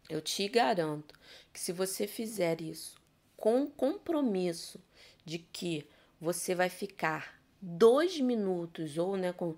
Eu 0.09 0.21
te 0.21 0.47
garanto 0.49 1.19
que 1.53 1.59
se 1.59 1.73
você 1.73 2.07
fizer 2.07 2.61
isso 2.61 2.97
com 3.37 3.67
compromisso, 3.67 4.81
de 5.25 5.39
que 5.39 5.87
você 6.21 6.55
vai 6.55 6.69
ficar 6.69 7.41
dois 7.61 8.21
minutos 8.21 8.97
ou 8.97 9.17
né, 9.17 9.33
com, 9.33 9.57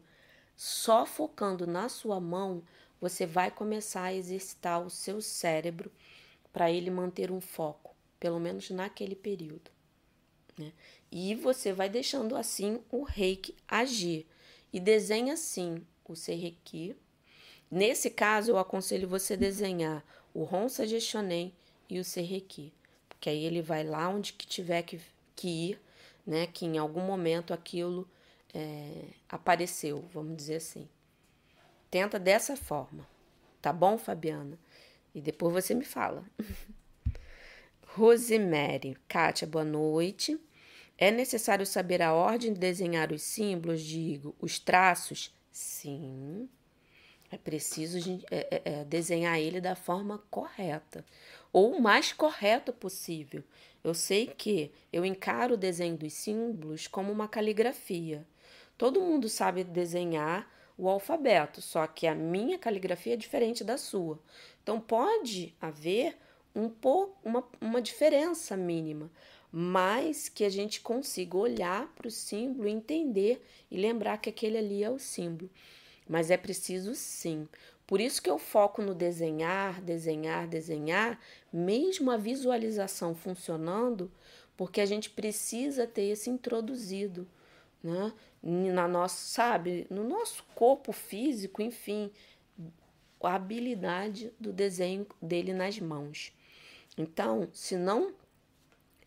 só 0.59 1.06
focando 1.06 1.68
na 1.68 1.88
sua 1.88 2.20
mão, 2.20 2.64
você 3.00 3.24
vai 3.24 3.48
começar 3.48 4.02
a 4.02 4.14
exercitar 4.14 4.84
o 4.84 4.90
seu 4.90 5.22
cérebro 5.22 5.88
para 6.52 6.68
ele 6.68 6.90
manter 6.90 7.30
um 7.30 7.40
foco, 7.40 7.94
pelo 8.18 8.40
menos 8.40 8.68
naquele 8.70 9.14
período. 9.14 9.70
Né? 10.59 10.72
E 11.12 11.36
você 11.36 11.72
vai 11.72 11.88
deixando 11.88 12.34
assim 12.36 12.80
o 12.90 13.04
reiki 13.04 13.54
agir. 13.68 14.26
E 14.72 14.80
desenha 14.80 15.34
assim 15.34 15.86
o 16.04 16.12
reiki. 16.12 16.96
Nesse 17.70 18.11
caso, 18.11 18.50
eu 18.50 18.59
aconselho 18.59 19.06
você 19.06 19.36
desenhar 19.36 20.04
o 20.34 20.42
Honsa 20.42 20.84
Geshonen 20.84 21.54
e 21.88 22.00
o 22.00 22.02
reiki, 22.16 22.72
porque 23.09 23.30
aí 23.30 23.44
ele 23.44 23.62
vai 23.62 23.84
lá 23.84 24.09
onde 24.09 24.32
que 24.32 24.46
tiver 24.46 24.82
que 24.82 25.00
que 25.36 25.48
ir, 25.48 25.80
né? 26.26 26.48
Que 26.48 26.66
em 26.66 26.78
algum 26.78 27.02
momento 27.02 27.54
aquilo 27.54 28.09
é, 28.55 29.05
apareceu, 29.28 30.05
vamos 30.12 30.36
dizer 30.36 30.57
assim. 30.57 30.88
Tenta 31.90 32.18
dessa 32.18 32.57
forma, 32.57 33.07
tá 33.62 33.72
bom, 33.72 33.96
Fabiana? 33.96 34.59
E 35.14 35.20
depois 35.20 35.53
você 35.53 35.74
me 35.74 35.84
fala. 35.84 36.24
Rosemary, 37.94 38.96
Kátia, 39.09 39.46
boa 39.46 39.64
noite. 39.64 40.38
É 40.96 41.11
necessário 41.11 41.64
saber 41.64 42.03
a 42.03 42.12
ordem 42.12 42.53
de 42.53 42.59
desenhar 42.59 43.12
os 43.12 43.22
símbolos, 43.22 43.80
digo, 43.80 44.34
os 44.40 44.59
traços? 44.59 45.32
Sim. 45.51 46.49
É 47.30 47.36
preciso 47.36 47.99
é, 48.30 48.49
é, 48.51 48.62
é, 48.64 48.84
desenhar 48.84 49.38
ele 49.38 49.61
da 49.61 49.76
forma 49.76 50.18
correta, 50.30 51.05
ou 51.53 51.76
o 51.76 51.82
mais 51.82 52.12
correto 52.12 52.72
possível. 52.72 53.44
Eu 53.84 53.94
sei 53.94 54.26
que 54.26 54.72
eu 54.92 55.05
encaro 55.05 55.55
o 55.55 55.59
desenho 55.59 55.96
dos 55.96 56.12
símbolos 56.14 56.86
como 56.86 57.12
uma 57.12 57.28
caligrafia. 57.28 58.26
Todo 58.79 59.01
mundo 59.01 59.29
sabe 59.29 59.64
desenhar 59.64 60.49
o 60.79 60.89
alfabeto, 60.89 61.61
só 61.61 61.85
que 61.89 62.07
a 62.07 62.14
minha 62.14 62.57
caligrafia 62.57 63.14
é 63.14 63.16
diferente 63.16 63.64
da 63.64 63.76
sua. 63.76 64.18
Então 64.62 64.81
pode 64.81 65.53
haver 65.61 66.16
um 66.55 66.68
pouco 66.68 67.18
uma, 67.24 67.45
uma 67.61 67.83
diferença 67.83 68.57
mínima, 68.57 69.11
mas 69.51 70.29
que 70.29 70.45
a 70.45 70.49
gente 70.49 70.81
consiga 70.81 71.37
olhar 71.37 71.93
para 71.97 72.07
o 72.07 72.11
símbolo, 72.11 72.68
entender 72.68 73.45
e 73.68 73.76
lembrar 73.76 74.18
que 74.18 74.31
aquele 74.31 74.57
ali 74.57 74.85
é 74.85 74.91
o 74.91 74.99
símbolo. 74.99 75.51
Mas 76.09 76.31
é 76.31 76.37
preciso 76.37 76.95
sim. 76.95 77.49
Por 77.87 78.01
isso 78.01 78.22
que 78.22 78.31
eu 78.31 78.39
foco 78.39 78.83
no 78.83 78.95
desenhar, 78.95 79.81
desenhar, 79.81 80.47
desenhar, 80.47 81.18
mesmo 81.53 82.11
a 82.11 82.16
visualização 82.16 83.14
funcionando, 83.14 84.11
porque 84.57 84.81
a 84.81 84.87
gente 84.87 85.11
precisa 85.11 85.87
ter 85.87 86.03
esse 86.03 86.29
introduzido, 86.29 87.26
né? 87.83 88.12
Na 88.43 88.86
nossa, 88.86 89.16
sabe, 89.16 89.86
no 89.91 90.05
nosso 90.05 90.45
corpo 90.55 90.93
físico, 90.93 91.61
enfim, 91.61 92.11
a 93.22 93.34
habilidade 93.34 94.32
do 94.39 94.53
desenho 94.53 95.07
dele 95.20 95.53
nas 95.53 95.78
mãos. 95.80 96.32
Então, 96.97 97.49
se 97.53 97.76
não 97.76 98.14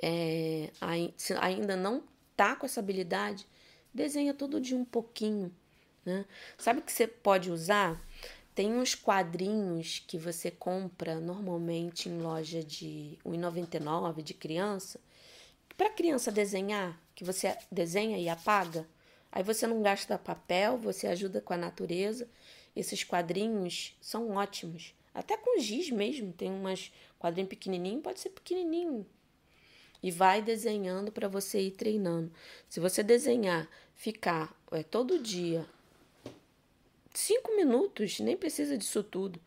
é, 0.01 0.71
se 1.15 1.33
ainda 1.33 1.75
não 1.75 2.03
tá 2.35 2.55
com 2.55 2.65
essa 2.65 2.79
habilidade, 2.79 3.47
desenha 3.93 4.33
todo 4.33 4.59
dia 4.59 4.75
um 4.75 4.85
pouquinho, 4.85 5.53
né? 6.03 6.25
Sabe 6.57 6.81
que 6.81 6.91
você 6.91 7.07
pode 7.07 7.51
usar? 7.51 8.01
Tem 8.55 8.73
uns 8.73 8.95
quadrinhos 8.95 10.03
que 10.07 10.17
você 10.17 10.51
compra 10.51 11.19
normalmente 11.19 12.09
em 12.09 12.19
loja 12.19 12.63
de 12.63 13.17
R$ 13.23 13.31
1,99 13.31 14.21
de 14.21 14.33
criança, 14.33 14.99
para 15.77 15.89
criança 15.89 16.31
desenhar, 16.31 16.99
que 17.15 17.23
você 17.23 17.57
desenha 17.71 18.17
e 18.17 18.27
apaga. 18.27 18.87
Aí 19.31 19.43
você 19.43 19.65
não 19.65 19.81
gasta 19.81 20.17
papel, 20.17 20.77
você 20.77 21.07
ajuda 21.07 21.39
com 21.39 21.53
a 21.53 21.57
natureza. 21.57 22.27
Esses 22.75 23.03
quadrinhos 23.03 23.95
são 24.01 24.31
ótimos. 24.31 24.93
Até 25.13 25.37
com 25.37 25.59
giz 25.59 25.89
mesmo, 25.89 26.33
tem 26.33 26.49
umas 26.49 26.91
quadrinho 27.19 27.47
pequenininho, 27.47 28.01
pode 28.01 28.19
ser 28.19 28.29
pequenininho, 28.29 29.05
e 30.01 30.09
vai 30.09 30.41
desenhando 30.41 31.11
para 31.11 31.27
você 31.27 31.61
ir 31.61 31.71
treinando. 31.71 32.31
Se 32.67 32.79
você 32.79 33.03
desenhar, 33.03 33.69
ficar 33.93 34.55
é, 34.71 34.81
todo 34.81 35.19
dia 35.19 35.65
cinco 37.13 37.55
minutos, 37.55 38.19
nem 38.19 38.35
precisa 38.35 38.77
disso 38.77 39.03
tudo, 39.03 39.39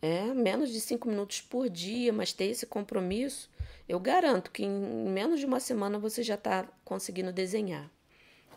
é 0.00 0.32
menos 0.32 0.70
de 0.70 0.80
cinco 0.80 1.08
minutos 1.08 1.42
por 1.42 1.68
dia, 1.68 2.12
mas 2.12 2.32
ter 2.32 2.46
esse 2.46 2.64
compromisso, 2.64 3.50
eu 3.88 4.00
garanto 4.00 4.50
que 4.50 4.64
em 4.64 4.70
menos 5.10 5.40
de 5.40 5.46
uma 5.46 5.60
semana 5.60 5.98
você 5.98 6.22
já 6.22 6.36
está 6.36 6.66
conseguindo 6.84 7.32
desenhar 7.32 7.90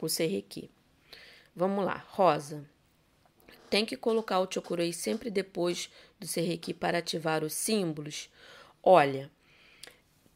o 0.01 0.09
Serrequi. 0.09 0.69
Vamos 1.55 1.85
lá, 1.85 2.03
Rosa. 2.09 2.67
Tem 3.69 3.85
que 3.85 3.97
colocar 3.97 4.39
o 4.39 4.51
Chokurei 4.51 4.93
sempre 4.93 5.29
depois 5.29 5.89
do 6.19 6.27
Serrequi 6.27 6.73
para 6.73 6.99
ativar 6.99 7.43
os 7.43 7.53
símbolos? 7.53 8.29
Olha, 8.81 9.31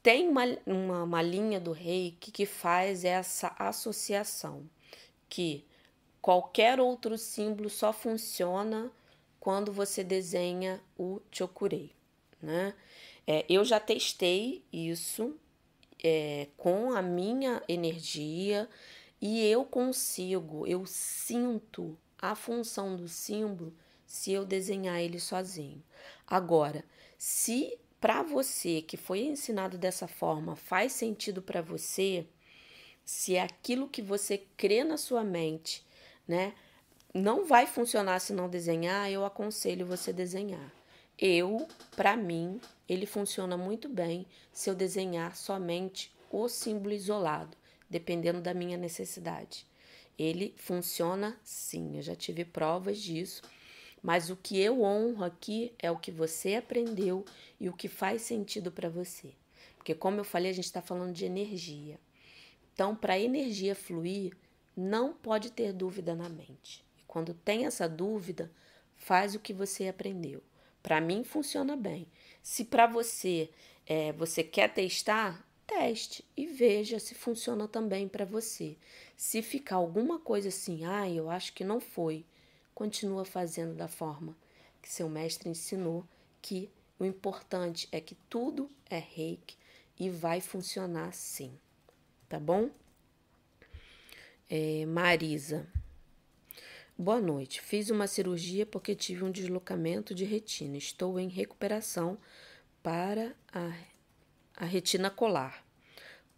tem 0.01 0.27
uma, 0.27 0.43
uma, 0.65 1.03
uma 1.03 1.21
linha 1.21 1.59
do 1.59 1.71
reiki 1.71 2.31
que 2.31 2.45
faz 2.45 3.03
essa 3.03 3.53
associação, 3.59 4.69
que 5.27 5.65
qualquer 6.21 6.79
outro 6.79 7.17
símbolo 7.17 7.69
só 7.69 7.91
funciona 7.91 8.91
quando 9.39 9.71
você 9.71 10.03
desenha 10.03 10.81
o 10.97 11.21
chokurei, 11.31 11.91
né? 12.41 12.73
É, 13.25 13.45
eu 13.49 13.65
já 13.65 13.79
testei 13.79 14.63
isso 14.71 15.37
é, 16.01 16.47
com 16.55 16.93
a 16.93 17.01
minha 17.01 17.61
energia 17.67 18.69
e 19.21 19.45
eu 19.45 19.65
consigo, 19.65 20.65
eu 20.67 20.85
sinto 20.85 21.97
a 22.19 22.35
função 22.35 22.95
do 22.95 23.07
símbolo 23.07 23.73
se 24.05 24.31
eu 24.31 24.45
desenhar 24.45 24.99
ele 24.99 25.19
sozinho. 25.19 25.83
Agora, 26.25 26.83
se 27.17 27.77
para 27.99 28.21
você 28.21 28.81
que 28.81 28.95
foi 28.95 29.21
ensinado 29.21 29.77
dessa 29.77 30.07
forma 30.07 30.55
faz 30.55 30.93
sentido 30.93 31.41
para 31.41 31.61
você, 31.61 32.27
se 33.03 33.35
é 33.35 33.41
aquilo 33.41 33.89
que 33.89 34.01
você 34.01 34.43
crê 34.55 34.83
na 34.83 34.97
sua 34.97 35.23
mente, 35.23 35.85
né, 36.27 36.53
não 37.13 37.45
vai 37.45 37.65
funcionar 37.65 38.19
se 38.19 38.33
não 38.33 38.49
desenhar, 38.49 39.09
eu 39.11 39.25
aconselho 39.25 39.85
você 39.85 40.13
desenhar. 40.13 40.71
Eu, 41.17 41.67
para 41.95 42.15
mim, 42.15 42.61
ele 42.87 43.07
funciona 43.07 43.57
muito 43.57 43.89
bem 43.89 44.27
se 44.51 44.69
eu 44.69 44.75
desenhar 44.75 45.35
somente 45.35 46.15
o 46.29 46.47
símbolo 46.47 46.93
isolado, 46.93 47.57
dependendo 47.89 48.41
da 48.41 48.53
minha 48.53 48.77
necessidade. 48.77 49.65
Ele 50.17 50.53
funciona 50.57 51.37
sim, 51.43 51.97
eu 51.97 52.01
já 52.01 52.15
tive 52.15 52.43
provas 52.43 52.99
disso 52.99 53.41
mas 54.01 54.29
o 54.29 54.35
que 54.35 54.59
eu 54.59 54.83
honro 54.83 55.23
aqui 55.23 55.73
é 55.79 55.89
o 55.89 55.97
que 55.97 56.11
você 56.11 56.55
aprendeu 56.55 57.25
e 57.59 57.67
o 57.67 57.73
que 57.73 57.87
faz 57.87 58.21
sentido 58.21 58.71
para 58.71 58.89
você. 58.89 59.33
Porque, 59.75 59.95
como 59.95 60.19
eu 60.19 60.23
falei, 60.23 60.51
a 60.51 60.53
gente 60.53 60.65
está 60.65 60.81
falando 60.81 61.13
de 61.13 61.25
energia. 61.25 61.99
Então, 62.73 62.95
para 62.95 63.13
a 63.13 63.19
energia 63.19 63.75
fluir, 63.75 64.35
não 64.75 65.13
pode 65.13 65.51
ter 65.51 65.73
dúvida 65.73 66.13
na 66.13 66.29
mente. 66.29 66.85
E 66.99 67.03
quando 67.07 67.33
tem 67.33 67.65
essa 67.65 67.87
dúvida, 67.87 68.51
faz 68.95 69.33
o 69.33 69.39
que 69.39 69.53
você 69.53 69.87
aprendeu. 69.87 70.43
Para 70.83 71.01
mim, 71.01 71.23
funciona 71.23 71.75
bem. 71.75 72.07
Se 72.43 72.65
para 72.65 72.85
você 72.85 73.49
é, 73.85 74.13
você 74.13 74.43
quer 74.43 74.73
testar, 74.73 75.46
teste 75.67 76.25
e 76.35 76.47
veja 76.47 76.97
se 76.97 77.13
funciona 77.13 77.67
também 77.67 78.07
para 78.07 78.25
você. 78.25 78.77
Se 79.15 79.41
ficar 79.41 79.75
alguma 79.75 80.17
coisa 80.17 80.47
assim, 80.47 80.85
ah, 80.85 81.07
eu 81.09 81.29
acho 81.29 81.53
que 81.53 81.63
não 81.63 81.79
foi 81.79 82.25
continua 82.73 83.25
fazendo 83.25 83.73
da 83.75 83.87
forma 83.87 84.37
que 84.81 84.87
seu 84.87 85.09
mestre 85.09 85.49
ensinou, 85.49 86.05
que 86.41 86.69
o 86.99 87.05
importante 87.05 87.89
é 87.91 87.99
que 87.99 88.15
tudo 88.29 88.69
é 88.89 88.99
reiki 88.99 89.57
e 89.99 90.09
vai 90.09 90.39
funcionar 90.39 91.11
sim, 91.11 91.51
tá 92.29 92.39
bom? 92.39 92.69
É, 94.49 94.85
Marisa. 94.85 95.67
Boa 96.95 97.19
noite. 97.19 97.61
Fiz 97.61 97.89
uma 97.89 98.07
cirurgia 98.07 98.65
porque 98.65 98.95
tive 98.95 99.23
um 99.23 99.31
deslocamento 99.31 100.15
de 100.15 100.23
retina. 100.23 100.77
Estou 100.77 101.19
em 101.19 101.27
recuperação 101.27 102.17
para 102.81 103.35
a, 103.51 103.73
a 104.57 104.65
retina 104.65 105.09
colar. 105.09 105.63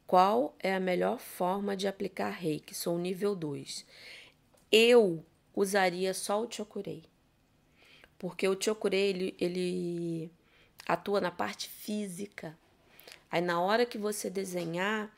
Qual 0.05 0.55
é 0.59 0.75
a 0.75 0.79
melhor 0.79 1.19
forma 1.19 1.75
de 1.77 1.87
aplicar 1.87 2.29
reiki? 2.29 2.75
Sou 2.75 2.97
nível 2.97 3.33
2. 3.33 3.85
Eu 4.71 5.25
usaria 5.55 6.13
só 6.13 6.41
o 6.41 6.51
chokurei. 6.51 7.05
Porque 8.17 8.47
o 8.47 8.61
chokurei, 8.61 9.09
ele, 9.09 9.35
ele 9.39 10.31
atua 10.85 11.21
na 11.21 11.31
parte 11.31 11.69
física. 11.69 12.57
Aí 13.31 13.39
na 13.39 13.61
hora 13.61 13.85
que 13.85 13.97
você 13.97 14.29
desenhar, 14.29 15.15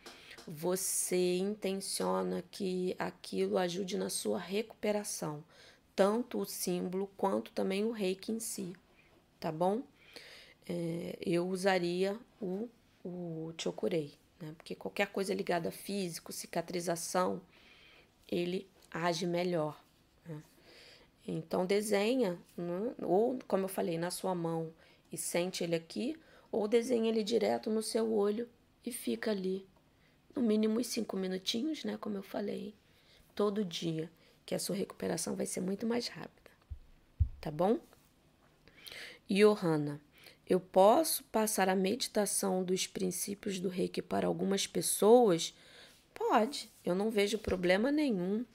você 0.47 1.37
intenciona 1.37 2.43
que 2.51 2.95
aquilo 2.99 3.57
ajude 3.57 3.97
na 3.97 4.09
sua 4.09 4.37
recuperação, 4.37 5.43
tanto 5.95 6.39
o 6.39 6.45
símbolo 6.45 7.09
quanto 7.17 7.51
também 7.51 7.83
o 7.85 7.91
reiki 7.91 8.31
em 8.31 8.39
si, 8.39 8.73
tá 9.39 9.51
bom? 9.51 9.81
É, 10.67 11.17
eu 11.21 11.47
usaria 11.47 12.17
o, 12.39 12.69
o 13.03 13.53
chokurei, 13.57 14.13
né? 14.39 14.53
Porque 14.57 14.75
qualquer 14.75 15.07
coisa 15.07 15.33
ligada 15.33 15.69
a 15.69 15.71
físico, 15.71 16.31
cicatrização, 16.31 17.41
ele 18.29 18.67
age 18.91 19.25
melhor. 19.25 19.81
Então 21.27 21.65
desenha, 21.65 22.37
né? 22.57 22.95
ou 23.01 23.37
como 23.47 23.65
eu 23.65 23.69
falei, 23.69 23.97
na 23.97 24.09
sua 24.09 24.33
mão 24.33 24.73
e 25.11 25.17
sente 25.17 25.63
ele 25.63 25.75
aqui, 25.75 26.17
ou 26.51 26.67
desenha 26.67 27.09
ele 27.09 27.23
direto 27.23 27.69
no 27.69 27.81
seu 27.81 28.11
olho 28.11 28.49
e 28.85 28.91
fica 28.91 29.31
ali, 29.31 29.67
no 30.35 30.41
mínimo 30.41 30.79
uns 30.79 30.87
cinco 30.87 31.15
minutinhos, 31.15 31.83
né? 31.83 31.97
Como 31.97 32.17
eu 32.17 32.23
falei, 32.23 32.73
todo 33.35 33.63
dia, 33.63 34.09
que 34.45 34.55
a 34.55 34.59
sua 34.59 34.75
recuperação 34.75 35.35
vai 35.35 35.45
ser 35.45 35.61
muito 35.61 35.85
mais 35.85 36.07
rápida, 36.07 36.51
tá 37.39 37.51
bom? 37.51 37.79
Johanna, 39.29 40.01
eu 40.51 40.59
posso 40.59 41.23
passar 41.31 41.69
a 41.69 41.75
meditação 41.75 42.61
dos 42.61 42.85
princípios 42.85 43.57
do 43.57 43.69
reiki 43.69 44.01
para 44.01 44.27
algumas 44.27 44.67
pessoas? 44.67 45.53
Pode, 46.13 46.69
eu 46.83 46.93
não 46.93 47.09
vejo 47.09 47.37
problema 47.37 47.89
nenhum 47.89 48.45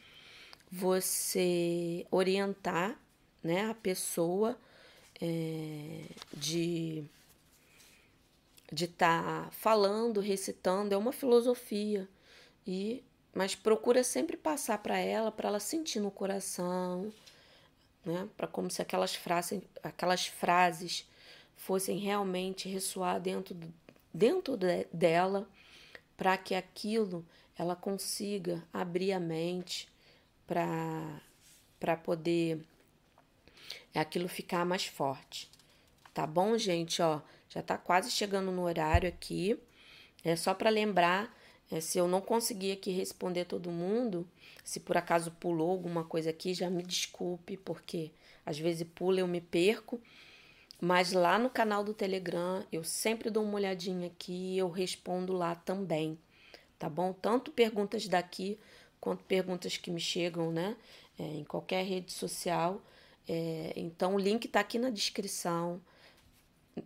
você 0.70 2.06
orientar 2.10 3.00
né, 3.42 3.70
a 3.70 3.74
pessoa 3.74 4.58
é, 5.22 6.02
de 6.34 7.02
de 8.70 8.84
estar 8.84 9.44
tá 9.44 9.50
falando, 9.52 10.20
recitando, 10.20 10.92
é 10.92 10.98
uma 10.98 11.12
filosofia 11.12 12.06
e 12.66 13.02
mas 13.32 13.54
procura 13.54 14.04
sempre 14.04 14.36
passar 14.36 14.78
para 14.78 14.98
ela, 14.98 15.32
para 15.32 15.48
ela 15.48 15.60
sentir 15.60 16.00
no 16.00 16.10
coração, 16.10 17.10
né? 18.04 18.28
Para 18.36 18.46
como 18.46 18.70
se 18.70 18.82
aquelas 18.82 19.14
frases, 19.14 19.62
aquelas 19.82 20.26
frases 20.26 21.06
fossem 21.56 21.98
realmente 21.98 22.68
ressoar 22.68 23.20
dentro 23.20 23.56
dentro 24.12 24.56
de, 24.56 24.86
dela, 24.92 25.48
para 26.16 26.38
que 26.38 26.54
aquilo 26.54 27.26
ela 27.58 27.76
consiga 27.76 28.62
abrir 28.72 29.12
a 29.12 29.20
mente 29.20 29.88
para 30.46 31.96
poder 32.02 32.64
aquilo 33.94 34.28
ficar 34.28 34.64
mais 34.64 34.86
forte. 34.86 35.50
Tá 36.14 36.26
bom, 36.26 36.56
gente? 36.56 37.02
Ó, 37.02 37.20
já 37.48 37.62
tá 37.62 37.76
quase 37.76 38.10
chegando 38.10 38.50
no 38.50 38.62
horário 38.62 39.08
aqui. 39.08 39.58
É 40.24 40.34
só 40.34 40.54
para 40.54 40.70
lembrar, 40.70 41.34
é, 41.70 41.80
se 41.80 41.98
eu 41.98 42.08
não 42.08 42.20
conseguir 42.20 42.72
aqui 42.72 42.90
responder 42.90 43.44
todo 43.44 43.70
mundo, 43.70 44.26
se 44.64 44.80
por 44.80 44.96
acaso 44.96 45.30
pulou 45.30 45.70
alguma 45.70 46.04
coisa 46.04 46.30
aqui, 46.30 46.54
já 46.54 46.68
me 46.70 46.82
desculpe, 46.82 47.56
porque 47.56 48.10
às 48.44 48.58
vezes 48.58 48.86
pula 48.94 49.20
eu 49.20 49.28
me 49.28 49.40
perco. 49.40 50.00
Mas 50.80 51.12
lá 51.12 51.38
no 51.38 51.48
canal 51.48 51.82
do 51.82 51.94
Telegram 51.94 52.64
eu 52.70 52.84
sempre 52.84 53.30
dou 53.30 53.42
uma 53.44 53.54
olhadinha 53.54 54.08
aqui 54.08 54.54
e 54.54 54.58
eu 54.58 54.68
respondo 54.68 55.32
lá 55.32 55.54
também, 55.54 56.18
tá 56.78 56.88
bom? 56.88 57.12
Tanto 57.12 57.50
perguntas 57.50 58.06
daqui 58.06 58.58
quanto 59.00 59.24
perguntas 59.24 59.76
que 59.76 59.90
me 59.90 60.00
chegam, 60.00 60.52
né? 60.52 60.76
É, 61.18 61.22
em 61.22 61.44
qualquer 61.44 61.84
rede 61.84 62.12
social. 62.12 62.82
É, 63.28 63.72
então 63.76 64.14
o 64.14 64.18
link 64.18 64.46
tá 64.48 64.60
aqui 64.60 64.78
na 64.78 64.90
descrição. 64.90 65.80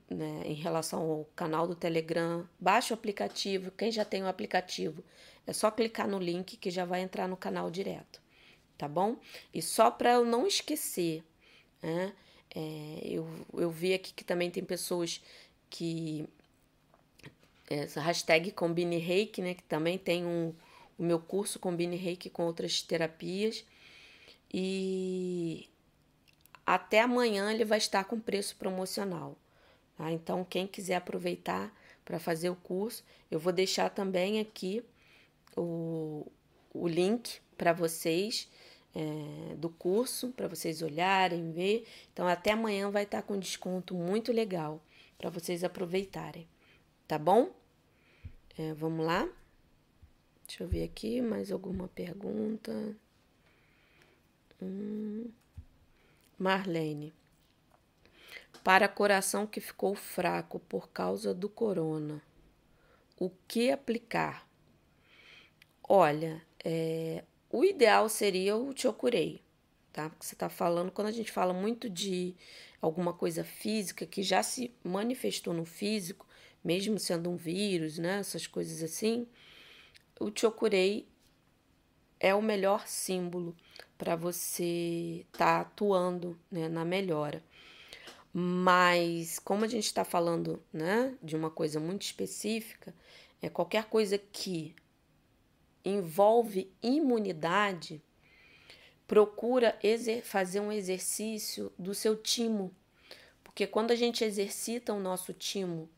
Né, 0.08 0.42
em 0.44 0.54
relação 0.54 1.00
ao 1.00 1.24
canal 1.34 1.66
do 1.66 1.74
Telegram, 1.74 2.48
baixe 2.60 2.92
o 2.92 2.94
aplicativo. 2.94 3.72
Quem 3.72 3.90
já 3.90 4.04
tem 4.04 4.22
o 4.22 4.28
aplicativo, 4.28 5.02
é 5.44 5.52
só 5.52 5.68
clicar 5.68 6.06
no 6.06 6.16
link 6.20 6.56
que 6.56 6.70
já 6.70 6.84
vai 6.84 7.00
entrar 7.00 7.26
no 7.26 7.36
canal 7.36 7.68
direto, 7.68 8.22
tá 8.78 8.86
bom? 8.86 9.16
E 9.52 9.60
só 9.60 9.90
para 9.90 10.12
eu 10.12 10.24
não 10.24 10.46
esquecer, 10.46 11.24
né? 11.82 12.14
É, 12.54 13.00
eu, 13.04 13.28
eu 13.54 13.70
vi 13.70 13.94
aqui 13.94 14.12
que 14.12 14.24
também 14.24 14.50
tem 14.50 14.64
pessoas 14.64 15.22
que. 15.68 16.26
Essa 17.68 18.00
hashtag 18.00 18.50
Combine 18.50 18.98
Reiki, 18.98 19.40
né? 19.40 19.54
Que 19.54 19.62
também 19.62 19.96
tem 19.96 20.26
um, 20.26 20.52
o 20.98 21.02
meu 21.02 21.20
curso 21.20 21.58
Combine 21.58 21.96
Reiki 21.96 22.28
com 22.28 22.44
outras 22.44 22.82
terapias. 22.82 23.64
E 24.52 25.68
até 26.66 27.00
amanhã 27.00 27.52
ele 27.52 27.64
vai 27.64 27.78
estar 27.78 28.04
com 28.04 28.18
preço 28.18 28.56
promocional. 28.56 29.36
Tá? 29.96 30.10
Então, 30.10 30.44
quem 30.44 30.66
quiser 30.66 30.96
aproveitar 30.96 31.72
para 32.04 32.18
fazer 32.18 32.50
o 32.50 32.56
curso, 32.56 33.04
eu 33.30 33.38
vou 33.38 33.52
deixar 33.52 33.90
também 33.90 34.40
aqui 34.40 34.82
o, 35.56 36.26
o 36.72 36.88
link 36.88 37.40
para 37.56 37.72
vocês 37.72 38.48
é, 38.94 39.54
do 39.56 39.68
curso 39.68 40.30
para 40.30 40.48
vocês 40.48 40.82
olharem, 40.82 41.52
ver. 41.52 41.86
Então, 42.12 42.26
até 42.26 42.52
amanhã 42.52 42.90
vai 42.90 43.04
estar 43.04 43.22
tá 43.22 43.26
com 43.26 43.38
desconto 43.38 43.94
muito 43.94 44.32
legal 44.32 44.80
para 45.18 45.30
vocês 45.30 45.62
aproveitarem, 45.62 46.48
tá 47.06 47.18
bom? 47.18 47.50
É, 48.58 48.74
vamos 48.74 49.04
lá? 49.04 49.28
Deixa 50.46 50.64
eu 50.64 50.68
ver 50.68 50.82
aqui 50.82 51.20
mais 51.20 51.52
alguma 51.52 51.88
pergunta. 51.88 52.96
Hum. 54.60 55.30
Marlene. 56.38 57.12
Para 58.64 58.88
coração 58.88 59.46
que 59.46 59.60
ficou 59.60 59.94
fraco 59.94 60.58
por 60.58 60.88
causa 60.88 61.32
do 61.32 61.48
corona, 61.48 62.22
o 63.18 63.30
que 63.46 63.70
aplicar? 63.70 64.46
Olha, 65.86 66.42
é, 66.64 67.24
o 67.50 67.64
ideal 67.64 68.08
seria 68.08 68.56
o 68.56 68.72
Chokurei, 68.76 69.42
tá? 69.92 70.08
Porque 70.08 70.24
você 70.24 70.34
está 70.34 70.48
falando, 70.48 70.92
quando 70.92 71.08
a 71.08 71.12
gente 71.12 71.32
fala 71.32 71.52
muito 71.52 71.90
de 71.90 72.34
alguma 72.80 73.12
coisa 73.12 73.42
física 73.44 74.06
que 74.06 74.22
já 74.22 74.42
se 74.42 74.72
manifestou 74.84 75.52
no 75.52 75.64
físico, 75.64 76.26
mesmo 76.62 76.98
sendo 76.98 77.30
um 77.30 77.36
vírus, 77.36 77.98
né? 77.98 78.20
Essas 78.20 78.46
coisas 78.46 78.82
assim, 78.82 79.26
o 80.18 80.30
Chokurei 80.34 81.08
é 82.20 82.34
o 82.34 82.42
melhor 82.42 82.86
símbolo 82.86 83.56
para 83.98 84.14
você 84.14 85.24
estar 85.32 85.46
tá 85.46 85.60
atuando 85.60 86.38
né, 86.50 86.68
na 86.68 86.84
melhora. 86.84 87.42
Mas 88.32 89.38
como 89.40 89.64
a 89.64 89.68
gente 89.68 89.86
está 89.86 90.04
falando 90.04 90.62
né, 90.72 91.14
de 91.22 91.34
uma 91.34 91.50
coisa 91.50 91.80
muito 91.80 92.02
específica, 92.02 92.94
é 93.42 93.48
qualquer 93.48 93.86
coisa 93.86 94.16
que 94.18 94.74
envolve 95.84 96.72
imunidade, 96.82 98.02
procura 99.06 99.78
fazer 100.22 100.60
um 100.60 100.70
exercício 100.70 101.72
do 101.78 101.94
seu 101.94 102.16
timo. 102.16 102.74
Porque 103.42 103.66
quando 103.66 103.90
a 103.90 103.96
gente 103.96 104.24
exercita 104.24 104.92
o 104.92 105.00
nosso 105.00 105.32
timo, 105.32 105.90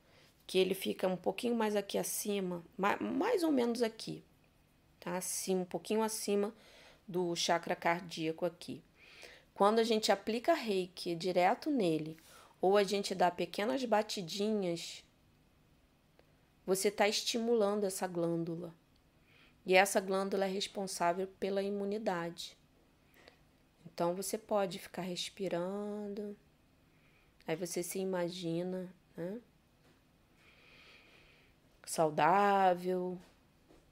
que 0.46 0.58
ele 0.58 0.74
fica 0.74 1.06
um 1.06 1.16
pouquinho 1.16 1.54
mais 1.54 1.76
aqui 1.76 1.98
acima, 1.98 2.64
mais 2.76 3.42
ou 3.42 3.52
menos 3.52 3.82
aqui, 3.82 4.24
tá? 4.98 5.16
Assim, 5.16 5.56
um 5.56 5.64
pouquinho 5.64 6.02
acima 6.02 6.54
do 7.06 7.34
chakra 7.36 7.76
cardíaco 7.76 8.44
aqui. 8.44 8.82
Quando 9.54 9.78
a 9.78 9.84
gente 9.84 10.10
aplica 10.10 10.54
reiki 10.54 11.14
direto 11.14 11.70
nele, 11.70 12.16
ou 12.60 12.76
a 12.76 12.82
gente 12.84 13.14
dá 13.14 13.30
pequenas 13.30 13.84
batidinhas, 13.84 15.04
você 16.64 16.88
está 16.88 17.08
estimulando 17.08 17.84
essa 17.84 18.06
glândula. 18.06 18.74
E 19.64 19.74
essa 19.74 20.00
glândula 20.00 20.44
é 20.44 20.48
responsável 20.48 21.26
pela 21.38 21.62
imunidade. 21.62 22.56
Então 23.86 24.14
você 24.14 24.36
pode 24.36 24.78
ficar 24.78 25.02
respirando, 25.02 26.36
aí 27.46 27.54
você 27.54 27.82
se 27.82 27.98
imagina, 27.98 28.92
né? 29.16 29.40
Saudável, 31.84 33.18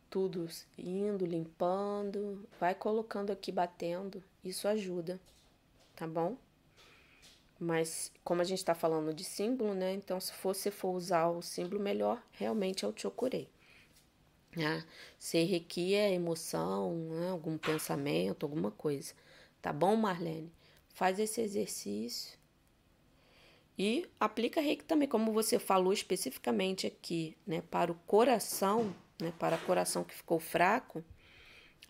tudo 0.08 0.48
indo, 0.78 1.26
limpando, 1.26 2.48
vai 2.58 2.74
colocando 2.74 3.30
aqui, 3.30 3.52
batendo, 3.52 4.22
isso 4.42 4.66
ajuda, 4.66 5.20
tá 5.94 6.06
bom? 6.06 6.36
Mas 7.58 8.10
como 8.24 8.40
a 8.40 8.44
gente 8.44 8.58
está 8.58 8.74
falando 8.74 9.12
de 9.12 9.22
símbolo, 9.22 9.74
né? 9.74 9.92
Então, 9.92 10.18
se 10.18 10.32
você 10.42 10.70
for 10.70 10.92
usar 10.92 11.28
o 11.28 11.42
símbolo 11.42 11.78
melhor, 11.78 12.22
realmente 12.32 12.84
é 12.86 12.88
o 12.88 12.94
Chokurei. 12.96 13.48
Né? 14.56 14.84
Se 15.18 15.42
requer 15.44 16.12
emoção, 16.12 16.94
né? 17.10 17.30
algum 17.30 17.56
pensamento, 17.56 18.44
alguma 18.44 18.70
coisa. 18.70 19.14
Tá 19.62 19.72
bom, 19.72 19.94
Marlene? 19.96 20.52
Faz 20.92 21.18
esse 21.18 21.40
exercício. 21.40 22.38
E 23.78 24.06
aplica 24.18 24.60
reiki 24.60 24.84
também, 24.84 25.08
como 25.08 25.32
você 25.32 25.58
falou 25.58 25.92
especificamente 25.92 26.86
aqui, 26.86 27.34
né? 27.46 27.62
Para 27.62 27.90
o 27.90 27.94
coração, 28.06 28.94
né? 29.18 29.32
Para 29.38 29.56
o 29.56 29.64
coração 29.64 30.04
que 30.04 30.14
ficou 30.14 30.38
fraco, 30.38 31.02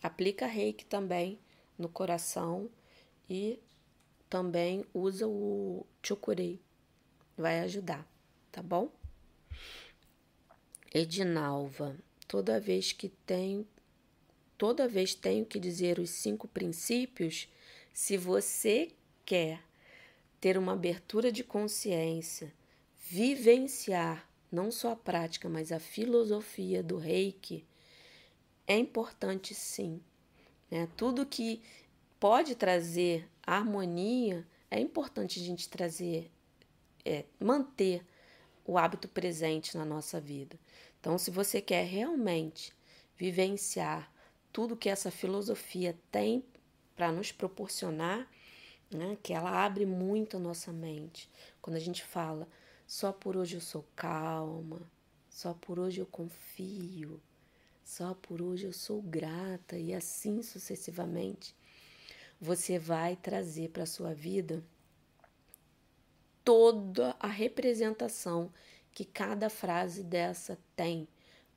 aplica 0.01 0.47
reiki 0.47 0.85
também 0.85 1.41
no 1.77 1.89
coração 1.89 2.71
e 3.29 3.59
também 4.29 4.85
usa 4.95 5.27
o 5.27 5.85
chokurei. 6.01 6.61
Vai 7.37 7.59
ajudar, 7.61 8.07
tá 8.53 8.63
bom? 8.63 8.93
Edinalva, 10.95 11.97
toda 12.31 12.61
vez 12.61 12.93
que 12.93 13.09
tenho 13.09 13.66
toda 14.57 14.87
vez 14.87 15.16
tenho 15.16 15.45
que 15.45 15.59
dizer 15.59 15.99
os 15.99 16.11
cinco 16.11 16.47
princípios, 16.47 17.49
se 17.93 18.16
você 18.16 18.93
quer 19.24 19.61
ter 20.41 20.57
uma 20.57 20.74
abertura 20.74 21.33
de 21.33 21.43
consciência, 21.43 22.53
vivenciar 22.97 24.28
não 24.53 24.70
só 24.70 24.93
a 24.93 24.97
prática, 24.97 25.49
mas 25.49 25.72
a 25.72 25.81
filosofia 25.81 26.85
do 26.85 26.99
Reiki, 26.99 27.66
é 28.64 28.78
importante 28.78 29.53
sim. 29.53 30.01
Né? 30.70 30.89
Tudo 30.97 31.26
que 31.26 31.61
pode 32.20 32.55
trazer 32.55 33.28
harmonia, 33.43 34.47
é 34.70 34.78
importante 34.78 35.41
a 35.41 35.43
gente 35.43 35.68
trazer, 35.68 36.31
é, 37.05 37.24
manter 37.41 38.05
o 38.64 38.78
hábito 38.78 39.09
presente 39.09 39.76
na 39.76 39.85
nossa 39.85 40.20
vida. 40.20 40.57
Então, 41.01 41.17
se 41.17 41.31
você 41.31 41.61
quer 41.61 41.85
realmente 41.87 42.73
vivenciar 43.17 44.13
tudo 44.53 44.77
que 44.77 44.89
essa 44.89 45.11
filosofia 45.11 45.99
tem 46.11 46.45
para 46.95 47.11
nos 47.11 47.33
proporcionar, 47.33 48.29
né, 48.91 49.17
que 49.23 49.33
ela 49.33 49.65
abre 49.65 49.87
muito 49.87 50.37
a 50.37 50.41
nossa 50.41 50.73
mente. 50.73 51.31
Quando 51.63 51.77
a 51.77 51.81
gente 51.81 52.05
fala, 52.05 52.47
só 52.87 53.13
por 53.13 53.37
hoje 53.37 53.57
eu 53.57 53.61
sou 53.61 53.87
calma, 53.95 54.81
só 55.29 55.55
por 55.55 55.79
hoje 55.79 56.01
eu 56.01 56.07
confio, 56.07 57.21
só 57.85 58.15
por 58.15 58.43
hoje 58.43 58.67
eu 58.67 58.73
sou 58.73 59.01
grata 59.01 59.79
e 59.79 59.95
assim 59.95 60.43
sucessivamente, 60.43 61.55
você 62.41 62.79
vai 62.79 63.17
trazer 63.17 63.71
para 63.71 63.87
sua 63.87 64.13
vida 64.13 64.63
toda 66.45 67.15
a 67.21 67.29
representação 67.29 68.53
que 68.93 69.05
cada 69.05 69.49
frase 69.49 70.03
dessa 70.03 70.59
tem 70.74 71.09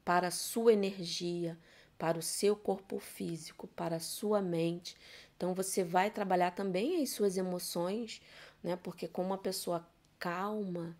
para 0.05 0.27
a 0.27 0.31
sua 0.31 0.73
energia, 0.73 1.57
para 1.97 2.17
o 2.17 2.21
seu 2.21 2.55
corpo 2.55 2.99
físico, 2.99 3.67
para 3.67 3.97
a 3.97 3.99
sua 3.99 4.41
mente. 4.41 4.95
Então 5.37 5.53
você 5.53 5.83
vai 5.83 6.11
trabalhar 6.11 6.51
também 6.51 7.01
as 7.01 7.09
suas 7.11 7.37
emoções, 7.37 8.21
né? 8.63 8.75
Porque 8.75 9.07
como 9.07 9.29
uma 9.29 9.37
pessoa 9.37 9.87
calma, 10.19 10.95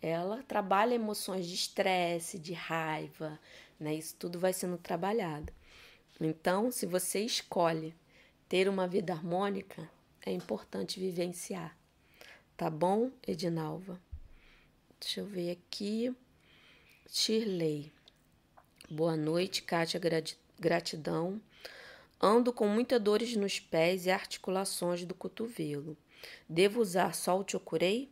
ela 0.00 0.42
trabalha 0.42 0.94
emoções 0.94 1.46
de 1.46 1.54
estresse, 1.54 2.38
de 2.38 2.52
raiva, 2.52 3.38
né? 3.78 3.94
Isso 3.94 4.14
tudo 4.16 4.38
vai 4.38 4.52
sendo 4.52 4.78
trabalhado. 4.78 5.52
Então, 6.20 6.70
se 6.70 6.84
você 6.84 7.20
escolhe 7.20 7.94
ter 8.48 8.68
uma 8.68 8.88
vida 8.88 9.12
harmônica 9.12 9.88
é 10.24 10.32
importante 10.32 10.98
vivenciar. 11.00 11.76
Tá 12.56 12.68
bom, 12.68 13.10
Edinalva? 13.26 14.07
Deixa 15.00 15.20
eu 15.20 15.26
ver 15.26 15.52
aqui. 15.52 16.14
Shirley. 17.08 17.92
Boa 18.90 19.16
noite, 19.16 19.62
Kátia. 19.62 20.00
Gratidão. 20.58 21.40
Ando 22.20 22.52
com 22.52 22.66
muitas 22.66 23.00
dores 23.00 23.36
nos 23.36 23.60
pés 23.60 24.06
e 24.06 24.10
articulações 24.10 25.04
do 25.04 25.14
cotovelo. 25.14 25.96
Devo 26.48 26.80
usar 26.80 27.14
só 27.14 27.38
o 27.38 27.48
Chokurei? 27.48 28.10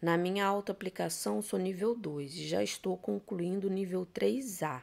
Na 0.00 0.16
minha 0.16 0.46
autoaplicação, 0.46 1.42
sou 1.42 1.58
nível 1.58 1.94
2 1.94 2.34
e 2.34 2.48
já 2.48 2.62
estou 2.62 2.96
concluindo 2.96 3.66
o 3.66 3.70
nível 3.70 4.06
3A. 4.06 4.82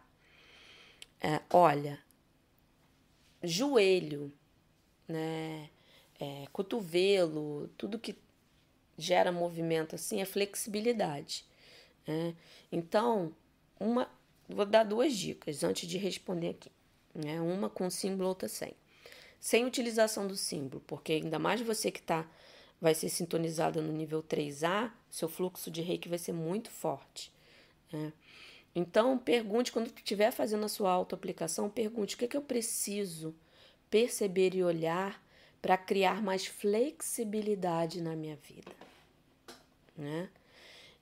É, 1.21 1.41
olha, 1.49 1.99
joelho, 3.43 4.31
né, 5.07 5.69
é, 6.19 6.47
cotovelo, 6.51 7.69
tudo 7.77 7.99
que 7.99 8.15
gera 8.99 9.31
movimento 9.31 9.95
assim 9.95 10.21
é 10.21 10.25
flexibilidade. 10.25 11.45
Né? 12.07 12.35
Então, 12.71 13.33
uma, 13.79 14.09
vou 14.47 14.65
dar 14.65 14.83
duas 14.83 15.15
dicas 15.15 15.63
antes 15.63 15.87
de 15.87 15.97
responder 15.97 16.49
aqui. 16.49 16.71
Né? 17.13 17.39
Uma 17.39 17.69
com 17.69 17.89
símbolo, 17.89 18.29
outra 18.29 18.47
sem. 18.47 18.73
Sem 19.39 19.65
utilização 19.65 20.27
do 20.27 20.35
símbolo, 20.35 20.83
porque 20.85 21.13
ainda 21.13 21.39
mais 21.39 21.61
você 21.61 21.89
que 21.89 22.01
tá, 22.01 22.29
vai 22.81 22.93
ser 22.93 23.09
sintonizado 23.09 23.81
no 23.81 23.93
nível 23.93 24.21
3A, 24.21 24.91
seu 25.09 25.29
fluxo 25.29 25.71
de 25.71 25.81
reiki 25.81 26.09
vai 26.09 26.17
ser 26.17 26.33
muito 26.33 26.69
forte. 26.69 27.31
Né? 27.91 28.11
Então, 28.75 29.17
pergunte, 29.17 29.71
quando 29.71 29.87
estiver 29.87 30.31
fazendo 30.31 30.65
a 30.65 30.69
sua 30.69 30.91
autoaplicação, 30.91 31.69
pergunte 31.69 32.15
o 32.15 32.17
que, 32.17 32.25
é 32.25 32.27
que 32.27 32.37
eu 32.37 32.41
preciso 32.41 33.33
perceber 33.89 34.53
e 34.53 34.63
olhar 34.63 35.23
para 35.61 35.77
criar 35.77 36.21
mais 36.21 36.45
flexibilidade 36.45 38.01
na 38.01 38.15
minha 38.15 38.35
vida. 38.35 38.71
Né? 39.99 40.29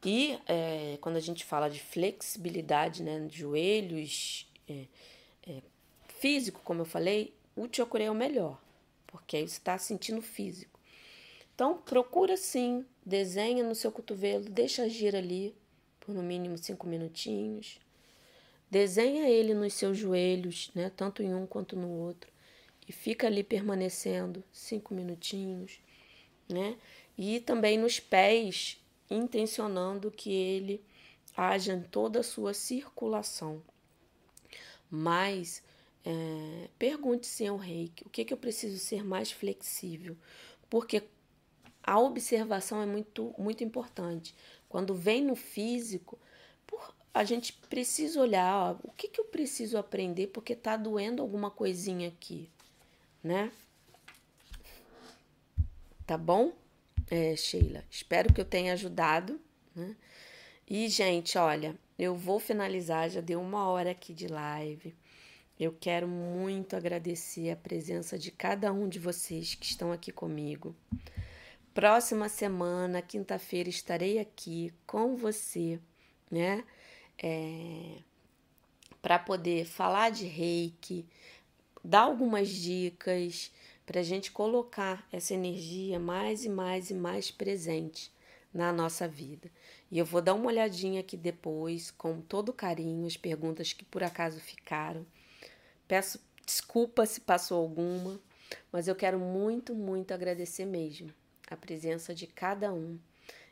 E 0.04 0.40
é, 0.48 0.98
quando 1.02 1.18
a 1.18 1.22
gente 1.22 1.46
fala 1.46 1.70
de 1.70 1.80
flexibilidade, 1.80 3.04
né, 3.04 3.20
de 3.28 3.38
joelhos, 3.38 4.52
é, 4.68 4.86
é, 5.48 5.62
físico, 6.08 6.62
como 6.64 6.82
eu 6.82 6.86
falei, 6.86 7.34
o 7.56 7.68
Chokure 7.72 8.04
é 8.04 8.12
o 8.12 8.16
melhor, 8.16 8.60
porque 9.06 9.38
aí 9.38 9.48
você 9.48 9.58
está 9.58 9.78
sentindo 9.78 10.22
físico. 10.22 10.80
Então, 11.54 11.78
procura 11.78 12.38
sim, 12.38 12.86
desenha 13.06 13.64
no 13.64 13.74
seu 13.74 13.92
cotovelo, 13.92 14.46
deixa 14.46 14.84
agir 14.84 15.16
ali 15.16 15.56
por 16.00 16.14
no 16.14 16.22
mínimo 16.22 16.58
cinco 16.58 16.88
minutinhos. 16.88 17.80
Desenha 18.70 19.30
ele 19.30 19.54
nos 19.54 19.74
seus 19.74 19.98
joelhos, 19.98 20.72
né, 20.76 20.92
tanto 20.96 21.24
em 21.24 21.34
um 21.34 21.48
quanto 21.48 21.76
no 21.76 21.90
outro, 21.90 22.32
e 22.88 22.92
fica 22.92 23.28
ali 23.28 23.44
permanecendo 23.44 24.44
cinco 24.52 24.94
minutinhos, 24.94 25.80
né? 26.48 26.78
E 27.18 27.40
também 27.40 27.78
nos 27.78 28.00
pés, 28.00 28.80
intencionando 29.10 30.12
que 30.12 30.32
ele 30.32 30.84
haja 31.36 31.74
em 31.74 31.82
toda 31.82 32.20
a 32.20 32.24
sua 32.24 32.54
circulação. 32.54 33.62
Mas 34.90 35.64
é, 36.06 36.70
pergunte-se 36.80 37.46
ao 37.46 37.58
reiki 37.58 38.04
o 38.06 38.10
que, 38.10 38.26
que 38.26 38.34
eu 38.34 38.38
preciso 38.38 38.80
ser 38.80 39.04
mais 39.04 39.32
flexível, 39.32 40.18
porque 40.70 41.04
a 41.84 42.00
observação 42.00 42.82
é 42.82 42.86
muito, 42.86 43.34
muito 43.38 43.64
importante. 43.64 44.36
Quando 44.68 44.94
vem 44.94 45.24
no 45.24 45.36
físico, 45.36 46.20
por, 46.66 46.94
a 47.14 47.24
gente 47.24 47.54
precisa 47.54 48.20
olhar 48.20 48.54
ó, 48.56 48.78
o 48.84 48.92
que, 48.92 49.08
que 49.08 49.20
eu 49.20 49.26
preciso 49.26 49.78
aprender 49.78 50.28
porque 50.28 50.54
está 50.54 50.76
doendo 50.76 51.22
alguma 51.22 51.52
coisinha 51.52 52.10
aqui, 52.10 52.50
né? 53.24 53.52
Tá 56.06 56.18
bom? 56.18 56.54
É, 57.10 57.36
Sheila. 57.36 57.84
Espero 57.90 58.34
que 58.34 58.42
eu 58.42 58.46
tenha 58.46 58.74
ajudado. 58.74 59.40
Né? 59.76 59.96
E, 60.70 60.88
gente, 60.90 61.38
olha, 61.38 61.76
eu 61.98 62.16
vou 62.16 62.40
finalizar, 62.40 63.10
já 63.10 63.22
deu 63.22 63.42
uma 63.42 63.68
hora 63.68 63.92
aqui 63.92 64.14
de 64.14 64.28
live. 64.28 64.96
Eu 65.60 65.76
quero 65.80 66.08
muito 66.08 66.76
agradecer 66.76 67.50
a 67.50 67.56
presença 67.56 68.18
de 68.18 68.32
cada 68.32 68.72
um 68.72 68.88
de 68.88 69.00
vocês 69.00 69.56
que 69.56 69.66
estão 69.66 69.92
aqui 69.92 70.12
comigo. 70.12 70.76
Próxima 71.74 72.30
semana, 72.30 73.02
quinta-feira, 73.02 73.70
estarei 73.70 74.20
aqui 74.20 74.72
com 74.86 75.16
você, 75.16 75.80
né? 76.30 76.64
É, 77.22 78.00
para 79.02 79.18
poder 79.18 79.66
falar 79.66 80.12
de 80.12 80.26
reiki, 80.26 81.06
dar 81.84 82.02
algumas 82.02 82.50
dicas 82.50 83.52
para 83.88 84.02
a 84.02 84.04
gente 84.04 84.34
colocar 84.34 85.08
essa 85.14 85.34
energia 85.34 85.98
mais 85.98 86.44
e 86.44 86.50
mais 86.50 86.92
e 86.92 86.94
mais 86.94 87.32
presente 87.32 88.12
na 88.54 88.74
nossa 88.74 89.08
vida. 89.08 89.50
E 89.90 89.98
eu 89.98 90.04
vou 90.04 90.22
dar 90.22 90.34
uma 90.34 90.48
olhadinha 90.48 91.00
aqui 91.00 91.16
depois, 91.16 91.90
com 91.90 92.20
todo 92.20 92.52
carinho, 92.52 93.08
as 93.08 93.16
perguntas 93.16 93.72
que 93.72 93.86
por 93.86 94.04
acaso 94.04 94.42
ficaram. 94.42 95.06
Peço 95.88 96.20
desculpa 96.46 97.06
se 97.06 97.22
passou 97.22 97.62
alguma, 97.62 98.20
mas 98.72 98.90
eu 98.90 98.96
quero 98.96 99.18
muito, 99.18 99.74
muito 99.74 100.14
agradecer 100.14 100.66
mesmo 100.66 101.14
a 101.50 101.56
presença 101.56 102.14
de 102.14 102.28
cada 102.28 102.74
um. 102.74 103.00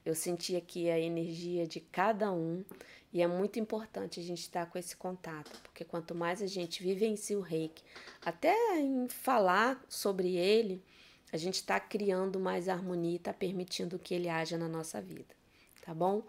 Eu 0.05 0.13
senti 0.13 0.55
aqui 0.55 0.89
a 0.89 0.99
energia 0.99 1.65
de 1.65 1.79
cada 1.79 2.31
um 2.31 2.63
e 3.11 3.21
é 3.21 3.27
muito 3.27 3.59
importante 3.59 4.19
a 4.19 4.23
gente 4.23 4.41
estar 4.41 4.65
com 4.67 4.77
esse 4.77 4.95
contato, 4.95 5.59
porque 5.63 5.83
quanto 5.83 6.13
mais 6.13 6.41
a 6.41 6.47
gente 6.47 6.83
vivencia 6.83 7.37
o 7.37 7.41
reiki, 7.41 7.81
até 8.23 8.53
em 8.79 9.07
falar 9.07 9.83
sobre 9.89 10.35
ele, 10.35 10.83
a 11.31 11.37
gente 11.37 11.55
está 11.55 11.79
criando 11.79 12.39
mais 12.39 12.69
harmonia 12.69 13.13
e 13.13 13.15
está 13.15 13.33
permitindo 13.33 13.97
que 13.97 14.13
ele 14.13 14.29
haja 14.29 14.57
na 14.57 14.67
nossa 14.67 15.01
vida, 15.01 15.33
tá 15.81 15.93
bom? 15.93 16.23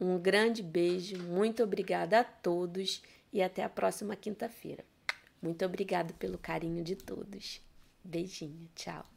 Um 0.00 0.18
grande 0.18 0.62
beijo, 0.62 1.16
muito 1.22 1.62
obrigada 1.62 2.20
a 2.20 2.24
todos 2.24 3.02
e 3.32 3.40
até 3.40 3.62
a 3.62 3.68
próxima 3.68 4.16
quinta-feira. 4.16 4.84
Muito 5.40 5.64
obrigada 5.64 6.12
pelo 6.14 6.38
carinho 6.38 6.82
de 6.84 6.96
todos. 6.96 7.60
Beijinho, 8.04 8.68
tchau. 8.74 9.11